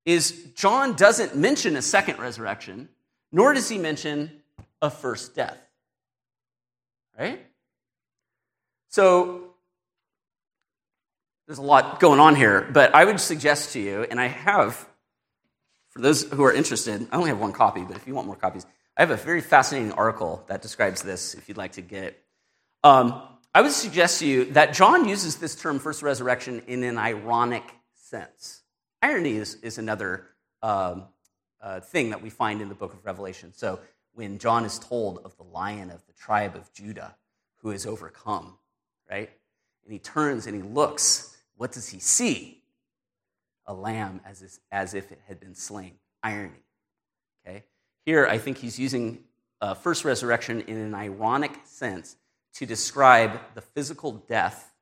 is 0.05 0.32
John 0.55 0.95
doesn't 0.95 1.36
mention 1.36 1.75
a 1.75 1.82
second 1.82 2.19
resurrection, 2.19 2.89
nor 3.32 3.53
does 3.53 3.69
he 3.69 3.78
mention 3.78 4.32
a 4.82 4.89
first 4.89 5.36
death 5.36 5.59
right? 7.17 7.45
So 8.89 9.53
there's 11.45 11.59
a 11.59 11.63
lot 11.63 11.99
going 11.99 12.19
on 12.19 12.35
here, 12.35 12.67
but 12.71 12.93
I 12.95 13.05
would 13.05 13.19
suggest 13.19 13.73
to 13.73 13.79
you, 13.79 14.05
and 14.09 14.19
I 14.19 14.27
have 14.27 14.88
for 15.97 16.03
those 16.03 16.31
who 16.31 16.43
are 16.43 16.53
interested, 16.53 17.07
I 17.11 17.15
only 17.15 17.29
have 17.29 17.39
one 17.39 17.53
copy, 17.53 17.81
but 17.81 17.97
if 17.97 18.05
you 18.05 18.13
want 18.13 18.27
more 18.27 18.35
copies, 18.35 18.67
I 18.95 19.01
have 19.01 19.09
a 19.09 19.15
very 19.15 19.41
fascinating 19.41 19.93
article 19.93 20.43
that 20.45 20.61
describes 20.61 21.01
this 21.01 21.33
if 21.33 21.47
you'd 21.49 21.57
like 21.57 21.71
to 21.71 21.81
get 21.81 22.03
it. 22.03 22.23
Um, 22.83 23.19
I 23.55 23.61
would 23.61 23.71
suggest 23.71 24.19
to 24.19 24.27
you 24.27 24.45
that 24.51 24.75
John 24.75 25.09
uses 25.09 25.38
this 25.38 25.55
term 25.55 25.79
first 25.79 26.03
resurrection 26.03 26.61
in 26.67 26.83
an 26.83 26.99
ironic 26.99 27.63
sense. 27.95 28.61
Irony 29.01 29.38
is, 29.38 29.55
is 29.63 29.79
another 29.79 30.27
um, 30.61 31.05
uh, 31.61 31.79
thing 31.79 32.11
that 32.11 32.21
we 32.21 32.29
find 32.29 32.61
in 32.61 32.69
the 32.69 32.75
book 32.75 32.93
of 32.93 33.03
Revelation. 33.03 33.51
So 33.55 33.79
when 34.13 34.38
John 34.38 34.65
is 34.65 34.77
told 34.77 35.21
of 35.25 35.35
the 35.38 35.43
lion 35.43 35.89
of 35.89 36.05
the 36.05 36.13
tribe 36.13 36.55
of 36.55 36.71
Judah 36.73 37.15
who 37.61 37.71
is 37.71 37.88
overcome, 37.88 38.59
right? 39.10 39.30
And 39.84 39.93
he 39.93 39.99
turns 39.99 40.47
and 40.47 40.55
he 40.55 40.62
looks, 40.62 41.38
what 41.55 41.72
does 41.72 41.89
he 41.89 41.99
see? 41.99 42.62
A 43.66 43.74
lamb 43.74 44.22
as, 44.26 44.41
if, 44.41 44.60
as 44.72 44.93
if 44.93 45.12
it 45.12 45.20
had 45.28 45.39
been 45.39 45.55
slain. 45.55 45.93
Irony. 46.24 46.64
Okay? 47.45 47.64
Here, 48.05 48.28
I 48.28 48.38
think 48.38 48.58
he's 48.58 48.80
using 48.80 49.20
uh, 49.62 49.74
first 49.74 50.05
resurrection 50.05 50.62
in 50.62 50.78
an 50.78 50.93
ironic 50.93 51.51
sense 51.66 52.16
to 52.55 52.66
describe 52.66 53.39
the 53.53 53.62
physical 53.62 54.12
death 54.12 54.74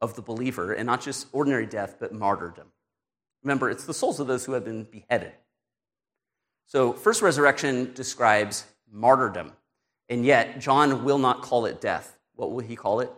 of 0.00 0.14
the 0.14 0.22
believer, 0.22 0.72
and 0.72 0.86
not 0.86 1.00
just 1.00 1.26
ordinary 1.32 1.66
death, 1.66 1.96
but 1.98 2.12
martyrdom. 2.12 2.68
Remember, 3.42 3.70
it's 3.70 3.84
the 3.84 3.94
souls 3.94 4.20
of 4.20 4.26
those 4.26 4.44
who 4.44 4.52
have 4.52 4.64
been 4.64 4.84
beheaded. 4.84 5.32
So, 6.66 6.92
first 6.92 7.22
resurrection 7.22 7.92
describes 7.94 8.64
martyrdom, 8.92 9.52
and 10.08 10.24
yet 10.24 10.60
John 10.60 11.02
will 11.04 11.18
not 11.18 11.42
call 11.42 11.66
it 11.66 11.80
death. 11.80 12.18
What 12.34 12.52
will 12.52 12.60
he 12.60 12.76
call 12.76 13.00
it? 13.00 13.10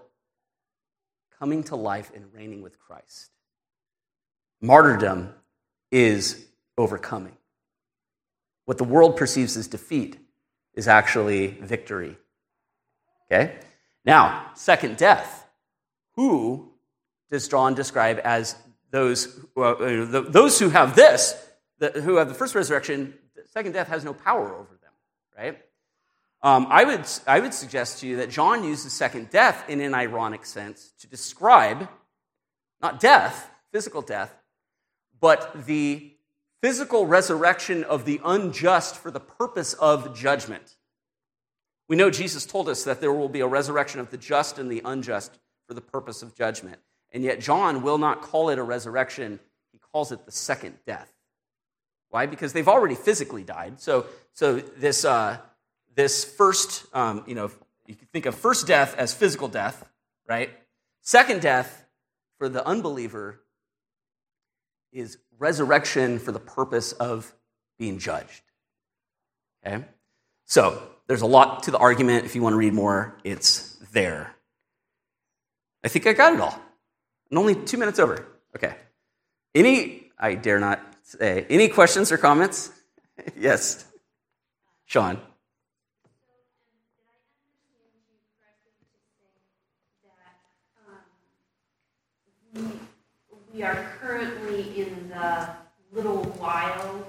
Coming 1.41 1.63
to 1.65 1.77
life 1.77 2.13
and 2.15 2.27
reigning 2.35 2.61
with 2.61 2.79
Christ. 2.79 3.31
Martyrdom 4.61 5.33
is 5.91 6.47
overcoming. 6.77 7.37
What 8.67 8.77
the 8.77 8.85
world 8.85 9.17
perceives 9.17 9.57
as 9.57 9.67
defeat 9.67 10.19
is 10.75 10.87
actually 10.87 11.49
victory. 11.63 12.19
Okay? 13.27 13.57
Now, 14.05 14.51
second 14.55 14.99
death. 14.99 15.49
Who 16.17 16.73
does 17.31 17.49
John 17.49 17.75
describe 17.75 18.21
as 18.23 18.57
those, 18.91 19.41
uh, 19.57 19.75
those 20.29 20.59
who 20.59 20.69
have 20.69 20.95
this, 20.95 21.35
who 21.81 22.17
have 22.17 22.29
the 22.29 22.35
first 22.35 22.55
resurrection? 22.55 23.15
Second 23.47 23.73
death 23.73 23.89
has 23.89 24.05
no 24.05 24.13
power 24.13 24.55
over 24.55 24.79
them, 24.83 24.93
right? 25.37 25.59
Um, 26.43 26.67
I, 26.71 26.85
would, 26.85 27.07
I 27.27 27.41
would 27.41 27.53
suggest 27.53 28.01
to 28.01 28.07
you 28.07 28.17
that 28.17 28.31
John 28.31 28.65
uses 28.65 28.93
second 28.93 29.31
death 29.31 29.69
in 29.69 29.81
an 29.81 29.95
ironic 29.95 30.47
sense 30.47 30.93
to 31.01 31.07
describe 31.07 31.89
not 32.81 32.99
death, 32.99 33.51
physical 33.73 34.01
death, 34.01 34.35
but 35.21 35.67
the 35.67 36.13
physical 36.63 37.07
resurrection 37.07 37.85
of 37.85 38.07
the 38.07 38.21
unjust 38.25 38.97
for 38.97 39.11
the 39.11 39.21
purpose 39.21 39.75
of 39.75 40.17
judgment. 40.17 40.77
We 41.89 41.97
know 41.97 42.11
Jesus 42.11 42.47
told 42.47 42.69
us 42.69 42.85
that 42.85 43.01
there 43.01 43.13
will 43.13 43.29
be 43.29 43.41
a 43.41 43.47
resurrection 43.47 44.01
of 44.01 44.11
the 44.11 44.17
just 44.17 44.59
and 44.59 44.71
the 44.71 44.81
unjust 44.85 45.39
for 45.67 45.75
the 45.75 45.81
purpose 45.81 46.23
of 46.23 46.35
judgment. 46.35 46.79
And 47.13 47.25
yet, 47.25 47.41
John 47.41 47.83
will 47.83 47.99
not 47.99 48.23
call 48.23 48.51
it 48.51 48.59
a 48.59 48.63
resurrection, 48.63 49.41
he 49.73 49.79
calls 49.93 50.13
it 50.13 50.25
the 50.25 50.33
second 50.33 50.77
death. 50.87 51.13
Why? 52.11 52.27
Because 52.27 52.53
they've 52.53 52.69
already 52.69 52.95
physically 52.95 53.43
died. 53.43 53.81
So, 53.81 54.07
so 54.33 54.57
this, 54.57 55.05
uh, 55.05 55.39
this 55.95 56.25
first, 56.25 56.85
um, 56.95 57.25
you 57.27 57.35
know, 57.35 57.51
you 57.87 57.95
can 57.95 58.07
think 58.09 58.27
of 58.27 58.35
first 58.35 58.67
death 58.67 58.95
as 58.97 59.13
physical 59.13 59.49
death, 59.49 59.89
right? 60.29 60.51
Second 61.03 61.43
death 61.43 61.85
for 62.39 62.49
the 62.49 62.67
unbeliever 62.67 63.41
is 64.93 65.19
resurrection 65.39 66.19
for 66.19 66.33
the 66.33 66.41
purpose 66.41 66.93
of 66.93 67.35
being 67.79 67.99
judged. 67.99 68.43
Okay? 69.67 69.85
So, 70.47 70.83
there's 71.07 71.23
a 71.23 71.27
lot 71.27 71.65
to 71.65 71.73
the 71.73 71.79
argument. 71.79 72.25
If 72.25 72.37
you 72.37 72.43
want 72.43 72.53
to 72.53 72.57
read 72.57 72.73
more, 72.73 73.19
it's 73.25 73.75
there. 73.93 74.35
I 75.83 75.89
think 75.89 76.07
I 76.07 76.13
got 76.13 76.35
it 76.35 76.41
all. 76.41 76.61
And 77.31 77.39
only 77.39 77.55
two 77.55 77.79
minutes 77.79 77.99
over. 77.99 78.27
Okay. 78.55 78.77
Any, 79.55 80.11
I 80.19 80.35
dare 80.35 80.61
not 80.61 80.81
say, 81.03 81.47
any 81.51 81.69
questions 81.69 82.13
or 82.13 82.19
comments? 82.19 82.71
yes. 83.37 83.85
Sean. 84.87 85.21
We 93.53 93.65
are 93.65 93.97
currently 94.01 94.81
in 94.81 95.09
the 95.09 95.49
little 95.93 96.23
while 96.39 97.05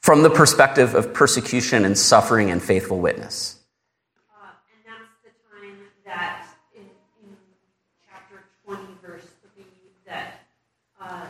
from 0.00 0.22
the 0.22 0.30
perspective 0.30 0.94
of 0.94 1.12
persecution 1.12 1.84
and 1.84 1.96
suffering 1.96 2.50
and 2.50 2.62
faithful 2.62 3.00
witness. 3.00 3.58
Uh, 4.30 4.46
and 4.72 4.80
that's 4.86 5.10
the 5.22 5.30
time 5.54 5.76
that 6.06 6.46
in, 6.74 6.82
in, 7.22 7.36
chapter 8.08 8.44
20, 8.64 8.82
verse 9.02 9.26
3, 9.54 9.64
that 10.06 10.40
uh, 11.00 11.26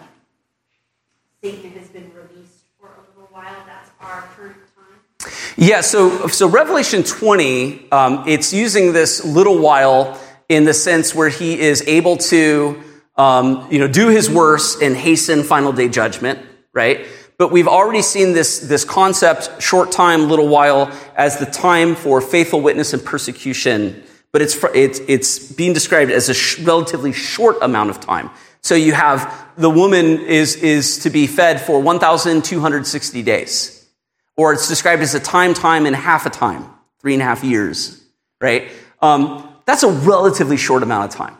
Satan 1.43 1.73
has 1.73 1.89
been 1.89 2.13
released 2.15 2.65
for 2.79 2.87
a 2.87 3.19
little 3.19 3.35
while. 3.35 3.57
That's 3.67 3.91
our 4.01 4.23
current 4.37 4.57
time. 4.77 5.33
Yeah, 5.57 5.81
so, 5.81 6.29
so 6.29 6.49
Revelation 6.49 7.03
20, 7.03 7.91
um, 7.91 8.25
it's 8.29 8.53
using 8.53 8.93
this 8.93 9.25
little 9.25 9.59
while 9.59 10.21
in 10.49 10.65
the 10.65 10.75
sense 10.75 11.13
where 11.13 11.29
he 11.29 11.59
is 11.59 11.83
able 11.89 12.19
to 12.19 12.81
um, 13.17 13.69
you 13.71 13.79
know, 13.79 13.89
do 13.89 14.09
his 14.09 14.31
worst 14.31 14.83
and 14.83 14.97
hasten 14.97 15.43
final 15.43 15.73
day 15.73 15.89
judgment, 15.89 16.39
right? 16.73 17.07
but 17.37 17.51
we've 17.51 17.69
already 17.69 18.03
seen 18.03 18.33
this, 18.33 18.61
this 18.61 18.85
concept, 18.85 19.61
short 19.61 19.91
time, 19.91 20.29
little 20.29 20.49
while, 20.49 20.93
as 21.17 21.39
the 21.39 21.47
time 21.47 21.95
for 21.95 22.21
faithful 22.21 22.61
witness 22.61 22.93
and 22.93 23.05
persecution. 23.05 24.03
But 24.33 24.43
it's, 24.43 24.57
it's, 24.75 25.01
it's 25.09 25.53
being 25.53 25.73
described 25.73 26.11
as 26.11 26.29
a 26.29 26.35
sh- 26.35 26.61
relatively 26.61 27.13
short 27.13 27.57
amount 27.61 27.91
of 27.91 28.01
time. 28.01 28.31
So 28.61 28.75
you 28.75 28.93
have 28.93 29.49
the 29.57 29.71
woman 29.71 30.21
is, 30.21 30.57
is 30.57 30.99
to 31.01 31.11
be 31.11 31.27
fed 31.27 31.61
for 31.61 31.81
1,260 31.81 33.23
days. 33.23 33.87
Or 34.37 34.53
it's 34.53 34.69
described 34.69 35.03
as 35.03 35.15
a 35.15 35.21
time, 35.21 35.55
time, 35.55 35.87
and 35.87 35.95
half 35.95 36.27
a 36.27 36.31
time, 36.31 36.65
three 37.01 37.15
and 37.15 37.23
a 37.23 37.25
half 37.25 37.45
years, 37.45 38.03
right? 38.41 38.69
Um, 39.03 39.49
that's 39.67 39.83
a 39.83 39.91
relatively 39.91 40.57
short 40.57 40.83
amount 40.83 41.13
of 41.13 41.17
time, 41.17 41.37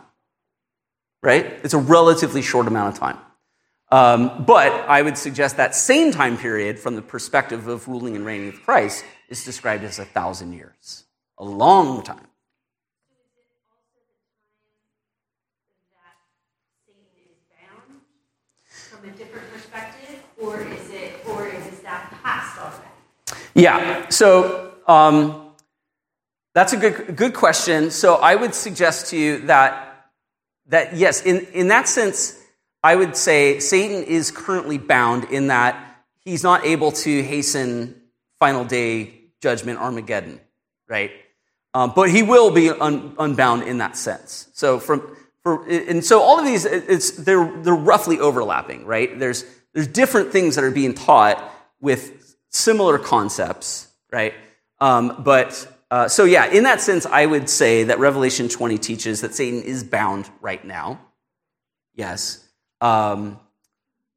right? 1.25 1.59
It's 1.63 1.73
a 1.73 1.79
relatively 1.79 2.43
short 2.43 2.67
amount 2.67 2.93
of 2.93 2.99
time. 2.99 3.17
Um, 3.91 4.45
but 4.45 4.71
I 4.87 5.01
would 5.01 5.17
suggest 5.17 5.57
that 5.57 5.73
same 5.75 6.11
time 6.11 6.37
period, 6.37 6.79
from 6.79 6.95
the 6.95 7.01
perspective 7.01 7.67
of 7.67 7.87
ruling 7.87 8.15
and 8.15 8.25
reigning 8.25 8.47
with 8.47 8.61
Christ, 8.61 9.03
is 9.27 9.43
described 9.43 9.83
as 9.83 9.97
a 9.97 10.05
thousand 10.05 10.53
years, 10.53 11.05
a 11.39 11.43
long 11.43 12.03
time. 12.03 12.27
From 18.91 19.09
a 19.09 19.11
different 19.11 19.51
perspective, 19.51 20.23
or 20.37 20.61
is 20.61 20.89
it, 20.91 21.13
or 21.27 21.47
is 21.47 21.79
that 21.81 22.13
past 22.23 22.59
already? 22.59 23.41
Yeah. 23.55 24.09
So 24.09 24.73
um, 24.87 25.51
that's 26.53 26.73
a 26.73 26.77
good 26.77 27.15
good 27.15 27.33
question. 27.33 27.91
So 27.91 28.15
I 28.15 28.35
would 28.35 28.53
suggest 28.53 29.07
to 29.07 29.17
you 29.17 29.39
that 29.47 29.84
that 30.67 30.95
yes, 30.95 31.25
in 31.25 31.45
in 31.53 31.67
that 31.69 31.87
sense 31.87 32.39
I 32.83 32.95
would 32.95 33.15
say 33.15 33.59
Satan 33.59 34.03
is 34.03 34.29
currently 34.31 34.77
bound 34.77 35.25
in 35.25 35.47
that 35.47 36.03
he's 36.23 36.43
not 36.43 36.65
able 36.65 36.91
to 36.91 37.23
hasten 37.23 38.01
final 38.37 38.63
day 38.63 39.21
judgment, 39.41 39.79
Armageddon, 39.79 40.39
right? 40.87 41.11
Um, 41.73 41.93
but 41.95 42.09
he 42.09 42.23
will 42.23 42.51
be 42.51 42.69
un- 42.69 43.15
unbound 43.17 43.63
in 43.63 43.79
that 43.79 43.97
sense. 43.97 44.49
So 44.53 44.79
from 44.79 45.15
for, 45.45 45.63
and 45.67 46.03
so 46.03 46.21
all 46.21 46.39
of 46.39 46.45
these, 46.45 46.65
it's, 46.65 47.11
they're, 47.11 47.45
they're 47.61 47.75
roughly 47.75 48.19
overlapping, 48.19 48.87
right? 48.87 49.19
There's, 49.19 49.45
there's 49.73 49.87
different 49.87 50.31
things 50.31 50.55
that 50.55 50.63
are 50.63 50.71
being 50.71 50.95
taught 50.95 51.53
with 51.79 52.35
similar 52.49 52.97
concepts, 52.97 53.87
right? 54.11 54.33
Um, 54.81 55.21
but 55.23 55.71
uh, 55.95 56.09
so 56.09 56.25
yeah, 56.25 56.47
in 56.47 56.65
that 56.65 56.81
sense, 56.81 57.05
I 57.05 57.25
would 57.25 57.49
say 57.49 57.85
that 57.85 57.99
Revelation 57.99 58.49
20 58.49 58.77
teaches 58.79 59.21
that 59.21 59.33
Satan 59.33 59.61
is 59.61 59.81
bound 59.81 60.29
right 60.41 60.61
now. 60.65 60.99
Yes. 61.93 62.45
Um, 62.81 63.39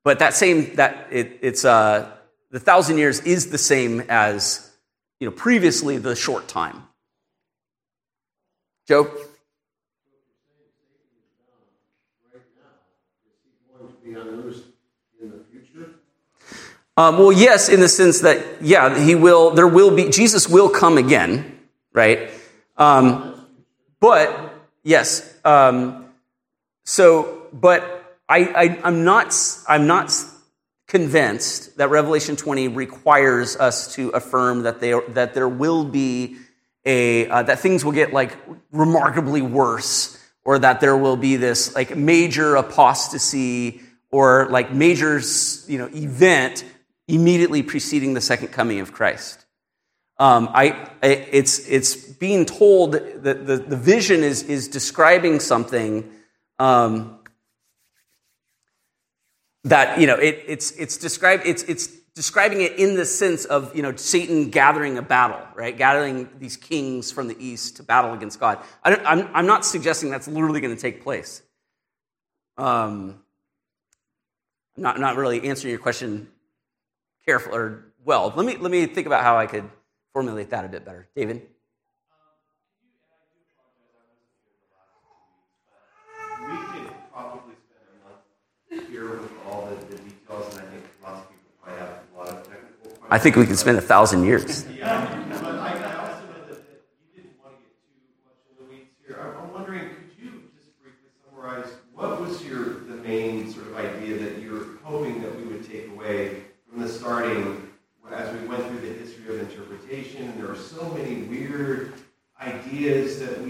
but 0.03 0.19
that 0.19 0.35
same, 0.35 0.75
that 0.75 1.07
it, 1.13 1.39
it's, 1.41 1.65
uh, 1.65 2.11
the 2.51 2.59
thousand 2.59 2.99
years 2.99 3.21
is 3.21 3.51
the 3.51 3.59
same 3.59 4.01
as, 4.09 4.69
you 5.21 5.29
know, 5.29 5.31
previously 5.31 5.99
the 5.99 6.17
short 6.17 6.49
time. 6.49 6.83
Joe? 8.89 9.17
Um, 16.97 17.19
well, 17.19 17.31
yes, 17.31 17.69
in 17.69 17.79
the 17.79 17.89
sense 17.89 18.23
that, 18.23 18.45
yeah, 18.61 18.99
he 18.99 19.15
will, 19.15 19.53
there 19.53 19.69
will 19.69 19.95
be, 19.95 20.11
Jesus 20.11 20.49
will 20.49 20.69
come 20.69 20.99
again, 20.99 21.55
right? 21.99 22.31
Um, 22.77 23.45
but, 23.99 24.55
yes, 24.85 25.37
um, 25.45 26.07
so, 26.85 27.49
but 27.53 27.83
I, 28.29 28.79
I, 28.85 28.89
am 28.89 29.05
not, 29.05 29.35
I'm 29.67 29.89
not 29.89 30.15
convinced 30.87 31.77
that 31.79 31.91
Revelation 31.91 32.37
20 32.37 32.69
requires 32.69 33.57
us 33.57 33.95
to 33.97 34.11
affirm 34.11 34.63
that, 34.63 34.79
they, 34.79 34.95
that 35.09 35.35
there 35.35 35.49
will 35.49 35.85
be 35.85 36.37
a, 36.85 37.29
uh, 37.29 37.43
that 37.43 37.59
things 37.59 37.85
will 37.85 37.93
get 37.93 38.13
like 38.13 38.37
remarkably 38.71 39.43
worse 39.43 40.17
or 40.45 40.61
that 40.61 40.81
there 40.81 40.97
will 40.97 41.17
be 41.17 41.35
this 41.35 41.75
like 41.75 41.97
major 41.97 42.55
apostasy 42.55 43.81
or 44.13 44.47
like 44.51 44.73
major 44.73 45.21
you 45.67 45.79
know, 45.79 45.91
event 45.93 46.65
immediately 47.09 47.65
preceding 47.65 48.15
the 48.15 48.21
second 48.21 48.49
coming 48.49 48.79
of 48.79 48.93
Christ. 48.93 49.45
Um, 50.21 50.49
I, 50.53 50.91
it's, 51.01 51.61
it's 51.69 51.95
being 51.95 52.45
told 52.45 52.93
that 52.93 53.23
the, 53.23 53.57
the 53.57 53.77
vision 53.77 54.25
is, 54.25 54.43
is 54.43 54.67
describing 54.67 55.39
something 55.39 56.11
um, 56.59 57.21
that, 59.63 60.01
you 60.01 60.09
know, 60.09 60.17
it, 60.17 60.43
it's, 60.47 60.73
it's, 60.73 60.97
described, 60.97 61.45
it's, 61.47 61.63
it's 61.65 61.87
describing 62.15 62.63
it 62.63 62.73
in 62.81 62.97
the 62.97 63.05
sense 63.05 63.45
of, 63.45 63.77
you 63.77 63.83
know, 63.83 63.95
Satan 63.95 64.51
gathering 64.51 64.99
a 64.99 65.03
battle, 65.03 65.41
right? 65.55 65.77
Gathering 65.77 66.29
these 66.41 66.57
kings 66.57 67.13
from 67.13 67.29
the 67.29 67.37
east 67.39 67.77
to 67.77 67.85
battle 67.85 68.13
against 68.13 68.41
God. 68.41 68.59
I 68.83 68.95
am 68.95 69.07
I'm, 69.07 69.31
I'm 69.35 69.47
not 69.47 69.65
suggesting 69.65 70.11
that's 70.11 70.27
literally 70.27 70.61
going 70.61 70.75
to 70.75 70.81
take 70.81 71.05
place. 71.05 71.43
Um, 72.57 73.21
I'm 74.77 74.83
not, 74.83 74.99
not 74.99 75.17
really 75.17 75.49
answering 75.49 75.71
your 75.71 75.81
question 75.81 76.29
careful 77.25 77.55
or 77.55 77.85
well. 78.05 78.33
Let 78.35 78.45
me, 78.45 78.57
let 78.57 78.73
me 78.73 78.87
think 78.87 79.07
about 79.07 79.23
how 79.23 79.37
I 79.37 79.47
could 79.47 79.71
formulate 80.13 80.51
that 80.51 80.65
a 80.65 80.69
bit 80.69 80.85
better. 80.85 81.09
David? 81.15 81.49
I 93.11 93.17
think 93.17 93.37
we 93.37 93.47
could 93.47 93.59
spend 93.59 93.79
a 93.79 93.81
thousand 93.81 94.25
years. 94.25 94.67
yeah, 94.77 95.07
but 95.43 95.55
I, 95.55 95.73
I 95.73 95.95
also 95.97 96.27
know 96.27 96.45
that, 96.47 96.49
that, 96.49 96.83
you 97.17 97.23
didn't 97.23 97.39
want 97.43 97.57
to 97.57 97.63
get 97.65 97.73
too 97.89 98.13
much 98.27 98.45
in 98.51 98.65
the 98.67 98.71
weeds 98.71 98.95
here. 99.07 99.35
I'm 99.43 99.53
wondering, 99.53 99.89
could 99.89 100.23
you 100.23 100.43
just 100.55 100.79
briefly 100.83 101.09
summarize 101.25 101.73
what 101.95 102.21
was 102.21 102.45
your 102.45 102.81
the 102.85 102.97
main 102.97 103.51
sort 103.51 103.69
of 103.69 103.77
idea 103.77 104.19
that 104.19 104.43
you're 104.43 104.77
hoping 104.85 105.23
that 105.23 105.35
we 105.37 105.45
would 105.45 105.67
take 105.67 105.89
away 105.89 106.43
from 106.69 106.83
the 106.83 106.89
starting 106.89 107.71
as 108.13 108.33
we 108.39 108.47
went 108.47 108.67
through 108.67 108.81
the 108.81 108.93
history 108.93 109.35
of 109.35 109.41
interpretation? 109.41 110.39
There 110.39 110.51
are 110.51 110.57
so 110.57 110.91
many 110.91 111.23
weird 111.23 111.95
ideas 112.43 113.21
that 113.21 113.41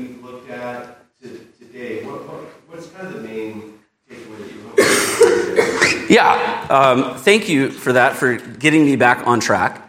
we've 0.72 0.86
looked 0.86 0.90
at 0.90 1.20
to, 1.22 1.64
today. 1.66 2.04
What, 2.04 2.28
what, 2.28 2.40
what's 2.68 2.86
kind 2.88 3.06
of 3.08 3.14
the 3.14 3.20
main 3.20 3.78
takeaway 4.10 4.38
that 4.38 4.52
you 4.52 4.60
hope? 4.62 6.10
Yeah, 6.10 6.66
um, 6.70 7.18
thank 7.18 7.48
you 7.48 7.70
for 7.70 7.92
that, 7.92 8.16
for 8.16 8.36
getting 8.36 8.84
me 8.84 8.96
back 8.96 9.26
on 9.26 9.40
track. 9.40 9.84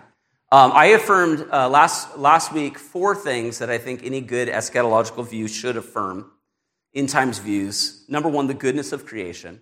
Um, 0.51 0.71
I 0.73 0.87
affirmed 0.87 1.45
uh, 1.51 1.69
last, 1.69 2.17
last 2.17 2.51
week 2.53 2.79
four 2.79 3.15
things 3.15 3.59
that 3.59 3.69
I 3.69 3.77
think 3.77 4.03
any 4.03 4.19
good 4.19 4.47
eschatological 4.47 5.27
view 5.27 5.47
should 5.47 5.77
affirm 5.77 6.31
in 6.91 7.07
times 7.07 7.37
views. 7.37 8.03
Number 8.09 8.27
one, 8.29 8.47
the 8.47 8.53
goodness 8.55 8.91
of 8.91 9.05
creation. 9.05 9.61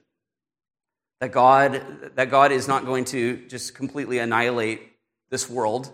That 1.20 1.32
God, 1.32 1.82
that 2.15 2.30
God 2.30 2.51
is 2.51 2.68
not 2.68 2.86
going 2.86 3.05
to 3.05 3.45
just 3.47 3.76
completely 3.76 4.20
annihilate 4.20 4.82
this 5.30 5.49
world, 5.49 5.91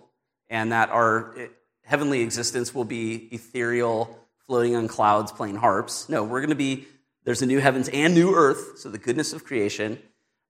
and 0.49 0.71
that 0.71 0.89
our 0.89 1.35
heavenly 1.83 2.21
existence 2.21 2.75
will 2.75 2.85
be 2.85 3.29
ethereal, 3.31 4.19
floating 4.47 4.75
on 4.75 4.87
clouds, 4.87 5.31
playing 5.31 5.55
harps. 5.55 6.09
No, 6.09 6.23
we're 6.23 6.41
going 6.41 6.49
to 6.49 6.55
be, 6.55 6.85
there's 7.23 7.41
a 7.41 7.45
new 7.45 7.59
heavens 7.59 7.89
and 7.89 8.13
new 8.13 8.35
earth, 8.35 8.77
so 8.79 8.89
the 8.89 8.97
goodness 8.97 9.33
of 9.33 9.43
creation. 9.43 9.99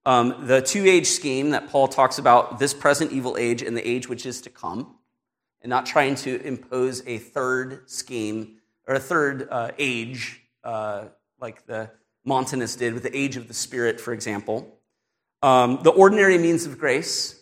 Um, 0.06 0.48
the 0.48 0.62
two 0.62 0.86
age 0.86 1.08
scheme 1.08 1.52
that 1.52 1.70
Paul 1.70 1.88
talks 1.88 2.18
about, 2.18 2.60
this 2.60 2.74
present 2.74 3.12
evil 3.12 3.38
age 3.38 3.62
and 3.62 3.78
the 3.78 3.88
age 3.88 4.10
which 4.10 4.26
is 4.26 4.42
to 4.42 4.50
come, 4.50 4.96
and 5.62 5.70
not 5.70 5.86
trying 5.86 6.16
to 6.16 6.42
impose 6.42 7.02
a 7.08 7.18
third 7.20 7.90
scheme 7.90 8.58
or 8.88 8.96
a 8.96 9.00
third 9.00 9.48
uh, 9.50 9.72
age 9.78 10.42
uh, 10.64 11.06
like 11.40 11.66
the 11.66 11.90
Montanists 12.26 12.78
did 12.78 12.94
with 12.94 13.04
the 13.04 13.16
age 13.16 13.38
of 13.38 13.48
the 13.48 13.54
Spirit, 13.54 14.00
for 14.00 14.14
example. 14.14 14.78
Um, 15.42 15.80
the 15.84 15.92
ordinary 15.92 16.38
means 16.38 16.66
of 16.66 16.80
grace 16.80 17.42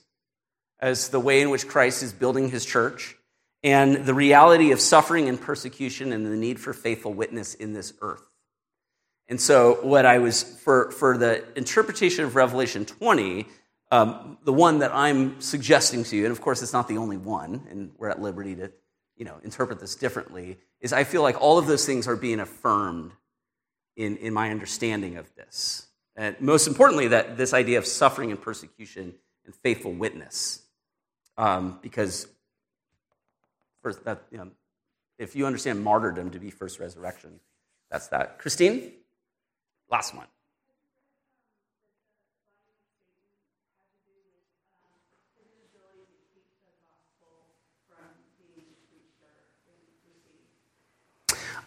as 0.80 1.10
the 1.10 1.20
way 1.20 1.42
in 1.42 1.52
which 1.52 1.68
Christ 1.68 2.02
is 2.02 2.14
building 2.14 2.50
his 2.50 2.66
church, 2.66 3.16
and 3.64 4.06
the 4.06 4.14
reality 4.14 4.72
of 4.72 4.80
suffering 4.80 5.30
and 5.30 5.40
persecution 5.40 6.12
and 6.12 6.26
the 6.26 6.36
need 6.36 6.60
for 6.60 6.74
faithful 6.74 7.14
witness 7.14 7.54
in 7.54 7.74
this 7.74 7.94
earth. 8.02 8.26
And 9.28 9.40
so, 9.40 9.78
what 9.82 10.06
I 10.06 10.18
was, 10.18 10.44
for, 10.44 10.92
for 10.92 11.18
the 11.18 11.46
interpretation 11.58 12.26
of 12.26 12.36
Revelation 12.36 12.86
20, 12.86 13.46
um, 13.92 14.38
the 14.44 14.54
one 14.54 14.80
that 14.80 14.92
I'm 14.94 15.40
suggesting 15.40 16.04
to 16.06 16.16
you, 16.16 16.26
and 16.26 16.32
of 16.32 16.42
course 16.42 16.62
it's 16.62 16.74
not 16.74 16.88
the 16.88 16.98
only 16.98 17.18
one, 17.18 17.68
and 17.70 17.92
we're 17.98 18.10
at 18.10 18.22
liberty 18.22 18.56
to 18.56 18.72
you 19.18 19.26
know, 19.26 19.38
interpret 19.44 19.80
this 19.80 19.96
differently, 19.96 20.58
is 20.80 20.92
I 20.94 21.04
feel 21.04 21.22
like 21.22 21.40
all 21.40 21.58
of 21.58 21.68
those 21.68 21.86
things 21.86 22.08
are 22.08 22.16
being 22.16 22.40
affirmed 22.40 23.12
in, 23.96 24.18
in 24.18 24.34
my 24.34 24.50
understanding 24.50 25.18
of 25.18 25.34
this. 25.36 25.88
And 26.16 26.40
most 26.42 26.68
importantly, 26.68 27.10
that 27.10 27.38
this 27.38 27.54
idea 27.54 27.78
of 27.78 27.86
suffering 27.86 28.32
and 28.32 28.42
persecution 28.42 29.14
and 29.46 29.56
faithful 29.56 29.94
witness. 29.94 30.64
Um, 31.38 31.80
because 31.82 32.28
first, 33.82 34.04
that, 34.06 34.24
you 34.32 34.38
know, 34.38 34.50
if 35.18 35.36
you 35.36 35.46
understand 35.46 35.84
martyrdom 35.84 36.32
to 36.32 36.40
be 36.40 36.50
first 36.50 36.80
resurrection, 36.80 37.40
that's 37.90 38.08
that. 38.08 38.40
Christine? 38.40 38.92
Last 39.90 40.16
one. 40.16 40.28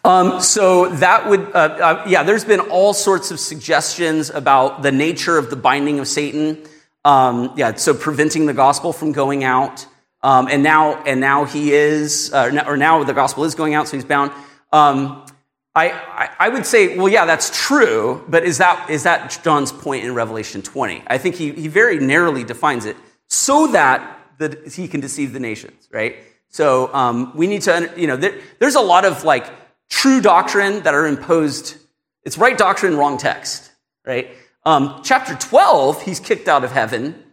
Um, 0.03 0.39
so 0.39 0.87
that 0.87 1.27
would, 1.27 1.41
uh, 1.55 1.57
uh, 1.57 2.03
yeah, 2.07 2.21
there's 2.21 2.45
been 2.45 2.59
all 2.59 2.93
sorts 2.93 3.31
of 3.31 3.39
suggestions 3.39 4.29
about 4.29 4.83
the 4.83 4.91
nature 4.91 5.35
of 5.39 5.49
the 5.49 5.55
binding 5.55 5.99
of 5.99 6.07
Satan. 6.07 6.63
Um, 7.03 7.53
yeah, 7.55 7.73
so 7.73 7.95
preventing 7.95 8.45
the 8.45 8.53
gospel 8.53 8.93
from 8.93 9.13
going 9.13 9.43
out. 9.43 9.87
Um, 10.25 10.47
and 10.49 10.63
now, 10.63 11.03
and 11.03 11.21
now 11.21 11.45
he 11.45 11.71
is, 11.71 12.33
uh, 12.33 12.63
or 12.65 12.77
now 12.77 13.03
the 13.03 13.13
gospel 13.13 13.43
is 13.43 13.53
going 13.53 13.75
out, 13.75 13.87
so 13.87 13.95
he's 13.95 14.05
bound. 14.05 14.31
Um, 14.73 15.23
I, 15.75 16.31
I, 16.39 16.49
would 16.49 16.65
say, 16.65 16.97
well, 16.97 17.07
yeah, 17.07 17.25
that's 17.25 17.51
true, 17.67 18.25
but 18.27 18.43
is 18.43 18.57
that, 18.57 18.89
is 18.89 19.03
that 19.03 19.39
John's 19.43 19.71
point 19.71 20.03
in 20.03 20.15
Revelation 20.15 20.63
20? 20.63 21.03
I 21.05 21.19
think 21.19 21.35
he, 21.35 21.51
he 21.51 21.67
very 21.67 21.99
narrowly 21.99 22.43
defines 22.43 22.85
it 22.85 22.97
so 23.27 23.67
that 23.67 24.19
the, 24.39 24.67
he 24.73 24.87
can 24.87 24.99
deceive 24.99 25.31
the 25.31 25.39
nations, 25.39 25.87
right? 25.91 26.15
So 26.49 26.91
um, 26.91 27.31
we 27.35 27.45
need 27.45 27.61
to, 27.61 27.93
you 27.95 28.07
know, 28.07 28.17
there, 28.17 28.41
there's 28.57 28.75
a 28.75 28.81
lot 28.81 29.05
of 29.05 29.25
like 29.25 29.45
true 29.91 30.21
doctrine 30.21 30.81
that 30.83 30.95
are 30.95 31.05
imposed. 31.05 31.77
It's 32.23 32.39
right 32.39 32.57
doctrine, 32.57 32.97
wrong 32.97 33.19
text, 33.19 33.69
right? 34.07 34.31
Um, 34.63 35.01
chapter 35.03 35.35
12, 35.35 36.01
he's 36.01 36.19
kicked 36.19 36.47
out 36.47 36.63
of 36.63 36.71
heaven 36.71 37.24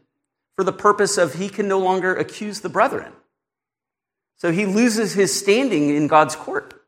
for 0.63 0.67
the 0.67 0.73
purpose 0.73 1.19
of 1.19 1.35
he 1.35 1.49
can 1.49 1.67
no 1.67 1.81
longer 1.81 2.15
accuse 2.15 2.61
the 2.61 2.69
brethren. 2.69 3.13
So 4.37 4.53
he 4.53 4.65
loses 4.65 5.13
his 5.13 5.37
standing 5.37 5.91
in 5.91 6.07
God's 6.07 6.37
court. 6.37 6.85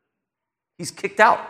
He's 0.79 0.93
kicked 0.93 1.19
out. 1.19 1.41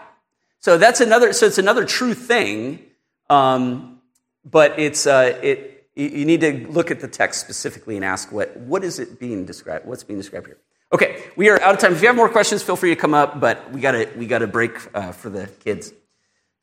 So 0.59 0.79
that's 0.79 1.03
another. 1.03 1.35
So 1.35 1.45
it's 1.45 1.59
another 1.59 1.85
true 1.85 2.15
thing, 2.15 2.83
um, 3.29 4.01
but 4.43 4.79
it's 4.79 5.07
uh, 5.07 5.39
it. 5.43 5.87
You 5.95 6.25
need 6.25 6.41
to 6.41 6.67
look 6.69 6.91
at 6.91 7.01
the 7.01 7.09
text 7.09 7.43
specifically 7.43 7.97
and 7.97 8.05
ask 8.05 8.33
what 8.33 8.57
what 8.57 8.83
is 8.85 8.99
it 8.99 9.21
being 9.21 9.45
described? 9.45 9.85
What's 9.85 10.03
being 10.03 10.19
described 10.19 10.47
here? 10.47 10.59
Okay, 10.95 11.23
we 11.37 11.51
are 11.51 11.61
out 11.61 11.75
of 11.75 11.81
time. 11.81 11.93
If 11.93 12.01
you 12.01 12.07
have 12.07 12.17
more 12.17 12.31
questions, 12.31 12.63
feel 12.63 12.77
free 12.77 12.95
to 12.95 12.97
come 12.97 13.13
up. 13.13 13.39
But 13.39 13.71
we 13.71 13.83
got 13.83 13.93
to 13.93 14.09
we 14.17 14.27
got 14.27 14.39
to 14.39 14.47
break 14.47 14.73
uh, 14.95 15.13
for 15.13 15.29
the 15.29 15.47
kids. 15.63 15.93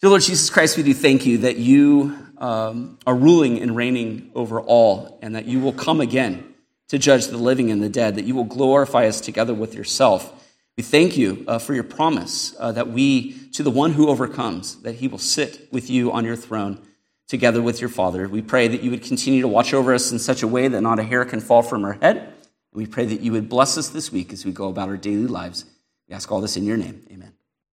Dear 0.02 0.10
Lord 0.10 0.22
Jesus 0.24 0.50
Christ, 0.50 0.78
we 0.78 0.84
do 0.84 0.94
thank 0.94 1.26
you 1.26 1.40
that 1.40 1.58
you 1.58 2.18
um, 2.38 2.98
are 3.06 3.16
ruling 3.16 3.62
and 3.62 3.76
reigning 3.76 4.32
over 4.34 4.60
all, 4.60 5.20
and 5.22 5.36
that 5.36 5.46
you 5.46 5.60
will 5.60 5.74
come 5.74 6.02
again 6.02 6.54
to 6.88 6.98
judge 6.98 7.28
the 7.28 7.38
living 7.38 7.72
and 7.72 7.84
the 7.84 7.90
dead. 7.90 8.16
That 8.16 8.26
you 8.26 8.36
will 8.36 8.44
glorify 8.44 9.08
us 9.08 9.22
together 9.22 9.54
with 9.54 9.76
yourself 9.76 10.34
we 10.78 10.84
thank 10.84 11.18
you 11.18 11.44
uh, 11.48 11.60
for 11.60 11.74
your 11.74 11.84
promise 11.84 12.56
uh, 12.58 12.72
that 12.72 12.90
we, 12.90 13.34
to 13.50 13.64
the 13.64 13.70
one 13.70 13.92
who 13.94 14.08
overcomes, 14.08 14.82
that 14.82 14.96
he 14.96 15.08
will 15.08 15.18
sit 15.18 15.68
with 15.72 15.90
you 15.90 16.12
on 16.12 16.26
your 16.26 16.36
throne 16.36 16.82
together 17.28 17.62
with 17.62 17.82
your 17.82 17.90
Father. 17.90 18.28
We 18.28 18.42
pray 18.42 18.68
that 18.68 18.82
you 18.82 18.92
would 18.92 19.04
continue 19.04 19.42
to 19.42 19.48
watch 19.48 19.74
over 19.74 19.94
us 19.94 20.12
in 20.12 20.20
such 20.20 20.44
a 20.44 20.48
way 20.48 20.68
that 20.68 20.82
not 20.82 21.00
a 21.00 21.04
hair 21.04 21.26
can 21.26 21.40
fall 21.40 21.62
from 21.62 21.86
our 21.86 21.94
head. 21.94 22.18
And 22.18 22.34
we 22.74 22.86
pray 22.88 23.06
that 23.06 23.22
you 23.22 23.32
would 23.34 23.50
bless 23.50 23.78
us 23.78 23.90
this 23.90 24.12
week 24.12 24.34
as 24.34 24.46
we 24.46 24.52
go 24.52 24.70
about 24.70 24.90
our 24.90 24.98
daily 24.98 25.28
lives. 25.28 25.66
We 26.08 26.16
ask 26.16 26.32
all 26.32 26.42
this 26.42 26.58
in 26.58 26.66
your 26.66 26.78
name. 26.78 27.06
Amen. 27.12 27.34